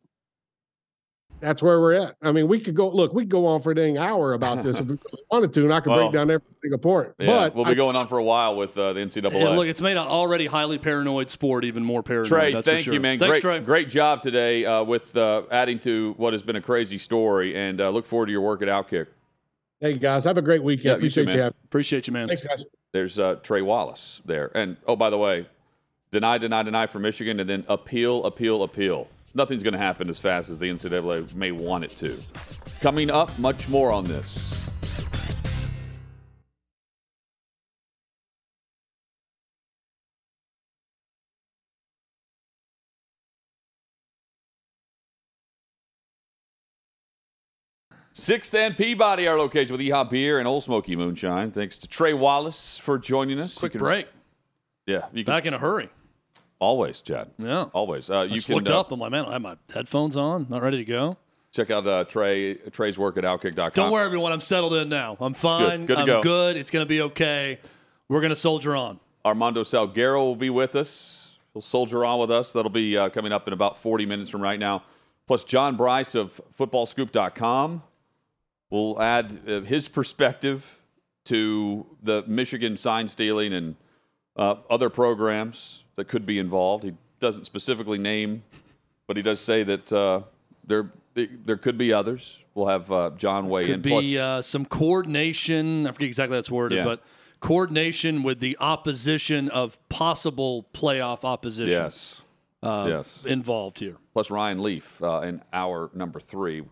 That's 1.40 1.62
where 1.62 1.80
we're 1.80 1.92
at. 1.94 2.16
I 2.22 2.32
mean, 2.32 2.48
we 2.48 2.58
could 2.60 2.74
go 2.74 2.88
look. 2.88 3.12
We 3.12 3.22
could 3.24 3.30
go 3.30 3.46
on 3.46 3.60
for 3.60 3.72
a 3.72 3.74
dang 3.74 3.98
hour 3.98 4.32
about 4.32 4.64
this 4.64 4.80
if 4.80 4.86
we 4.86 4.92
really 5.12 5.22
wanted 5.30 5.52
to, 5.52 5.64
and 5.64 5.74
I 5.74 5.80
could 5.80 5.90
Well, 5.90 5.98
break 5.98 6.12
down 6.12 6.30
every 6.30 6.46
single 6.62 6.78
point. 6.78 7.08
Yeah. 7.18 7.26
but 7.26 7.54
we'll 7.54 7.64
be 7.66 7.72
I- 7.72 7.74
going 7.74 7.94
on 7.96 8.08
for 8.08 8.18
a 8.18 8.24
while 8.24 8.56
with 8.56 8.76
uh, 8.78 8.94
the 8.94 9.00
NCAA. 9.00 9.32
Yeah, 9.32 9.48
look, 9.50 9.66
it's 9.68 9.82
made 9.82 9.92
an 9.98 10.06
already 10.06 10.46
highly 10.46 10.78
paranoid 10.78 11.28
sport 11.28 11.64
even 11.64 11.84
more 11.84 12.02
paranoid. 12.02 12.28
Trey, 12.28 12.52
that's 12.52 12.64
for 12.66 12.72
thank 12.72 12.84
sure. 12.84 12.94
you, 12.94 13.00
man. 13.00 13.18
Thanks, 13.18 13.40
great, 13.40 13.58
Trey. 13.58 13.60
great 13.64 13.90
job 13.90 14.22
today 14.22 14.64
uh, 14.64 14.82
with 14.82 15.14
uh, 15.16 15.42
adding 15.50 15.78
to 15.80 16.14
what 16.16 16.32
has 16.32 16.42
been 16.42 16.56
a 16.56 16.62
crazy 16.62 16.98
story, 16.98 17.54
and 17.56 17.80
uh, 17.80 17.90
look 17.90 18.06
forward 18.06 18.26
to 18.26 18.32
your 18.32 18.40
work 18.40 18.62
at 18.62 18.68
Outkick. 18.68 19.06
hey 19.80 19.98
guys, 19.98 20.24
have 20.24 20.38
a 20.38 20.42
great 20.42 20.62
weekend. 20.62 20.84
Yeah, 21.02 21.04
you 21.04 21.10
too, 21.10 21.20
Appreciate 21.22 21.34
you 21.34 21.40
having. 21.42 21.56
Appreciate 21.64 22.06
you, 22.06 22.12
man. 22.14 22.28
Thanks, 22.28 22.44
guys. 22.44 22.64
There's 22.92 23.18
uh, 23.18 23.34
Trey 23.42 23.60
Wallace 23.60 24.22
there, 24.24 24.50
and 24.54 24.78
oh, 24.86 24.96
by 24.96 25.10
the 25.10 25.18
way, 25.18 25.46
deny, 26.12 26.38
deny, 26.38 26.62
deny 26.62 26.86
for 26.86 26.98
Michigan, 26.98 27.38
and 27.40 27.50
then 27.50 27.64
appeal, 27.68 28.24
appeal, 28.24 28.62
appeal. 28.62 29.08
Nothing's 29.36 29.62
going 29.62 29.72
to 29.74 29.78
happen 29.78 30.08
as 30.08 30.18
fast 30.18 30.48
as 30.48 30.58
the 30.58 30.70
NCAA 30.70 31.34
may 31.34 31.52
want 31.52 31.84
it 31.84 31.90
to. 31.96 32.18
Coming 32.80 33.10
up, 33.10 33.38
much 33.38 33.68
more 33.68 33.92
on 33.92 34.04
this. 34.04 34.54
Sixth 48.14 48.54
and 48.54 48.74
Peabody, 48.74 49.28
our 49.28 49.36
location 49.36 49.72
with 49.72 49.82
Yee-Haw 49.82 50.04
Beer 50.04 50.38
and 50.38 50.48
Ole 50.48 50.62
Smoky 50.62 50.96
Moonshine. 50.96 51.50
Thanks 51.50 51.76
to 51.76 51.86
Trey 51.86 52.14
Wallace 52.14 52.78
for 52.78 52.98
joining 52.98 53.38
us. 53.38 53.58
Quick 53.58 53.72
can- 53.72 53.80
break. 53.80 54.08
Yeah, 54.86 55.08
you 55.12 55.22
can 55.22 55.34
Back 55.34 55.44
in 55.44 55.52
a 55.52 55.58
hurry. 55.58 55.90
Always, 56.58 57.00
Chad. 57.00 57.30
Yeah. 57.38 57.64
Always. 57.72 58.08
Uh, 58.08 58.20
I 58.20 58.24
you 58.24 58.34
just 58.36 58.46
can 58.46 58.56
looked 58.56 58.70
uh, 58.70 58.80
up. 58.80 58.92
I'm 58.92 59.00
like, 59.00 59.10
man, 59.10 59.26
I 59.26 59.32
have 59.32 59.42
my 59.42 59.56
headphones 59.72 60.16
on. 60.16 60.46
Not 60.48 60.62
ready 60.62 60.78
to 60.78 60.84
go. 60.84 61.16
check 61.52 61.70
out 61.70 61.86
uh, 61.86 62.04
Trey 62.04 62.54
Trey's 62.54 62.98
work 62.98 63.18
at 63.18 63.24
Outkick.com. 63.24 63.70
Don't 63.74 63.92
worry, 63.92 64.04
everyone. 64.04 64.32
I'm 64.32 64.40
settled 64.40 64.74
in 64.74 64.88
now. 64.88 65.16
I'm 65.20 65.34
fine. 65.34 65.86
Good 65.86 65.96
to 65.96 66.00
I'm 66.00 66.06
go. 66.06 66.22
good. 66.22 66.56
It's 66.56 66.70
going 66.70 66.84
to 66.84 66.88
be 66.88 67.02
okay. 67.02 67.58
We're 68.08 68.20
going 68.20 68.30
to 68.30 68.36
soldier 68.36 68.74
on. 68.74 69.00
Armando 69.24 69.64
Salguero 69.64 70.18
will 70.20 70.36
be 70.36 70.50
with 70.50 70.76
us. 70.76 71.32
He'll 71.52 71.62
soldier 71.62 72.04
on 72.04 72.20
with 72.20 72.30
us. 72.30 72.52
That'll 72.52 72.70
be 72.70 72.96
uh, 72.96 73.08
coming 73.08 73.32
up 73.32 73.46
in 73.46 73.52
about 73.52 73.76
40 73.78 74.06
minutes 74.06 74.30
from 74.30 74.40
right 74.40 74.58
now. 74.58 74.84
Plus, 75.26 75.42
John 75.42 75.76
Brice 75.76 76.14
of 76.14 76.40
footballscoop.com 76.58 77.82
will 78.70 79.02
add 79.02 79.40
uh, 79.48 79.60
his 79.62 79.88
perspective 79.88 80.80
to 81.24 81.84
the 82.02 82.22
Michigan 82.26 82.76
sign 82.76 83.08
stealing 83.08 83.52
and 83.52 83.74
uh, 84.36 84.56
other 84.70 84.90
programs 84.90 85.84
that 85.96 86.08
could 86.08 86.26
be 86.26 86.38
involved. 86.38 86.84
He 86.84 86.94
doesn't 87.20 87.44
specifically 87.46 87.98
name, 87.98 88.42
but 89.06 89.16
he 89.16 89.22
does 89.22 89.40
say 89.40 89.62
that 89.64 89.92
uh, 89.92 90.22
there 90.66 90.90
there 91.14 91.56
could 91.56 91.78
be 91.78 91.92
others. 91.92 92.38
We'll 92.54 92.66
have 92.66 92.92
uh, 92.92 93.10
John 93.16 93.48
weigh 93.48 93.64
in. 93.64 93.82
Could 93.82 93.82
be 93.82 94.18
uh, 94.18 94.42
some 94.42 94.66
coordination. 94.66 95.86
I 95.86 95.92
forget 95.92 96.06
exactly 96.06 96.34
how 96.34 96.38
that's 96.38 96.50
worded, 96.50 96.78
Yeah. 96.78 96.84
but 96.84 97.02
coordination 97.40 98.22
with 98.22 98.40
the 98.40 98.56
opposition 98.60 99.48
of 99.48 99.78
possible 99.88 100.66
playoff 100.74 101.24
opposition 101.24 101.72
yes, 101.72 102.22
uh, 102.62 102.86
yes. 102.88 103.22
involved 103.24 103.78
here. 103.78 103.96
plus 104.12 104.30
Ryan 104.30 104.62
Leaf 104.62 105.02
uh, 105.02 105.20
in 105.20 105.42
hour 105.52 105.90
number 105.94 106.20
three, 106.20 106.64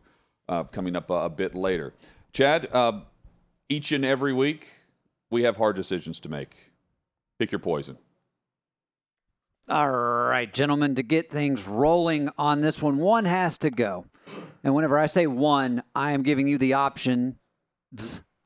uh, 0.48 0.64
coming 0.64 0.96
up 0.96 1.10
a 1.10 1.28
bit 1.30 1.54
later. 1.54 1.94
Chad, 2.32 2.68
uh, 2.72 3.00
each 3.68 3.92
and 3.92 4.04
every 4.04 4.32
week 4.32 4.66
we 5.30 5.42
have 5.44 5.56
hard 5.56 5.76
decisions 5.76 6.20
to 6.20 6.28
make. 6.28 6.63
Pick 7.38 7.52
your 7.52 7.58
poison. 7.58 7.98
All 9.68 9.90
right, 9.90 10.52
gentlemen, 10.52 10.94
to 10.96 11.02
get 11.02 11.30
things 11.30 11.66
rolling 11.66 12.28
on 12.36 12.60
this 12.60 12.82
one, 12.82 12.98
one 12.98 13.24
has 13.24 13.56
to 13.58 13.70
go. 13.70 14.04
And 14.62 14.74
whenever 14.74 14.98
I 14.98 15.06
say 15.06 15.26
one, 15.26 15.82
I 15.94 16.12
am 16.12 16.22
giving 16.22 16.48
you 16.48 16.58
the 16.58 16.74
option, 16.74 17.38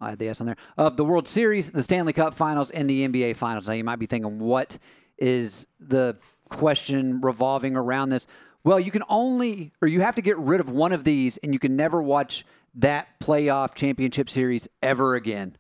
I 0.01 0.11
had 0.11 0.19
the 0.19 0.29
S 0.29 0.41
on 0.41 0.47
there, 0.47 0.57
of 0.77 0.97
the 0.97 1.05
World 1.05 1.27
Series, 1.27 1.73
the 1.73 1.83
Stanley 1.83 2.13
Cup 2.13 2.35
Finals, 2.35 2.71
and 2.71 2.89
the 2.89 3.07
NBA 3.07 3.37
Finals. 3.37 3.69
Now, 3.69 3.75
you 3.75 3.85
might 3.85 3.99
be 3.99 4.07
thinking, 4.07 4.39
what 4.39 4.79
is 5.19 5.67
the 5.81 6.17
question 6.49 7.21
revolving 7.21 7.77
around 7.77 8.11
this? 8.11 8.27
Well, 8.63 8.79
you 8.79 8.91
can 8.91 9.03
only, 9.09 9.73
or 9.83 9.89
you 9.89 10.01
have 10.01 10.15
to 10.17 10.23
get 10.23 10.39
rid 10.39 10.61
of 10.61 10.71
one 10.71 10.93
of 10.93 11.05
these, 11.05 11.37
and 11.39 11.53
you 11.53 11.59
can 11.59 11.75
never 11.75 12.01
watch 12.01 12.45
that 12.75 13.19
playoff 13.21 13.75
championship 13.75 14.31
series 14.31 14.69
ever 14.83 15.15
again. 15.15 15.57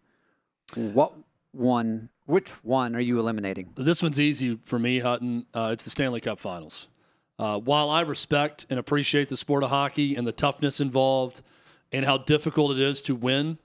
What 0.74 1.14
one, 1.52 2.10
which 2.28 2.50
one 2.62 2.94
are 2.94 3.00
you 3.00 3.18
eliminating? 3.18 3.72
This 3.74 4.02
one's 4.02 4.20
easy 4.20 4.58
for 4.66 4.78
me, 4.78 4.98
Hutton. 4.98 5.46
Uh, 5.54 5.70
it's 5.72 5.84
the 5.84 5.90
Stanley 5.90 6.20
Cup 6.20 6.38
Finals. 6.38 6.88
Uh, 7.38 7.58
while 7.58 7.88
I 7.88 8.02
respect 8.02 8.66
and 8.68 8.78
appreciate 8.78 9.30
the 9.30 9.36
sport 9.36 9.64
of 9.64 9.70
hockey 9.70 10.14
and 10.14 10.26
the 10.26 10.32
toughness 10.32 10.78
involved 10.78 11.40
and 11.90 12.04
how 12.04 12.18
difficult 12.18 12.72
it 12.72 12.80
is 12.80 13.00
to 13.02 13.14
win 13.14 13.56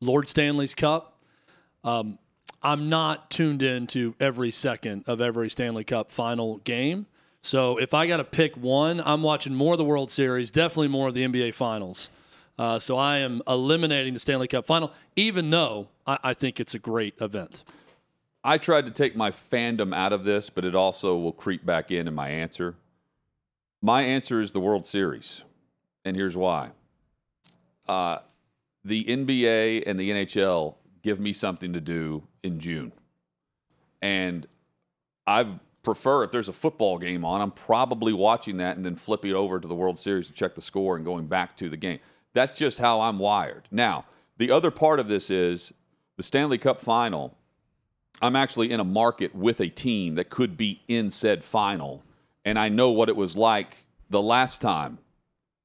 Lord 0.00 0.28
Stanley's 0.28 0.72
Cup, 0.72 1.18
um, 1.82 2.16
I'm 2.62 2.88
not 2.88 3.28
tuned 3.28 3.60
in 3.60 3.88
to 3.88 4.14
every 4.20 4.52
second 4.52 5.02
of 5.08 5.20
every 5.20 5.50
Stanley 5.50 5.82
Cup 5.82 6.12
final 6.12 6.58
game. 6.58 7.06
So 7.40 7.76
if 7.76 7.92
I 7.92 8.06
got 8.06 8.18
to 8.18 8.24
pick 8.24 8.56
one, 8.56 9.02
I'm 9.04 9.24
watching 9.24 9.52
more 9.52 9.74
of 9.74 9.78
the 9.78 9.84
World 9.84 10.12
Series, 10.12 10.52
definitely 10.52 10.88
more 10.88 11.08
of 11.08 11.14
the 11.14 11.24
NBA 11.24 11.54
Finals. 11.54 12.08
Uh, 12.56 12.78
so 12.78 12.96
I 12.96 13.16
am 13.16 13.42
eliminating 13.48 14.14
the 14.14 14.20
Stanley 14.20 14.46
Cup 14.46 14.64
final, 14.64 14.92
even 15.16 15.50
though 15.50 15.88
I, 16.06 16.18
I 16.22 16.34
think 16.34 16.60
it's 16.60 16.74
a 16.74 16.78
great 16.78 17.14
event. 17.20 17.64
I 18.44 18.58
tried 18.58 18.86
to 18.86 18.92
take 18.92 19.14
my 19.14 19.30
fandom 19.30 19.94
out 19.94 20.12
of 20.12 20.24
this, 20.24 20.50
but 20.50 20.64
it 20.64 20.74
also 20.74 21.16
will 21.16 21.32
creep 21.32 21.64
back 21.64 21.90
in 21.90 22.08
in 22.08 22.14
my 22.14 22.28
answer. 22.28 22.74
My 23.80 24.02
answer 24.02 24.40
is 24.40 24.52
the 24.52 24.60
World 24.60 24.86
Series, 24.86 25.42
and 26.04 26.16
here's 26.16 26.36
why. 26.36 26.70
Uh, 27.88 28.18
the 28.84 29.04
NBA 29.04 29.84
and 29.86 29.98
the 29.98 30.10
NHL 30.10 30.74
give 31.02 31.20
me 31.20 31.32
something 31.32 31.72
to 31.72 31.80
do 31.80 32.22
in 32.42 32.58
June. 32.58 32.92
And 34.00 34.46
I 35.26 35.58
prefer 35.82 36.24
if 36.24 36.30
there's 36.30 36.48
a 36.48 36.52
football 36.52 36.98
game 36.98 37.24
on, 37.24 37.40
I'm 37.40 37.50
probably 37.50 38.12
watching 38.12 38.56
that 38.58 38.76
and 38.76 38.84
then 38.84 38.96
flipping 38.96 39.32
over 39.32 39.60
to 39.60 39.68
the 39.68 39.74
World 39.74 39.98
Series 39.98 40.26
to 40.28 40.32
check 40.32 40.54
the 40.54 40.62
score 40.62 40.96
and 40.96 41.04
going 41.04 41.26
back 41.26 41.56
to 41.58 41.68
the 41.68 41.76
game. 41.76 42.00
That's 42.34 42.52
just 42.52 42.78
how 42.78 43.00
I'm 43.00 43.18
wired. 43.18 43.68
Now, 43.70 44.06
the 44.38 44.50
other 44.50 44.70
part 44.70 44.98
of 44.98 45.08
this 45.08 45.30
is 45.30 45.72
the 46.16 46.22
Stanley 46.22 46.58
Cup 46.58 46.80
final. 46.80 47.36
I'm 48.20 48.36
actually 48.36 48.70
in 48.70 48.80
a 48.80 48.84
market 48.84 49.34
with 49.34 49.60
a 49.60 49.68
team 49.68 50.14
that 50.14 50.30
could 50.30 50.56
be 50.56 50.82
in 50.88 51.10
said 51.10 51.42
final, 51.42 52.02
and 52.44 52.58
I 52.58 52.68
know 52.68 52.90
what 52.90 53.08
it 53.08 53.16
was 53.16 53.36
like 53.36 53.78
the 54.10 54.22
last 54.22 54.60
time 54.60 54.98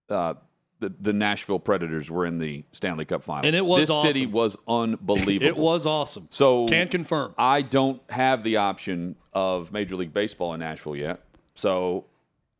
uh, 0.09 0.35
the, 0.79 0.93
the 0.99 1.13
Nashville 1.13 1.59
Predators 1.59 2.09
were 2.09 2.25
in 2.25 2.37
the 2.37 2.63
Stanley 2.71 3.05
Cup 3.05 3.23
final. 3.23 3.45
And 3.45 3.55
it 3.55 3.65
was 3.65 3.87
this 3.87 4.01
city 4.01 4.25
was 4.25 4.57
unbelievable. 4.67 5.47
It 5.47 5.57
was 5.57 5.85
awesome. 5.85 6.27
So 6.29 6.67
Can 6.67 6.87
confirm. 6.87 7.33
I 7.37 7.61
don't 7.61 8.01
have 8.09 8.43
the 8.43 8.57
option 8.57 9.15
of 9.33 9.71
Major 9.71 9.95
League 9.95 10.13
Baseball 10.13 10.53
in 10.53 10.59
Nashville 10.59 10.95
yet. 10.95 11.21
So, 11.55 12.05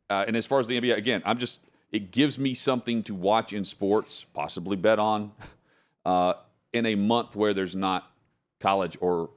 uh, 0.09 0.25
and 0.27 0.35
as 0.35 0.45
far 0.45 0.59
as 0.59 0.67
the 0.67 0.79
NBA, 0.79 0.97
again, 0.97 1.21
I'm 1.25 1.37
just 1.37 1.59
it 1.91 2.11
gives 2.11 2.37
me 2.37 2.53
something 2.53 3.03
to 3.03 3.15
watch 3.15 3.53
in 3.53 3.63
sports, 3.63 4.25
possibly 4.33 4.75
bet 4.75 4.99
on, 4.99 5.31
uh, 6.05 6.33
in 6.73 6.85
a 6.85 6.95
month 6.95 7.35
where 7.35 7.53
there's 7.53 7.75
not 7.75 8.11
college 8.59 8.97
or 8.99 9.29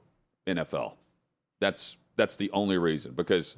NFL. 0.47 0.93
That's 1.59 1.97
that's 2.15 2.35
the 2.35 2.51
only 2.51 2.77
reason 2.77 3.13
because 3.13 3.57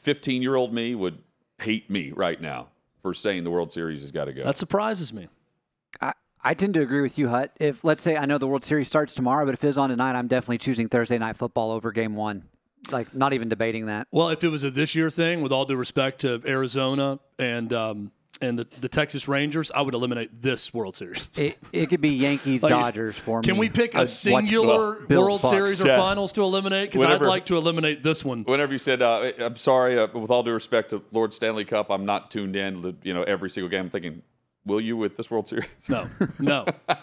15 0.00 0.42
year 0.42 0.56
old 0.56 0.72
me 0.72 0.94
would 0.94 1.18
hate 1.60 1.90
me 1.90 2.12
right 2.12 2.40
now 2.40 2.68
for 3.02 3.14
saying 3.14 3.44
the 3.44 3.50
World 3.50 3.72
Series 3.72 4.00
has 4.00 4.12
got 4.12 4.26
to 4.26 4.32
go. 4.32 4.44
That 4.44 4.56
surprises 4.56 5.12
me. 5.12 5.28
I, 6.00 6.12
I 6.42 6.54
tend 6.54 6.74
to 6.74 6.80
agree 6.80 7.00
with 7.00 7.18
you, 7.18 7.28
Hut. 7.28 7.52
If 7.60 7.84
let's 7.84 8.02
say 8.02 8.16
I 8.16 8.26
know 8.26 8.38
the 8.38 8.46
World 8.46 8.64
Series 8.64 8.88
starts 8.88 9.14
tomorrow, 9.14 9.44
but 9.44 9.54
if 9.54 9.64
it's 9.64 9.78
on 9.78 9.90
tonight, 9.90 10.16
I'm 10.16 10.28
definitely 10.28 10.58
choosing 10.58 10.88
Thursday 10.88 11.18
night 11.18 11.36
football 11.36 11.70
over 11.70 11.92
Game 11.92 12.16
One. 12.16 12.44
Like, 12.90 13.14
not 13.14 13.34
even 13.34 13.48
debating 13.50 13.86
that. 13.86 14.08
Well, 14.10 14.30
if 14.30 14.42
it 14.42 14.48
was 14.48 14.64
a 14.64 14.70
this 14.70 14.94
year 14.94 15.10
thing, 15.10 15.42
with 15.42 15.52
all 15.52 15.66
due 15.66 15.76
respect 15.76 16.22
to 16.22 16.40
Arizona 16.46 17.20
and 17.38 17.72
um, 17.72 18.12
and 18.40 18.58
the, 18.58 18.66
the 18.80 18.88
Texas 18.88 19.28
Rangers, 19.28 19.70
I 19.74 19.82
would 19.82 19.94
eliminate 19.94 20.40
this 20.42 20.72
World 20.72 20.96
Series. 20.96 21.28
It, 21.36 21.58
it 21.72 21.86
could 21.90 22.00
be 22.00 22.10
Yankees 22.10 22.62
Like, 22.64 22.70
Dodgers 22.70 23.18
for 23.18 23.40
me. 23.40 23.44
Can 23.44 23.56
we 23.58 23.68
pick 23.68 23.94
I'd 23.94 24.04
a 24.04 24.06
singular 24.06 24.94
Bills, 24.94 25.22
World 25.24 25.42
Bucks. 25.42 25.50
Series 25.50 25.80
or 25.80 25.88
Yeah. 25.88 25.96
finals 25.96 26.32
to 26.34 26.42
eliminate? 26.42 26.90
Because 26.92 27.06
I'd 27.06 27.20
like 27.22 27.46
to 27.46 27.56
eliminate 27.56 28.02
this 28.02 28.24
one. 28.24 28.44
Whenever 28.44 28.72
you 28.72 28.78
said, 28.78 29.02
uh, 29.02 29.32
"I'm 29.38 29.56
sorry," 29.56 29.98
uh, 29.98 30.06
with 30.14 30.30
all 30.30 30.42
due 30.42 30.52
respect 30.52 30.90
to 30.90 31.02
Lord 31.12 31.34
Stanley 31.34 31.64
Cup, 31.64 31.90
I'm 31.90 32.06
not 32.06 32.30
tuned 32.30 32.56
in. 32.56 32.82
To, 32.82 32.94
you 33.02 33.12
know, 33.14 33.22
every 33.24 33.50
single 33.50 33.68
game. 33.68 33.80
I'm 33.86 33.90
thinking, 33.90 34.22
will 34.64 34.80
you 34.80 34.96
with 34.96 35.16
this 35.16 35.30
World 35.30 35.46
Series? 35.48 35.66
No, 35.88 36.06
no. 36.38 36.66
I 36.88 36.96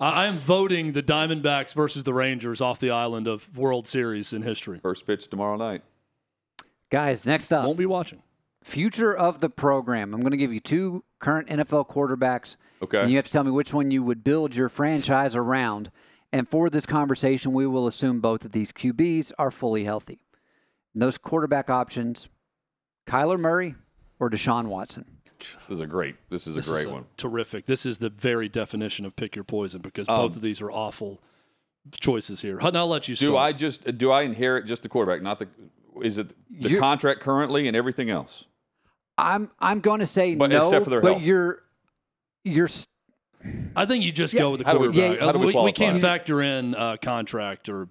I 0.00 0.26
am 0.26 0.34
voting 0.38 0.92
the 0.92 1.02
Diamondbacks 1.02 1.74
versus 1.74 2.02
the 2.04 2.12
Rangers 2.12 2.60
off 2.60 2.80
the 2.80 2.90
island 2.90 3.28
of 3.28 3.48
World 3.56 3.86
Series 3.86 4.32
in 4.32 4.42
history. 4.42 4.78
First 4.80 5.06
pitch 5.06 5.28
tomorrow 5.28 5.56
night. 5.56 5.82
Guys, 6.90 7.24
next 7.24 7.52
up, 7.52 7.64
Won't 7.64 7.78
be 7.78 7.86
watching. 7.86 8.20
Future 8.62 9.14
of 9.14 9.40
the 9.40 9.50
program. 9.50 10.14
I'm 10.14 10.20
going 10.20 10.30
to 10.32 10.36
give 10.36 10.52
you 10.52 10.60
two 10.60 11.04
current 11.18 11.48
NFL 11.48 11.88
quarterbacks. 11.88 12.56
Okay. 12.82 13.00
And 13.00 13.10
you 13.10 13.16
have 13.16 13.26
to 13.26 13.30
tell 13.30 13.44
me 13.44 13.50
which 13.50 13.72
one 13.74 13.90
you 13.90 14.02
would 14.02 14.24
build 14.24 14.54
your 14.54 14.68
franchise 14.68 15.36
around. 15.36 15.90
And 16.32 16.48
for 16.48 16.70
this 16.70 16.86
conversation, 16.86 17.52
we 17.52 17.66
will 17.66 17.86
assume 17.86 18.20
both 18.20 18.44
of 18.44 18.52
these 18.52 18.72
QBs 18.72 19.32
are 19.38 19.50
fully 19.50 19.84
healthy. 19.84 20.24
And 20.94 21.02
those 21.02 21.18
quarterback 21.18 21.68
options 21.70 22.28
Kyler 23.06 23.38
Murray 23.38 23.74
or 24.18 24.30
Deshaun 24.30 24.66
Watson? 24.66 25.18
This 25.38 25.56
is 25.76 25.80
a 25.80 25.86
great. 25.86 26.14
This 26.30 26.46
is 26.46 26.54
a 26.54 26.58
This 26.60 26.68
great 26.68 26.80
is 26.80 26.86
a 26.86 26.90
one. 26.92 27.04
Terrific. 27.16 27.66
This 27.66 27.84
is 27.84 27.98
the 27.98 28.10
very 28.10 28.48
definition 28.48 29.04
of 29.04 29.16
pick 29.16 29.34
your 29.34 29.44
poison 29.44 29.80
because 29.80 30.08
Um, 30.08 30.16
both 30.16 30.36
of 30.36 30.42
these 30.42 30.60
are 30.60 30.70
awful 30.70 31.20
choices 32.00 32.40
here. 32.42 32.60
Hutton, 32.60 32.76
I'll 32.78 32.86
let 32.88 33.08
you 33.08 33.16
start. 33.16 33.28
Do 33.28 33.36
I 33.36 33.52
just 33.52 33.98
do 33.98 34.10
I 34.12 34.22
inherit 34.22 34.66
just 34.66 34.84
the 34.84 34.88
quarterback, 34.88 35.20
not 35.22 35.40
the? 35.40 35.48
Is 36.00 36.16
it 36.18 36.28
the 36.50 36.68
You're- 36.70 36.78
contract 36.80 37.20
currently 37.20 37.66
and 37.66 37.76
everything 37.76 38.08
else? 38.08 38.44
I'm 39.18 39.50
I'm 39.58 39.80
going 39.80 40.00
to 40.00 40.06
say 40.06 40.34
But 40.34 40.50
no, 40.50 40.64
except 40.64 40.84
for 40.84 40.90
their 40.90 41.00
but 41.00 41.12
health. 41.12 41.22
you're 41.22 41.62
you're 42.44 42.66
s- 42.66 42.86
I 43.74 43.86
think 43.86 44.04
you 44.04 44.12
just 44.12 44.34
go 44.36 44.50
with 44.50 44.60
the 44.60 44.66
How 44.66 44.72
do 44.74 44.78
we- 44.80 44.86
quarterback. 44.88 45.18
yeah, 45.20 45.26
how 45.26 45.32
do 45.32 45.38
we 45.38 45.46
we, 45.46 45.52
qualify? 45.52 45.72
can't 45.72 46.00
factor 46.00 46.40
in 46.42 46.74
uh, 46.74 46.96
contract 47.02 47.68
or 47.68 47.88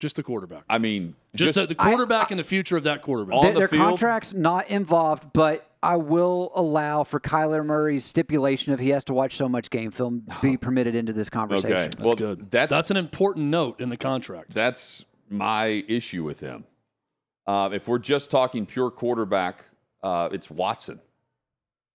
just 0.00 0.16
the 0.16 0.22
quarterback. 0.22 0.62
I 0.68 0.78
mean, 0.78 1.14
Just, 1.34 1.54
the, 1.54 1.66
the 1.66 1.76
I- 1.78 1.88
quarterback 1.88 2.30
and 2.30 2.40
the 2.40 2.44
future 2.44 2.76
of 2.76 2.84
that 2.84 3.02
quarterback. 3.02 3.34
On 3.36 3.42
th- 3.42 3.54
the 3.54 3.58
their 3.60 3.68
field? 3.68 3.82
contracts 3.82 4.32
not 4.32 4.70
involved, 4.70 5.32
but 5.32 5.68
I 5.82 5.96
will 5.96 6.52
allow 6.54 7.04
for 7.04 7.20
Kyler 7.20 7.64
Murray's 7.64 8.04
stipulation 8.04 8.72
if 8.72 8.80
he 8.80 8.90
has 8.90 9.04
to 9.04 9.14
watch 9.14 9.36
so 9.36 9.48
much 9.48 9.68
game 9.70 9.90
film 9.90 10.24
be 10.42 10.56
permitted 10.56 10.94
into 10.94 11.12
this 11.12 11.28
conversation. 11.28 11.72
okay. 11.72 11.82
That's 11.84 11.98
well, 12.02 12.14
good. 12.14 12.50
That's 12.50 12.70
That's 12.70 12.90
an 12.90 12.96
important 12.96 13.46
note 13.46 13.80
in 13.80 13.88
the 13.90 13.96
contract. 13.96 14.54
that's 14.54 15.04
my 15.28 15.66
issue 15.88 16.24
with 16.24 16.40
him. 16.40 16.64
Uh, 17.46 17.70
if 17.72 17.86
we're 17.88 17.98
just 17.98 18.30
talking 18.30 18.64
pure 18.66 18.90
quarterback, 18.90 19.64
uh, 20.02 20.28
it's 20.32 20.50
Watson. 20.50 21.00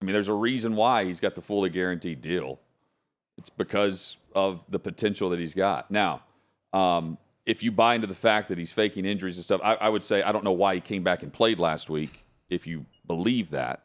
I 0.02 0.06
mean, 0.06 0.14
there's 0.14 0.28
a 0.28 0.34
reason 0.34 0.76
why 0.76 1.06
he's 1.06 1.20
got 1.20 1.36
the 1.36 1.42
fully 1.42 1.70
guaranteed 1.70 2.22
deal. 2.22 2.60
It's 3.38 3.50
because 3.50 4.18
of 4.34 4.62
the 4.70 4.80
potential 4.80 5.30
that 5.30 5.40
he's 5.40 5.54
got. 5.54 5.90
Now, 5.92 6.22
um, 6.74 7.18
if 7.46 7.64
you 7.64 7.72
buy 7.72 7.96
into 7.96 8.08
the 8.08 8.16
fact 8.16 8.50
that 8.50 8.58
he's 8.58 8.72
faking 8.72 9.06
injuries 9.06 9.38
and 9.38 9.46
stuff, 9.46 9.62
I, 9.64 9.76
I 9.76 9.90
would 9.90 10.04
say 10.04 10.22
I 10.22 10.32
don't 10.32 10.44
know 10.44 10.52
why 10.52 10.76
he 10.76 10.82
came 10.82 11.04
back 11.04 11.24
and 11.24 11.32
played 11.32 11.60
last 11.60 11.90
week. 11.90 12.24
If 12.50 12.68
you 12.68 12.86
believe 13.08 13.50
that, 13.52 13.84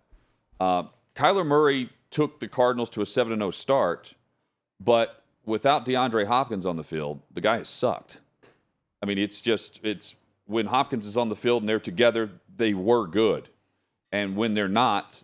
uh, 0.58 0.84
Kyler 1.14 1.46
Murray 1.46 1.90
took 2.10 2.40
the 2.40 2.48
Cardinals 2.48 2.90
to 2.90 3.02
a 3.02 3.06
seven 3.06 3.32
and 3.32 3.40
zero 3.40 3.50
start, 3.50 4.14
but 4.78 5.24
without 5.44 5.86
DeAndre 5.86 6.26
Hopkins 6.26 6.66
on 6.66 6.76
the 6.76 6.84
field, 6.84 7.20
the 7.32 7.40
guy 7.40 7.58
has 7.58 7.68
sucked. 7.68 8.20
I 9.02 9.06
mean, 9.06 9.18
it's 9.18 9.40
just 9.40 9.80
it's 9.82 10.16
when 10.46 10.66
Hopkins 10.66 11.06
is 11.06 11.16
on 11.16 11.28
the 11.28 11.36
field 11.36 11.62
and 11.62 11.68
they're 11.68 11.80
together, 11.80 12.30
they 12.54 12.74
were 12.74 13.06
good, 13.06 13.48
and 14.12 14.36
when 14.36 14.54
they're 14.54 14.68
not, 14.68 15.22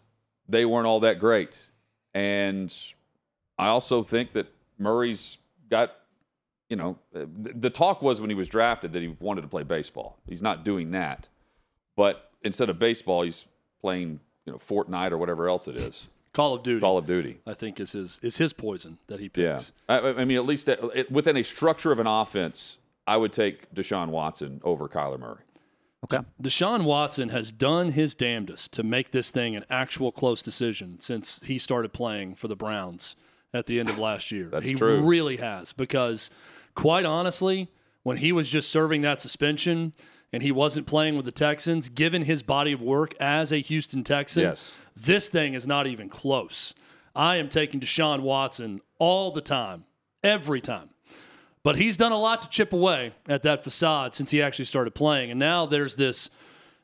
they 0.48 0.64
weren't 0.64 0.86
all 0.86 1.00
that 1.00 1.18
great. 1.18 1.68
And 2.14 2.74
I 3.58 3.66
also 3.68 4.02
think 4.02 4.32
that 4.32 4.46
Murray's 4.78 5.38
got, 5.70 5.92
you 6.68 6.76
know, 6.76 6.98
the, 7.12 7.70
talk 7.70 8.02
was 8.02 8.20
when 8.20 8.30
he 8.30 8.34
was 8.36 8.48
drafted 8.48 8.92
that 8.92 9.02
he 9.02 9.08
wanted 9.20 9.42
to 9.42 9.48
play 9.48 9.62
baseball. 9.62 10.18
He's 10.26 10.42
not 10.42 10.64
doing 10.64 10.90
that, 10.92 11.28
but 11.96 12.30
instead 12.42 12.70
of 12.70 12.78
baseball, 12.78 13.22
he's 13.22 13.44
playing, 13.80 14.20
you 14.44 14.52
know, 14.52 14.58
Fortnite 14.58 15.12
or 15.12 15.18
whatever 15.18 15.48
else 15.48 15.68
it 15.68 15.76
is, 15.76 16.08
Call 16.32 16.54
of 16.54 16.62
Duty, 16.62 16.80
Call 16.80 16.98
of 16.98 17.06
Duty. 17.06 17.40
I 17.46 17.54
think, 17.54 17.80
is 17.80 17.92
his 17.92 18.20
is 18.22 18.36
his 18.36 18.52
poison 18.52 18.98
that 19.06 19.20
he 19.20 19.30
Yeah, 19.34 19.54
picks. 19.56 19.72
I, 19.88 19.98
I 19.98 20.24
mean, 20.24 20.36
at 20.36 20.44
least 20.46 20.68
uh, 20.68 20.76
it, 20.94 21.10
within 21.10 21.36
a 21.36 21.42
structure 21.42 21.92
of 21.92 21.98
an 21.98 22.06
offense, 22.06 22.78
I 23.06 23.16
would 23.16 23.32
take 23.32 23.72
Deshaun 23.74 24.08
Watson 24.08 24.60
over 24.64 24.88
Kyler 24.88 25.18
Murray. 25.18 25.40
Okay. 26.04 26.24
Deshaun 26.40 26.84
Watson 26.84 27.30
has 27.30 27.50
done 27.50 27.90
his 27.92 28.14
damnedest 28.14 28.72
to 28.72 28.82
make 28.82 29.10
this 29.10 29.30
thing 29.30 29.56
an 29.56 29.64
actual 29.70 30.12
close 30.12 30.42
decision 30.42 31.00
since 31.00 31.40
he 31.44 31.58
started 31.58 31.92
playing 31.92 32.34
for 32.36 32.48
the 32.48 32.54
Browns 32.56 33.16
at 33.52 33.66
the 33.66 33.80
end 33.80 33.88
of 33.88 33.98
last 33.98 34.30
year. 34.30 34.48
That's 34.50 34.68
he 34.68 34.74
true. 34.74 35.02
really 35.02 35.38
has 35.38 35.72
because 35.72 36.30
quite 36.74 37.04
honestly, 37.06 37.68
when 38.02 38.18
he 38.18 38.30
was 38.30 38.48
just 38.48 38.70
serving 38.70 39.02
that 39.02 39.20
suspension 39.20 39.94
and 40.32 40.42
he 40.42 40.52
wasn't 40.52 40.86
playing 40.86 41.16
with 41.16 41.24
the 41.24 41.32
Texans, 41.32 41.88
given 41.88 42.22
his 42.22 42.42
body 42.42 42.72
of 42.72 42.80
work 42.82 43.14
as 43.18 43.50
a 43.52 43.58
Houston 43.58 44.04
Texan, 44.04 44.42
Yes. 44.44 44.76
this 44.94 45.28
thing 45.28 45.54
is 45.54 45.66
not 45.66 45.86
even 45.86 46.08
close. 46.08 46.74
I 47.16 47.36
am 47.36 47.48
taking 47.48 47.80
Deshaun 47.80 48.20
Watson 48.20 48.80
all 48.98 49.30
the 49.32 49.40
time, 49.40 49.84
every 50.22 50.60
time. 50.60 50.90
But 51.66 51.78
he's 51.78 51.96
done 51.96 52.12
a 52.12 52.16
lot 52.16 52.42
to 52.42 52.48
chip 52.48 52.72
away 52.72 53.12
at 53.28 53.42
that 53.42 53.64
facade 53.64 54.14
since 54.14 54.30
he 54.30 54.40
actually 54.40 54.66
started 54.66 54.94
playing. 54.94 55.32
And 55.32 55.40
now 55.40 55.66
there's 55.66 55.96
this 55.96 56.30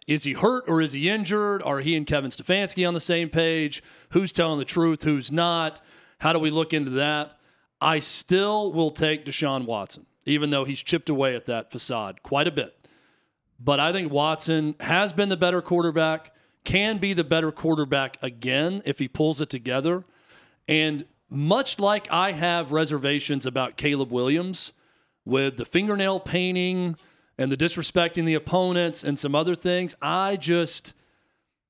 is 0.09 0.25
he 0.25 0.33
hurt 0.33 0.65
or 0.67 0.81
is 0.81 0.93
he 0.93 1.09
injured? 1.09 1.63
Are 1.63 1.79
he 1.79 1.95
and 1.95 2.05
Kevin 2.05 2.33
Stefanski 2.33 2.85
on 2.85 2.93
the 2.93 2.99
same 2.99 3.29
page? 3.29 3.81
Who's 4.09 4.33
telling 4.33 4.59
the 4.59 4.65
truth? 4.65 5.05
Who's 5.05 5.31
not? 5.31 5.81
How 6.19 6.33
do 6.33 6.41
we 6.41 6.51
look 6.51 6.73
into 6.73 6.91
that? 6.91 7.39
I 7.81 8.01
still 8.01 8.73
will 8.73 8.91
take 8.91 9.25
Deshaun 9.25 9.67
Watson, 9.67 10.05
even 10.25 10.51
though 10.51 10.65
he's 10.65 10.83
chipped 10.83 11.09
away 11.09 11.37
at 11.37 11.47
that 11.47 11.71
facade 11.71 12.25
quite 12.25 12.49
a 12.49 12.51
bit. 12.51 12.75
But 13.61 13.79
I 13.79 13.93
think 13.93 14.11
Watson 14.11 14.75
has 14.81 15.13
been 15.13 15.29
the 15.29 15.37
better 15.37 15.63
quarterback, 15.63 16.35
can 16.65 16.99
be 16.99 17.13
the 17.13 17.23
better 17.23 17.53
quarterback 17.53 18.19
again 18.21 18.83
if 18.85 18.99
he 18.99 19.07
pulls 19.07 19.41
it 19.41 19.49
together. 19.49 20.03
And 20.67 21.05
much 21.33 21.81
like 21.81 22.11
I 22.11 22.33
have 22.33 22.73
reservations 22.73 23.47
about 23.47 23.77
Caleb 23.77 24.11
Williams 24.11 24.73
with 25.25 25.57
the 25.57 25.65
fingernail 25.65 26.21
painting 26.21 26.97
and 27.39 27.51
the 27.51 27.57
disrespecting 27.57 28.27
the 28.27 28.35
opponents 28.35 29.03
and 29.03 29.19
some 29.19 29.35
other 29.35 29.55
things, 29.55 29.95
I 30.03 30.37
just 30.37 30.93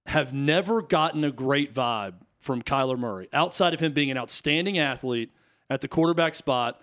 have 0.06 0.34
never 0.34 0.82
gotten 0.82 1.22
a 1.22 1.30
great 1.30 1.72
vibe 1.72 2.14
from 2.40 2.60
Kyler 2.62 2.98
Murray 2.98 3.28
outside 3.32 3.72
of 3.72 3.80
him 3.80 3.92
being 3.92 4.10
an 4.10 4.18
outstanding 4.18 4.78
athlete 4.78 5.30
at 5.70 5.80
the 5.80 5.88
quarterback 5.88 6.34
spot. 6.34 6.80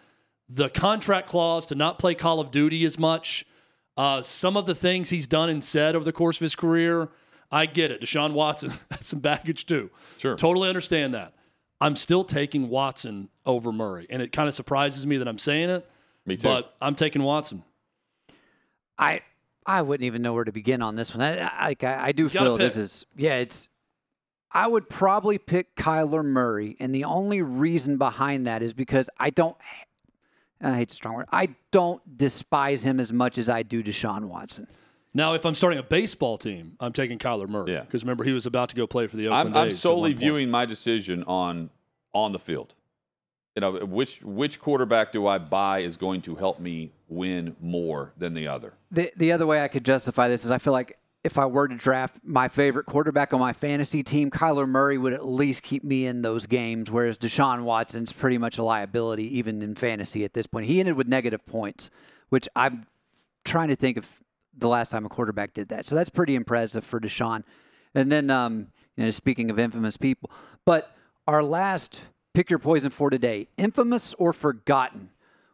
The 0.47 0.69
contract 0.69 1.27
clause 1.27 1.65
to 1.67 1.75
not 1.75 1.99
play 1.99 2.15
Call 2.15 2.39
of 2.39 2.49
Duty 2.49 2.85
as 2.85 2.97
much, 2.97 3.45
uh, 3.97 4.21
some 4.21 4.55
of 4.55 4.65
the 4.65 4.73
things 4.73 5.09
he's 5.09 5.27
done 5.27 5.49
and 5.49 5.63
said 5.63 5.95
over 5.95 6.05
the 6.05 6.13
course 6.13 6.37
of 6.37 6.41
his 6.41 6.55
career, 6.55 7.09
I 7.51 7.65
get 7.65 7.91
it. 7.91 8.01
Deshaun 8.01 8.31
Watson 8.31 8.71
has 8.91 9.05
some 9.05 9.19
baggage 9.19 9.65
too. 9.65 9.91
Sure. 10.17 10.35
Totally 10.35 10.69
understand 10.69 11.13
that. 11.13 11.33
I'm 11.81 11.95
still 11.95 12.23
taking 12.23 12.69
Watson 12.69 13.29
over 13.45 13.71
Murray. 13.71 14.07
And 14.09 14.21
it 14.21 14.31
kind 14.31 14.47
of 14.47 14.53
surprises 14.53 15.05
me 15.05 15.17
that 15.17 15.27
I'm 15.27 15.37
saying 15.37 15.69
it, 15.69 15.89
Me 16.25 16.35
too. 16.37 16.47
but 16.47 16.75
I'm 16.81 16.95
taking 16.95 17.23
Watson. 17.23 17.63
I 18.97 19.21
I 19.65 19.81
wouldn't 19.81 20.05
even 20.05 20.21
know 20.21 20.33
where 20.33 20.43
to 20.43 20.51
begin 20.51 20.81
on 20.81 20.95
this 20.95 21.15
one. 21.15 21.21
I 21.21 21.41
I, 21.43 21.75
I, 21.81 22.07
I 22.07 22.11
do 22.11 22.27
gotta 22.29 22.45
feel 22.45 22.57
this 22.57 22.75
is 22.77 23.05
yeah. 23.15 23.35
It's 23.35 23.69
I 24.51 24.67
would 24.67 24.89
probably 24.89 25.37
pick 25.37 25.75
Kyler 25.75 26.25
Murray, 26.25 26.75
and 26.79 26.93
the 26.93 27.03
only 27.03 27.41
reason 27.41 27.97
behind 27.97 28.47
that 28.47 28.61
is 28.61 28.73
because 28.73 29.09
I 29.17 29.29
don't. 29.29 29.55
I 30.61 30.75
hate 30.75 30.89
the 30.89 30.95
strong 30.95 31.15
word. 31.15 31.27
I 31.31 31.55
don't 31.71 32.17
despise 32.17 32.83
him 32.83 32.99
as 32.99 33.13
much 33.13 33.37
as 33.37 33.47
I 33.47 33.63
do 33.63 33.81
Deshaun 33.81 34.25
Watson. 34.25 34.67
Now, 35.13 35.33
if 35.33 35.45
I'm 35.45 35.55
starting 35.55 35.79
a 35.79 35.83
baseball 35.83 36.37
team, 36.37 36.75
I'm 36.79 36.93
taking 36.93 37.17
Kyler 37.17 37.47
Murray. 37.47 37.73
Yeah. 37.73 37.81
Because 37.81 38.03
remember, 38.03 38.23
he 38.23 38.31
was 38.31 38.45
about 38.45 38.69
to 38.69 38.75
go 38.75 38.85
play 38.85 39.07
for 39.07 39.17
the 39.17 39.29
I'm, 39.29 39.55
I'm 39.55 39.71
solely 39.71 40.13
viewing 40.13 40.49
my 40.49 40.65
decision 40.65 41.23
on 41.23 41.69
on 42.13 42.31
the 42.31 42.39
field. 42.39 42.75
You 43.55 43.61
know, 43.61 43.85
which 43.85 44.21
which 44.21 44.59
quarterback 44.59 45.11
do 45.11 45.27
I 45.27 45.37
buy 45.39 45.79
is 45.79 45.97
going 45.97 46.21
to 46.23 46.35
help 46.35 46.59
me 46.59 46.91
win 47.07 47.55
more 47.59 48.13
than 48.17 48.33
the 48.33 48.47
other? 48.47 48.73
The 48.91 49.11
the 49.17 49.31
other 49.31 49.47
way 49.47 49.63
I 49.63 49.67
could 49.67 49.83
justify 49.83 50.27
this 50.27 50.45
is 50.45 50.51
I 50.51 50.59
feel 50.59 50.73
like 50.73 50.97
if 51.23 51.37
I 51.37 51.45
were 51.47 51.67
to 51.67 51.75
draft 51.75 52.19
my 52.23 52.47
favorite 52.47 52.85
quarterback 52.85 53.33
on 53.33 53.39
my 53.39 53.51
fantasy 53.51 54.03
team, 54.03 54.29
Kyler 54.29 54.67
Murray 54.67 54.97
would 54.97 55.11
at 55.11 55.27
least 55.27 55.63
keep 55.63 55.83
me 55.83 56.05
in 56.05 56.21
those 56.21 56.47
games, 56.47 56.89
whereas 56.89 57.17
Deshaun 57.17 57.63
Watson's 57.63 58.13
pretty 58.13 58.37
much 58.37 58.57
a 58.57 58.63
liability 58.63 59.37
even 59.37 59.61
in 59.61 59.75
fantasy 59.75 60.23
at 60.23 60.33
this 60.33 60.47
point. 60.47 60.67
He 60.67 60.79
ended 60.79 60.95
with 60.95 61.07
negative 61.07 61.45
points, 61.45 61.89
which 62.29 62.47
I'm 62.55 62.83
trying 63.43 63.67
to 63.67 63.75
think 63.75 63.97
of 63.97 64.19
the 64.59 64.67
last 64.69 64.91
time 64.91 65.05
a 65.05 65.09
quarterback 65.09 65.53
did 65.53 65.69
that. 65.69 65.85
So 65.85 65.95
that's 65.95 66.09
pretty 66.09 66.35
impressive 66.35 66.83
for 66.83 66.99
Deshaun. 66.99 67.43
And 67.95 68.11
then, 68.11 68.29
um, 68.29 68.67
you 68.95 69.05
know, 69.05 69.11
speaking 69.11 69.49
of 69.49 69.59
infamous 69.59 69.97
people, 69.97 70.29
but 70.65 70.95
our 71.27 71.43
last 71.43 72.01
pick 72.33 72.49
your 72.49 72.59
poison 72.59 72.89
for 72.89 73.09
today, 73.09 73.47
infamous 73.57 74.13
or 74.15 74.33
forgotten. 74.33 75.09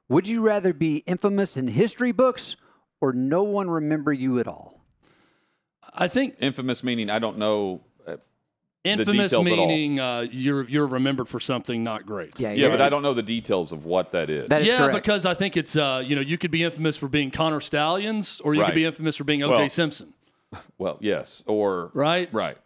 Would 0.07 0.27
you 0.27 0.41
rather 0.41 0.73
be 0.73 0.97
infamous 1.07 1.57
in 1.57 1.67
history 1.67 2.11
books 2.11 2.57
or 3.01 3.13
no 3.13 3.43
one 3.43 3.69
remember 3.69 4.13
you 4.13 4.39
at 4.39 4.47
all? 4.47 4.81
I 5.93 6.07
think 6.07 6.35
Infamous 6.39 6.83
meaning 6.83 7.09
I 7.09 7.19
don't 7.19 7.37
know. 7.37 7.81
Infamous 8.85 9.31
details 9.31 9.45
meaning 9.45 9.99
uh, 9.99 10.21
you're 10.31 10.67
you're 10.69 10.87
remembered 10.87 11.27
for 11.27 11.39
something 11.39 11.83
not 11.83 12.05
great. 12.05 12.39
Yeah, 12.39 12.49
Yeah, 12.51 12.55
you're 12.55 12.69
but 12.71 12.81
I 12.81 12.89
don't 12.89 13.01
know 13.01 13.13
the 13.13 13.21
details 13.23 13.71
of 13.71 13.85
what 13.85 14.11
that 14.11 14.29
is. 14.29 14.49
That 14.49 14.61
is 14.61 14.67
yeah, 14.67 14.77
correct. 14.77 14.93
because 14.95 15.25
I 15.25 15.33
think 15.33 15.57
it's 15.57 15.75
uh, 15.75 16.03
you 16.05 16.15
know 16.15 16.21
you 16.21 16.37
could 16.37 16.51
be 16.51 16.63
infamous 16.63 16.95
for 16.97 17.07
being 17.07 17.31
Connor 17.31 17.59
Stalions, 17.61 18.39
or 18.41 18.53
you 18.53 18.61
Right. 18.61 18.67
could 18.67 18.75
be 18.75 18.85
infamous 18.85 19.15
for 19.15 19.23
being 19.23 19.43
O.J. 19.43 19.57
Well- 19.57 19.69
Simpson, 19.69 20.13
well, 20.77 20.97
yes, 21.01 21.43
or 21.47 21.91
right? 21.93 22.31
right, 22.33 22.57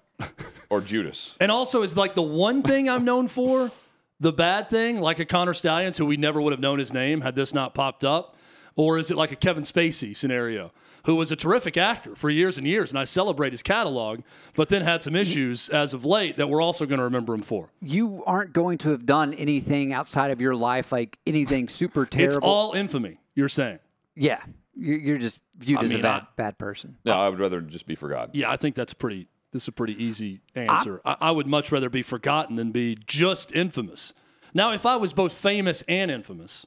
or 0.70 0.82
Judas. 0.82 1.36
And 1.40 1.52
also, 1.52 1.82
is 1.84 1.96
like 1.98 2.16
the 2.16 2.22
one 2.22 2.62
thing 2.64 2.90
I'm 2.90 3.06
known 3.06 3.28
for, 3.28 3.72
the 4.20 4.34
bad 4.34 4.70
thing, 4.70 5.00
like 5.00 5.20
a 5.20 5.26
Connor 5.26 5.54
Stalions, 5.54 5.98
who 5.98 6.06
we 6.06 6.18
never 6.18 6.42
would 6.42 6.52
have 6.52 6.60
known 6.60 6.80
his 6.80 6.92
name 6.94 7.22
had 7.22 7.36
this 7.36 7.54
not 7.54 7.74
popped 7.74 8.04
up, 8.04 8.36
or 8.80 8.98
is 8.98 9.12
it 9.12 9.18
like 9.18 9.30
a 9.34 9.36
Kevin 9.36 9.64
Spacey 9.64 10.16
scenario, 10.16 10.72
who 11.04 11.16
was 11.16 11.34
a 11.34 11.36
terrific 11.36 11.76
actor 11.76 12.16
for 12.16 12.30
years 12.30 12.58
and 12.58 12.66
years, 12.66 12.92
and 12.92 12.98
I 12.98 13.04
celebrate 13.04 13.52
his 13.52 13.62
catalog, 13.62 14.22
but 14.56 14.70
then 14.70 14.84
had 14.84 15.04
some 15.04 15.18
issues 15.18 15.68
as 15.68 15.94
of 15.94 16.06
late 16.06 16.38
that 16.38 16.48
we're 16.48 16.62
also 16.62 16.86
going 16.86 17.00
to 17.00 17.04
remember 17.04 17.34
him 17.34 17.42
for. 17.42 17.68
you 17.82 18.24
aren't 18.26 18.54
going 18.54 18.78
to 18.78 18.92
have 18.92 19.06
done 19.06 19.34
anything 19.34 19.92
outside 19.92 20.32
of 20.32 20.40
your 20.40 20.56
life, 20.56 20.94
like 20.94 21.20
anything 21.28 21.68
super 21.68 22.06
terrible. 22.06 22.38
It's 22.38 22.42
all 22.42 22.72
infamy. 22.74 23.20
You're 23.36 23.50
saying? 23.50 23.80
yeah, 24.16 24.42
you're, 24.76 24.98
you're 25.00 25.18
just 25.18 25.42
viewed 25.58 25.80
I 25.80 25.84
as 25.84 25.90
mean, 25.90 26.00
a 26.00 26.04
bad, 26.04 26.22
I- 26.22 26.28
bad 26.38 26.58
person. 26.58 26.96
No, 27.04 27.20
I 27.20 27.28
would 27.28 27.40
rather 27.40 27.60
just 27.60 27.86
be 27.86 27.96
forgotten. 27.96 28.32
Yeah, 28.34 28.50
I 28.50 28.56
think 28.56 28.76
that's 28.76 28.94
pretty. 28.94 29.28
This 29.52 29.64
is 29.64 29.68
a 29.68 29.72
pretty 29.74 30.02
easy 30.02 30.40
answer. 30.56 31.02
I, 31.04 31.18
I 31.20 31.32
would 31.32 31.48
much 31.48 31.70
rather 31.74 31.90
be 31.90 32.02
forgotten 32.04 32.56
than 32.56 32.72
be 32.72 32.98
just 33.08 33.54
infamous. 33.54 34.14
Now, 34.54 34.72
if 34.72 34.86
I 34.86 34.96
was 34.96 35.12
both 35.12 35.34
famous 35.34 35.84
and 35.90 36.10
infamous, 36.10 36.66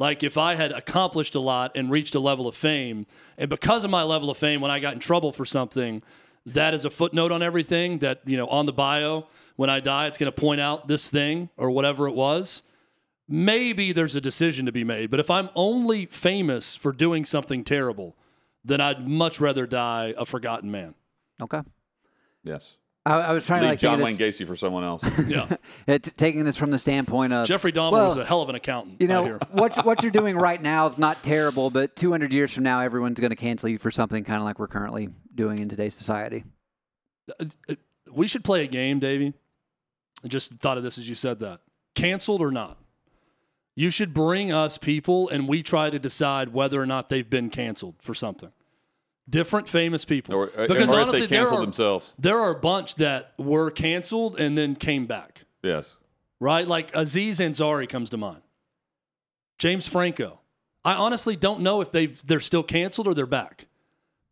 like 0.00 0.22
if 0.22 0.38
I 0.38 0.54
had 0.54 0.72
accomplished 0.72 1.34
a 1.34 1.40
lot 1.40 1.72
and 1.74 1.90
reached 1.90 2.14
a 2.14 2.20
level 2.20 2.48
of 2.48 2.56
fame, 2.56 3.06
and 3.36 3.50
because 3.50 3.84
of 3.84 3.90
my 3.90 4.02
level 4.02 4.30
of 4.30 4.36
fame, 4.38 4.62
when 4.62 4.70
I 4.70 4.80
got 4.80 4.94
in 4.94 4.98
trouble 4.98 5.30
for 5.30 5.44
something, 5.44 6.02
that 6.46 6.72
is 6.72 6.86
a 6.86 6.90
footnote 6.90 7.30
on 7.30 7.42
everything. 7.42 7.98
That 7.98 8.22
you 8.24 8.38
know, 8.38 8.46
on 8.46 8.64
the 8.64 8.72
bio, 8.72 9.26
when 9.56 9.68
I 9.68 9.80
die, 9.80 10.06
it's 10.06 10.16
going 10.16 10.32
to 10.32 10.40
point 10.40 10.58
out 10.58 10.88
this 10.88 11.10
thing 11.10 11.50
or 11.58 11.70
whatever 11.70 12.08
it 12.08 12.14
was. 12.14 12.62
Maybe 13.28 13.92
there's 13.92 14.16
a 14.16 14.22
decision 14.22 14.64
to 14.64 14.72
be 14.72 14.84
made. 14.84 15.10
But 15.10 15.20
if 15.20 15.30
I'm 15.30 15.50
only 15.54 16.06
famous 16.06 16.74
for 16.74 16.92
doing 16.92 17.26
something 17.26 17.62
terrible, 17.62 18.16
then 18.64 18.80
I'd 18.80 19.06
much 19.06 19.38
rather 19.38 19.66
die 19.66 20.14
a 20.16 20.24
forgotten 20.24 20.70
man. 20.70 20.94
Okay. 21.42 21.60
Yes, 22.42 22.76
I, 23.06 23.18
I 23.18 23.32
was 23.32 23.46
trying 23.46 23.62
leave 23.62 23.68
to 23.68 23.72
like 23.72 23.78
John 23.78 24.00
Wayne 24.00 24.16
Gacy 24.18 24.46
for 24.46 24.56
someone 24.56 24.84
else. 24.84 25.02
Yeah. 25.26 25.46
uh, 25.88 25.98
t- 25.98 26.10
taking 26.16 26.44
this 26.44 26.56
from 26.56 26.70
the 26.70 26.78
standpoint 26.78 27.32
of 27.32 27.46
Jeffrey 27.46 27.72
Dahmer 27.72 27.92
well, 27.92 28.08
was 28.08 28.16
a 28.16 28.24
hell 28.24 28.42
of 28.42 28.48
an 28.48 28.54
accountant. 28.54 29.00
You 29.00 29.08
know 29.08 29.24
hear. 29.24 29.38
what 29.52 29.84
what 29.84 30.02
you're 30.02 30.12
doing 30.12 30.36
right 30.36 30.60
now 30.60 30.86
is 30.86 30.98
not 30.98 31.22
terrible, 31.22 31.70
but 31.70 31.94
200 31.96 32.32
years 32.32 32.52
from 32.52 32.64
now, 32.64 32.80
everyone's 32.80 33.20
going 33.20 33.30
to 33.30 33.36
cancel 33.36 33.68
you 33.68 33.78
for 33.78 33.90
something 33.90 34.24
kind 34.24 34.38
of 34.38 34.44
like 34.44 34.58
we're 34.58 34.66
currently 34.66 35.08
doing 35.34 35.58
in 35.58 35.68
today's 35.68 35.94
society. 35.94 36.44
we 38.10 38.26
should 38.26 38.44
play 38.44 38.64
a 38.64 38.66
game, 38.66 38.98
Davey. 38.98 39.34
I 40.24 40.28
just 40.28 40.52
thought 40.54 40.76
of 40.76 40.82
this 40.82 40.98
as 40.98 41.08
you 41.08 41.14
said 41.14 41.40
that. 41.40 41.60
Canceled 41.94 42.42
or 42.42 42.50
not? 42.50 42.78
You 43.76 43.90
should 43.90 44.12
bring 44.12 44.52
us 44.52 44.76
people, 44.76 45.28
and 45.28 45.48
we 45.48 45.62
try 45.62 45.90
to 45.90 45.98
decide 45.98 46.52
whether 46.52 46.80
or 46.80 46.86
not 46.86 47.08
they've 47.08 47.28
been 47.28 47.50
canceled 47.50 47.94
for 48.00 48.14
something. 48.14 48.52
Different 49.30 49.68
famous 49.68 50.04
people, 50.04 50.34
or, 50.34 50.50
uh, 50.58 50.62
or 50.64 50.68
because 50.68 50.92
or 50.92 51.00
honestly, 51.00 51.26
there 51.26 51.48
are 51.48 51.60
themselves. 51.60 52.12
there 52.18 52.38
are 52.40 52.50
a 52.50 52.58
bunch 52.60 52.96
that 52.96 53.32
were 53.38 53.70
canceled 53.70 54.38
and 54.40 54.58
then 54.58 54.74
came 54.74 55.06
back. 55.06 55.42
Yes. 55.62 55.94
right? 56.40 56.66
Like 56.66 56.90
Aziz 56.96 57.38
Ansari 57.38 57.88
comes 57.88 58.10
to 58.10 58.16
mind. 58.16 58.42
James 59.58 59.86
Franco. 59.86 60.40
I 60.84 60.94
honestly 60.94 61.36
don't 61.36 61.60
know 61.60 61.80
if 61.80 61.92
they've 61.92 62.20
they're 62.26 62.40
still 62.40 62.62
canceled 62.62 63.06
or 63.06 63.14
they're 63.14 63.26
back. 63.26 63.66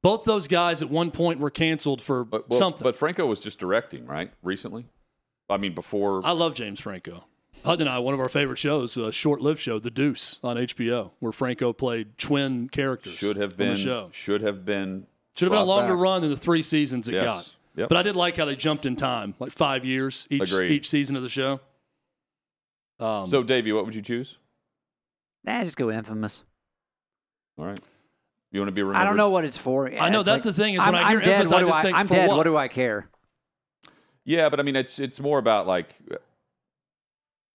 Both 0.03 0.25
those 0.25 0.49
guys 0.49 0.81
at 0.81 0.89
one 0.91 1.11
point 1.11 1.39
were 1.41 1.51
canceled 1.51 2.01
for 2.01 2.25
But, 2.25 2.49
well, 2.49 2.59
something. 2.59 2.83
but 2.83 2.97
Franco 2.97 3.27
was 3.27 3.41
just 3.41 3.59
directing, 3.59 4.07
right? 4.07 4.31
Recently? 4.43 4.87
I 5.51 5.57
mean, 5.59 5.75
before. 5.75 6.23
I 6.25 6.33
love 6.33 6.55
James 6.55 6.81
Franco. 6.81 7.25
Hud 7.65 7.81
and 7.81 7.89
I, 7.89 7.99
one 7.99 8.15
of 8.15 8.21
our 8.21 8.29
favorite 8.29 8.59
shows, 8.59 8.97
a 8.97 9.13
short-lived 9.13 9.61
show, 9.61 9.79
The 9.79 9.91
Deuce 9.91 10.39
on 10.43 10.57
HBO, 10.57 11.11
where 11.21 11.33
Franco 11.33 11.73
played 11.73 12.17
twin 12.19 12.69
characters. 12.69 13.15
should 13.15 13.37
have 13.37 13.57
been. 13.57 13.75
the 13.75 13.77
show. 13.77 14.09
Should 14.13 14.43
have 14.43 14.65
been. 14.65 15.07
Should 15.37 15.47
have 15.47 15.53
been 15.53 15.63
a 15.63 15.65
longer 15.65 15.95
back. 15.95 16.03
run 16.03 16.21
than 16.23 16.31
the 16.31 16.37
three 16.37 16.63
seasons 16.63 17.09
it 17.09 17.15
Yes. 17.15 17.25
got. 17.25 17.55
Yep. 17.77 17.89
But 17.91 17.99
I 17.99 18.03
did 18.03 18.17
like 18.17 18.37
how 18.37 18.45
they 18.45 18.57
jumped 18.57 18.87
in 18.87 18.97
time, 18.97 19.35
like 19.39 19.53
five 19.53 19.85
years 19.85 20.27
each 20.31 20.43
Agreed. 20.53 20.73
each 20.73 20.89
season 20.91 21.15
of 21.17 21.23
the 21.23 21.29
show. 21.29 21.61
Um, 22.99 23.29
So, 23.29 23.43
Davey, 23.45 23.71
what 23.73 23.85
would 23.85 23.95
you 23.95 24.03
choose? 24.03 24.37
Nah, 25.45 25.63
just 25.63 25.77
go 25.77 25.91
infamous. 25.91 26.43
All 27.57 27.67
right. 27.67 27.79
You 28.51 28.61
want 28.61 28.69
to 28.69 28.73
be 28.73 28.83
remembered? 28.83 29.01
I 29.03 29.05
don't 29.05 29.17
know 29.17 29.31
what 29.31 29.45
it's 29.45 29.59
for. 29.59 29.89
I 29.93 30.09
know, 30.09 30.21
It's 30.21 30.27
that's 30.27 30.45
the 30.45 30.53
thing 30.53 30.75
is 30.75 30.81
when 30.81 30.89
I'm, 30.89 30.95
I 30.97 31.09
hear 31.11 31.19
I'm 31.19 31.25
dead. 31.25 31.41
infamous, 31.43 31.51
what 31.53 31.57
I 31.57 31.61
do 31.61 31.67
just 31.69 31.79
I, 31.79 31.83
think, 31.83 31.97
I'm 31.99 32.07
for 32.09 32.15
dead. 32.15 32.29
what? 32.29 32.37
What 32.39 32.45
do 32.45 32.57
I 32.57 32.67
care? 32.69 33.09
Yeah, 34.25 34.49
but 34.49 34.59
I 34.59 34.63
mean, 34.65 34.75
it's 34.77 34.99
it's 34.99 35.21
more 35.21 35.39
about 35.39 35.67
like, 35.67 35.95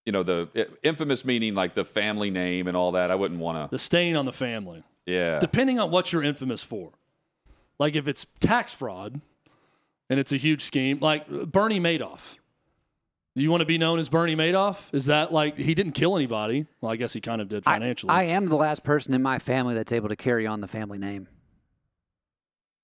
you 0.04 0.12
know, 0.12 0.22
the 0.22 0.68
infamous 0.82 1.24
meaning 1.24 1.54
like 1.54 1.74
the 1.74 1.84
family 1.84 2.30
name 2.30 2.66
and 2.68 2.76
all 2.76 2.92
that. 2.92 3.10
I 3.10 3.14
wouldn't 3.14 3.40
want 3.40 3.58
to. 3.58 3.74
the 3.74 3.78
stain 3.78 4.16
on 4.16 4.24
the 4.24 4.32
family. 4.32 4.82
Yeah. 5.06 5.38
depending 5.38 5.78
on 5.78 5.90
what 5.90 6.12
you're 6.12 6.22
infamous 6.22 6.62
for. 6.62 6.90
Like 7.78 7.94
if 7.94 8.08
it's 8.08 8.24
tax 8.40 8.72
fraud 8.72 9.20
and 10.08 10.18
it's 10.20 10.32
a 10.32 10.36
huge 10.36 10.62
scheme, 10.62 10.98
like 11.00 11.28
Bernie 11.28 11.80
Madoff. 11.80 12.36
Do 13.36 13.42
you 13.42 13.50
want 13.50 13.62
to 13.62 13.66
be 13.66 13.78
known 13.78 13.98
as 13.98 14.08
Bernie 14.08 14.36
Madoff? 14.36 14.94
Is 14.94 15.06
that 15.06 15.32
like 15.32 15.58
he 15.58 15.74
didn't 15.74 15.92
kill 15.92 16.14
anybody? 16.16 16.66
Well, 16.80 16.92
I 16.92 16.96
guess 16.96 17.12
he 17.12 17.20
kind 17.20 17.40
of 17.40 17.48
did 17.48 17.64
financially. 17.64 18.10
I 18.10 18.24
am 18.24 18.46
the 18.46 18.54
last 18.56 18.84
person 18.84 19.12
in 19.12 19.22
my 19.22 19.40
family 19.40 19.74
that's 19.74 19.90
able 19.92 20.08
to 20.08 20.16
carry 20.16 20.46
on 20.46 20.60
the 20.60 20.68
family 20.68 20.98
name. 20.98 21.26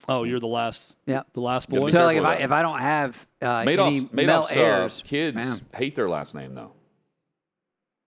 oh, 0.09 0.25
you're 0.25 0.41
the 0.41 0.49
last. 0.49 0.97
Yeah. 1.07 1.23
the 1.35 1.41
last 1.41 1.69
boy. 1.71 1.87
be 1.87 1.93
So 1.93 2.05
like 2.05 2.17
if 2.17 2.25
I 2.25 2.35
if 2.37 2.51
I 2.51 2.63
don't 2.63 2.81
have 2.81 3.29
uh, 3.41 3.59
any 3.59 3.77
Madoff's, 3.77 4.13
male 4.13 4.43
Madoff's 4.43 4.57
heirs, 4.57 5.03
uh, 5.03 5.09
kids 5.09 5.37
man. 5.37 5.61
hate 5.75 5.95
their 5.95 6.09
last 6.09 6.35
name 6.35 6.55
though. 6.55 6.73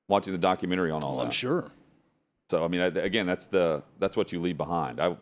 Watching 0.08 0.34
the 0.34 0.40
documentary 0.40 0.92
on 0.92 1.02
all 1.04 1.14
Well, 1.14 1.22
I'm 1.22 1.28
that. 1.28 1.34
sure. 1.34 1.72
So 2.50 2.64
I 2.64 2.68
mean, 2.68 2.82
I, 2.82 2.86
again, 2.88 3.26
that's 3.26 3.48
the 3.48 3.84
that's 4.00 4.16
what 4.18 4.32
you 4.32 4.40
leave 4.42 4.58
behind. 4.58 5.00
I 5.00 5.16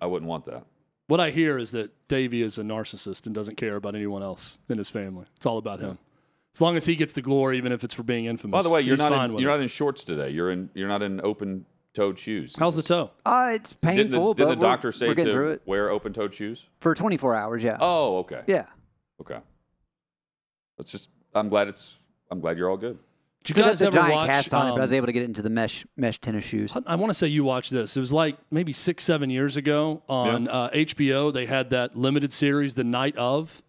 I 0.00 0.06
wouldn't 0.06 0.28
want 0.28 0.44
that. 0.46 0.64
What 1.08 1.20
I 1.20 1.30
hear 1.30 1.58
is 1.58 1.72
that 1.72 1.90
Davey 2.08 2.40
is 2.42 2.56
a 2.58 2.62
narcissist 2.62 3.26
and 3.26 3.34
doesn't 3.34 3.56
care 3.56 3.76
about 3.76 3.94
anyone 3.94 4.22
else 4.22 4.58
in 4.68 4.78
his 4.78 4.88
family. 4.88 5.26
It's 5.36 5.44
all 5.46 5.58
about 5.58 5.80
him. 5.80 5.98
As 6.54 6.60
long 6.60 6.76
as 6.76 6.86
he 6.86 6.96
gets 6.96 7.12
the 7.14 7.22
glory, 7.22 7.56
even 7.58 7.72
if 7.72 7.82
it's 7.82 7.94
for 7.94 8.02
being 8.02 8.26
infamous. 8.26 8.52
By 8.52 8.62
the 8.62 8.70
way, 8.70 8.80
you're 8.82 8.96
not 8.96 9.08
fine 9.10 9.30
in, 9.32 9.38
you're 9.38 9.50
it. 9.50 9.54
not 9.54 9.60
in 9.62 9.68
shorts 9.68 10.04
today. 10.04 10.30
You're 10.30 10.50
in 10.50 10.70
you're 10.74 10.88
not 10.88 11.02
in 11.02 11.20
open 11.22 11.66
toed 11.94 12.18
shoes. 12.18 12.54
How's 12.56 12.76
the 12.76 12.82
toe? 12.82 13.10
Uh, 13.26 13.50
it's 13.54 13.74
Didn't 13.76 13.96
painful, 14.10 14.34
the, 14.34 14.44
didn't 14.44 14.48
but 14.48 14.54
the 14.54 14.60
we're- 14.66 14.70
doctor 14.74 14.92
say 14.92 15.06
we're 15.08 15.14
getting 15.14 15.32
to 15.32 15.36
through 15.36 15.50
it 15.50 15.62
wear 15.66 15.90
open 15.90 16.12
toed 16.12 16.32
shoes? 16.34 16.64
for 16.80 16.94
24 16.94 17.34
hours. 17.34 17.62
Yeah. 17.64 17.76
Oh, 17.80 18.18
okay. 18.18 18.42
Yeah. 18.46 18.66
Okay. 19.20 19.38
It's 20.78 20.92
just 20.92 21.08
I'm 21.34 21.48
glad 21.48 21.68
it's 21.68 21.96
I'm 22.30 22.40
glad 22.40 22.56
you're 22.56 22.70
all 22.70 22.76
good. 22.78 22.98
Did 23.44 23.48
you 23.48 23.54
Still 23.54 23.64
got 23.64 23.70
guys 23.70 23.78
the 23.80 23.86
ever 23.86 23.94
giant 23.96 24.14
watch? 24.14 24.28
cast 24.28 24.54
on 24.54 24.66
it, 24.68 24.70
but 24.70 24.78
I 24.78 24.82
was 24.82 24.92
um, 24.92 24.96
able 24.96 25.06
to 25.06 25.12
get 25.12 25.22
it 25.22 25.26
into 25.26 25.42
the 25.42 25.50
mesh 25.50 25.84
mesh 25.96 26.18
tennis 26.18 26.44
shoes. 26.44 26.74
I 26.86 26.94
want 26.94 27.10
to 27.10 27.14
say 27.14 27.26
you 27.26 27.42
watched 27.44 27.70
this. 27.72 27.96
It 27.96 28.00
was 28.00 28.12
like 28.12 28.36
maybe 28.50 28.72
six, 28.72 29.02
seven 29.04 29.30
years 29.30 29.56
ago 29.56 30.02
on 30.08 30.48
uh, 30.48 30.70
HBO. 30.70 31.32
They 31.32 31.46
had 31.46 31.70
that 31.70 31.96
limited 31.96 32.32
series, 32.32 32.74
The 32.74 32.84
Night 32.84 33.16
of, 33.16 33.62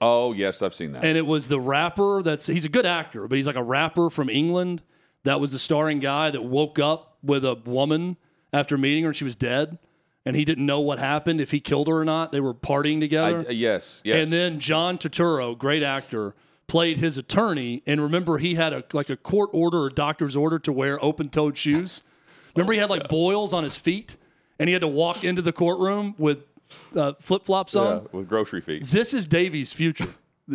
Oh 0.00 0.32
yes, 0.32 0.62
I've 0.62 0.74
seen 0.74 0.92
that. 0.92 1.04
and 1.04 1.16
it 1.18 1.26
was 1.26 1.48
the 1.48 1.58
rapper. 1.58 2.22
That's 2.22 2.46
he's 2.46 2.64
a 2.64 2.68
good 2.68 2.86
actor, 2.86 3.26
but 3.26 3.36
he's 3.36 3.46
like 3.46 3.56
a 3.56 3.62
rapper 3.62 4.10
from 4.10 4.28
England. 4.28 4.82
That 5.24 5.40
was 5.40 5.52
the 5.52 5.58
starring 5.58 5.98
guy 6.00 6.30
that 6.30 6.44
woke 6.44 6.78
up 6.78 7.16
with 7.22 7.44
a 7.44 7.54
woman 7.54 8.16
after 8.52 8.78
meeting 8.78 9.02
her, 9.04 9.08
and 9.10 9.16
she 9.16 9.24
was 9.24 9.34
dead. 9.36 9.78
and 10.24 10.36
he 10.36 10.44
didn't 10.44 10.66
know 10.66 10.80
what 10.80 10.98
happened 10.98 11.40
if 11.40 11.50
he 11.50 11.58
killed 11.60 11.88
her 11.88 11.98
or 12.00 12.04
not. 12.04 12.30
They 12.32 12.40
were 12.40 12.54
partying 12.54 13.00
together. 13.00 13.42
I, 13.48 13.52
yes, 13.52 14.00
yes. 14.04 14.22
And 14.22 14.32
then 14.32 14.60
John 14.60 14.98
Turturro, 14.98 15.56
great 15.58 15.82
actor, 15.82 16.34
played 16.68 16.98
his 16.98 17.18
attorney. 17.18 17.82
And 17.86 18.00
remember, 18.00 18.38
he 18.38 18.54
had 18.54 18.72
a 18.72 18.84
like 18.92 19.10
a 19.10 19.16
court 19.16 19.50
order 19.52 19.82
or 19.82 19.90
doctor's 19.90 20.36
order 20.36 20.58
to 20.60 20.72
wear 20.72 21.02
open-toed 21.04 21.58
shoes. 21.58 22.02
Remember, 22.54 22.72
he 22.72 22.78
had 22.78 22.90
like 22.90 23.08
boils 23.08 23.52
on 23.52 23.64
his 23.64 23.76
feet, 23.76 24.16
and 24.58 24.68
he 24.68 24.72
had 24.72 24.82
to 24.82 24.88
walk 24.88 25.24
into 25.24 25.42
the 25.42 25.52
courtroom 25.52 26.14
with 26.18 26.38
uh, 26.94 27.14
flip-flops 27.18 27.74
yeah, 27.74 27.80
on. 27.80 28.08
with 28.12 28.28
grocery 28.28 28.60
fees. 28.60 28.90
This 28.92 29.14
is 29.14 29.26
Davy's 29.26 29.72
future. 29.72 30.14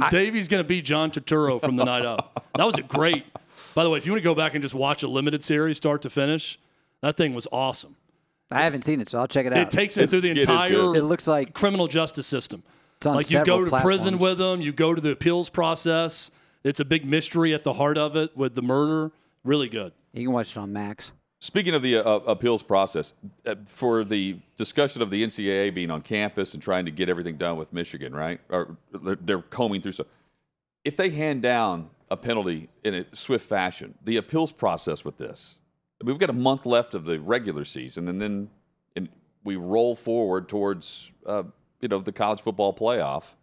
Davy's 0.09 0.47
going 0.47 0.63
to 0.63 0.67
be 0.67 0.81
John 0.81 1.11
Turturro 1.11 1.61
from 1.61 1.75
the 1.75 1.83
Night 1.85 2.03
of. 2.03 2.19
That 2.55 2.65
was 2.65 2.77
a 2.77 2.81
great. 2.81 3.25
By 3.75 3.83
the 3.83 3.89
way, 3.89 3.97
if 3.97 4.05
you 4.05 4.11
want 4.11 4.21
to 4.21 4.23
go 4.23 4.33
back 4.35 4.53
and 4.53 4.61
just 4.61 4.73
watch 4.73 5.03
a 5.03 5.07
limited 5.07 5.43
series 5.43 5.77
start 5.77 6.01
to 6.03 6.09
finish, 6.09 6.59
that 7.01 7.15
thing 7.15 7.33
was 7.33 7.47
awesome. 7.51 7.95
I 8.51 8.63
haven't 8.63 8.85
seen 8.85 9.01
it, 9.01 9.09
so 9.09 9.19
I'll 9.19 9.27
check 9.27 9.45
it 9.45 9.53
out. 9.53 9.59
It 9.59 9.71
takes 9.71 9.97
it 9.97 10.09
through 10.09 10.21
the 10.21 10.31
It's- 10.31 10.45
it 10.45 10.49
is 10.49 10.55
entire 10.55 10.71
good. 10.71 10.97
It 10.97 11.03
looks 11.03 11.27
like 11.27 11.53
criminal 11.53 11.87
justice 11.87 12.27
system. 12.27 12.63
It's 13.03 13.07
on 13.07 13.15
like 13.15 13.29
you 13.31 13.43
go 13.45 13.63
to 13.65 13.81
prison 13.81 14.17
with 14.17 14.37
them, 14.37 14.61
you 14.61 14.71
go 14.71 14.93
to 14.93 15.01
the 15.01 15.11
appeals 15.11 15.49
process. 15.49 16.31
It's 16.63 16.79
a 16.79 16.85
big 16.85 17.05
mystery 17.05 17.53
at 17.53 17.63
the 17.63 17.73
heart 17.73 17.97
of 17.97 18.15
it 18.15 18.35
with 18.37 18.55
the 18.55 18.61
murder. 18.61 19.11
Really 19.43 19.67
good. 19.67 19.91
You 20.13 20.23
can 20.25 20.33
watch 20.33 20.51
it 20.51 20.57
on 20.57 20.71
Max. 20.71 21.11
Speaking 21.39 21.73
of 21.73 21.81
the 21.81 21.97
uh, 21.97 22.09
appeals 22.19 22.63
process, 22.63 23.13
uh, 23.45 23.55
for 23.65 24.05
the 24.05 24.39
discussion 24.55 25.01
of 25.01 25.09
the 25.09 25.21
NCAA 25.25 25.73
being 25.75 25.91
on 25.91 26.01
campus 26.01 26.53
and 26.53 26.63
trying 26.63 26.85
to 26.85 26.91
get 26.91 27.09
everything 27.09 27.35
done 27.35 27.57
with 27.57 27.73
Michigan, 27.73 28.15
right? 28.15 28.39
Or 28.49 28.77
they're- 28.93 29.17
they're 29.19 29.41
combing 29.41 29.81
through 29.81 29.91
stuff. 29.91 30.07
If 30.85 30.95
they 30.95 31.09
hand 31.09 31.41
down 31.41 31.89
a 32.09 32.15
penalty 32.15 32.69
in 32.85 32.93
a 32.93 33.05
swift 33.13 33.45
fashion, 33.45 33.95
the 34.05 34.15
appeals 34.15 34.53
process 34.53 35.03
with 35.03 35.17
this, 35.17 35.57
I 36.01 36.05
mean, 36.05 36.13
we've 36.13 36.19
got 36.19 36.29
a 36.29 36.33
month 36.33 36.65
left 36.65 36.93
of 36.93 37.03
the 37.03 37.19
regular 37.19 37.65
season, 37.65 38.07
and 38.07 38.21
then 38.21 38.49
and 38.95 39.09
we 39.43 39.57
roll 39.57 39.95
forward 39.95 40.47
towards 40.47 41.11
uh, 41.25 41.43
you 41.83 41.89
know 41.89 41.99
the 41.99 42.13
college 42.13 42.41
football 42.41 42.73
playoff. 42.73 43.33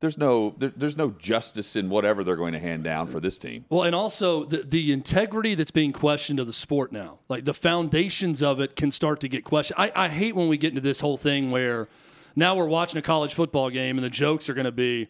There's 0.00 0.18
no 0.18 0.54
there, 0.58 0.72
there's 0.76 0.98
no 0.98 1.10
justice 1.10 1.74
in 1.74 1.88
whatever 1.88 2.22
they're 2.22 2.36
going 2.36 2.52
to 2.52 2.58
hand 2.58 2.84
down 2.84 3.06
for 3.06 3.18
this 3.18 3.38
team. 3.38 3.64
Well, 3.70 3.84
and 3.84 3.94
also 3.94 4.44
the, 4.44 4.58
the 4.58 4.92
integrity 4.92 5.54
that's 5.54 5.70
being 5.70 5.92
questioned 5.92 6.38
of 6.38 6.46
the 6.46 6.52
sport 6.52 6.92
now, 6.92 7.20
like 7.30 7.46
the 7.46 7.54
foundations 7.54 8.42
of 8.42 8.60
it 8.60 8.76
can 8.76 8.90
start 8.90 9.20
to 9.20 9.28
get 9.28 9.42
questioned. 9.44 9.80
I, 9.80 9.90
I 9.96 10.08
hate 10.08 10.36
when 10.36 10.48
we 10.48 10.58
get 10.58 10.68
into 10.68 10.82
this 10.82 11.00
whole 11.00 11.16
thing 11.16 11.50
where 11.50 11.88
now 12.36 12.54
we're 12.54 12.66
watching 12.66 12.98
a 12.98 13.02
college 13.02 13.32
football 13.32 13.70
game 13.70 13.96
and 13.96 14.04
the 14.04 14.10
jokes 14.10 14.50
are 14.50 14.54
going 14.54 14.66
to 14.66 14.72
be, 14.72 15.08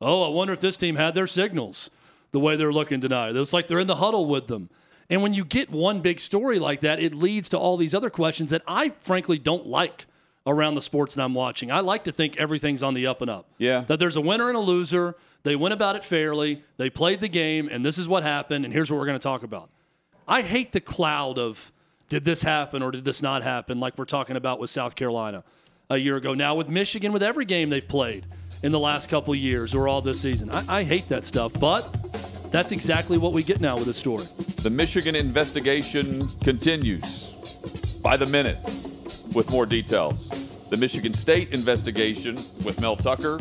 oh, 0.00 0.22
I 0.22 0.28
wonder 0.28 0.52
if 0.52 0.60
this 0.60 0.76
team 0.76 0.94
had 0.94 1.14
their 1.14 1.26
signals 1.26 1.90
the 2.30 2.38
way 2.38 2.54
they're 2.54 2.72
looking 2.72 3.00
tonight. 3.00 3.34
It's 3.34 3.52
like 3.52 3.66
they're 3.66 3.80
in 3.80 3.88
the 3.88 3.96
huddle 3.96 4.26
with 4.26 4.46
them. 4.46 4.70
And 5.10 5.22
when 5.22 5.34
you 5.34 5.44
get 5.44 5.70
one 5.70 6.00
big 6.00 6.20
story 6.20 6.60
like 6.60 6.80
that, 6.80 7.00
it 7.00 7.14
leads 7.14 7.48
to 7.48 7.58
all 7.58 7.76
these 7.76 7.94
other 7.94 8.10
questions 8.10 8.50
that 8.50 8.62
I 8.68 8.92
frankly 9.00 9.38
don't 9.38 9.66
like 9.66 10.06
around 10.46 10.76
the 10.76 10.82
sports 10.82 11.14
that 11.14 11.22
I'm 11.22 11.34
watching. 11.34 11.70
I 11.70 11.80
like 11.80 12.04
to 12.04 12.12
think 12.12 12.38
everything's 12.38 12.82
on 12.82 12.94
the 12.94 13.06
up 13.06 13.20
and 13.20 13.30
up. 13.30 13.46
Yeah. 13.58 13.80
That 13.80 13.98
there's 13.98 14.16
a 14.16 14.20
winner 14.20 14.48
and 14.48 14.56
a 14.56 14.60
loser. 14.60 15.16
They 15.42 15.56
went 15.56 15.74
about 15.74 15.96
it 15.96 16.04
fairly. 16.04 16.62
They 16.76 16.90
played 16.90 17.20
the 17.20 17.28
game, 17.28 17.68
and 17.70 17.84
this 17.84 17.98
is 17.98 18.08
what 18.08 18.22
happened, 18.22 18.64
and 18.64 18.72
here's 18.72 18.90
what 18.90 18.98
we're 18.98 19.06
going 19.06 19.18
to 19.18 19.22
talk 19.22 19.42
about. 19.42 19.70
I 20.28 20.42
hate 20.42 20.72
the 20.72 20.80
cloud 20.80 21.38
of 21.38 21.72
did 22.08 22.24
this 22.24 22.42
happen 22.42 22.82
or 22.82 22.90
did 22.90 23.04
this 23.04 23.22
not 23.22 23.42
happen, 23.42 23.80
like 23.80 23.98
we're 23.98 24.04
talking 24.04 24.36
about 24.36 24.60
with 24.60 24.70
South 24.70 24.94
Carolina 24.94 25.42
a 25.90 25.96
year 25.96 26.16
ago. 26.16 26.34
Now 26.34 26.54
with 26.54 26.68
Michigan, 26.68 27.12
with 27.12 27.22
every 27.22 27.44
game 27.44 27.70
they've 27.70 27.86
played 27.86 28.26
in 28.62 28.72
the 28.72 28.78
last 28.78 29.08
couple 29.08 29.32
of 29.32 29.38
years 29.38 29.74
or 29.74 29.88
all 29.88 30.00
this 30.00 30.20
season. 30.20 30.50
I, 30.50 30.78
I 30.78 30.82
hate 30.84 31.08
that 31.08 31.24
stuff, 31.24 31.52
but 31.60 31.82
that's 32.50 32.72
exactly 32.72 33.18
what 33.18 33.32
we 33.32 33.42
get 33.42 33.60
now 33.60 33.76
with 33.76 33.86
this 33.86 33.96
story. 33.96 34.24
The 34.62 34.70
Michigan 34.70 35.14
investigation 35.14 36.26
continues 36.42 37.30
by 38.02 38.16
the 38.16 38.26
minute 38.26 38.58
with 39.36 39.50
more 39.50 39.66
details. 39.66 40.66
The 40.70 40.78
Michigan 40.78 41.12
State 41.12 41.52
investigation 41.52 42.34
with 42.64 42.80
Mel 42.80 42.96
Tucker. 42.96 43.38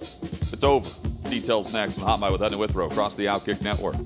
It's 0.00 0.64
over. 0.64 0.88
Details 1.28 1.74
next 1.74 1.98
on 1.98 2.06
Hot 2.06 2.20
Mic 2.20 2.32
with 2.32 2.40
Hutton 2.40 2.58
Withrow 2.58 2.86
across 2.86 3.14
the 3.16 3.26
Outkick 3.26 3.62
Network. 3.62 3.96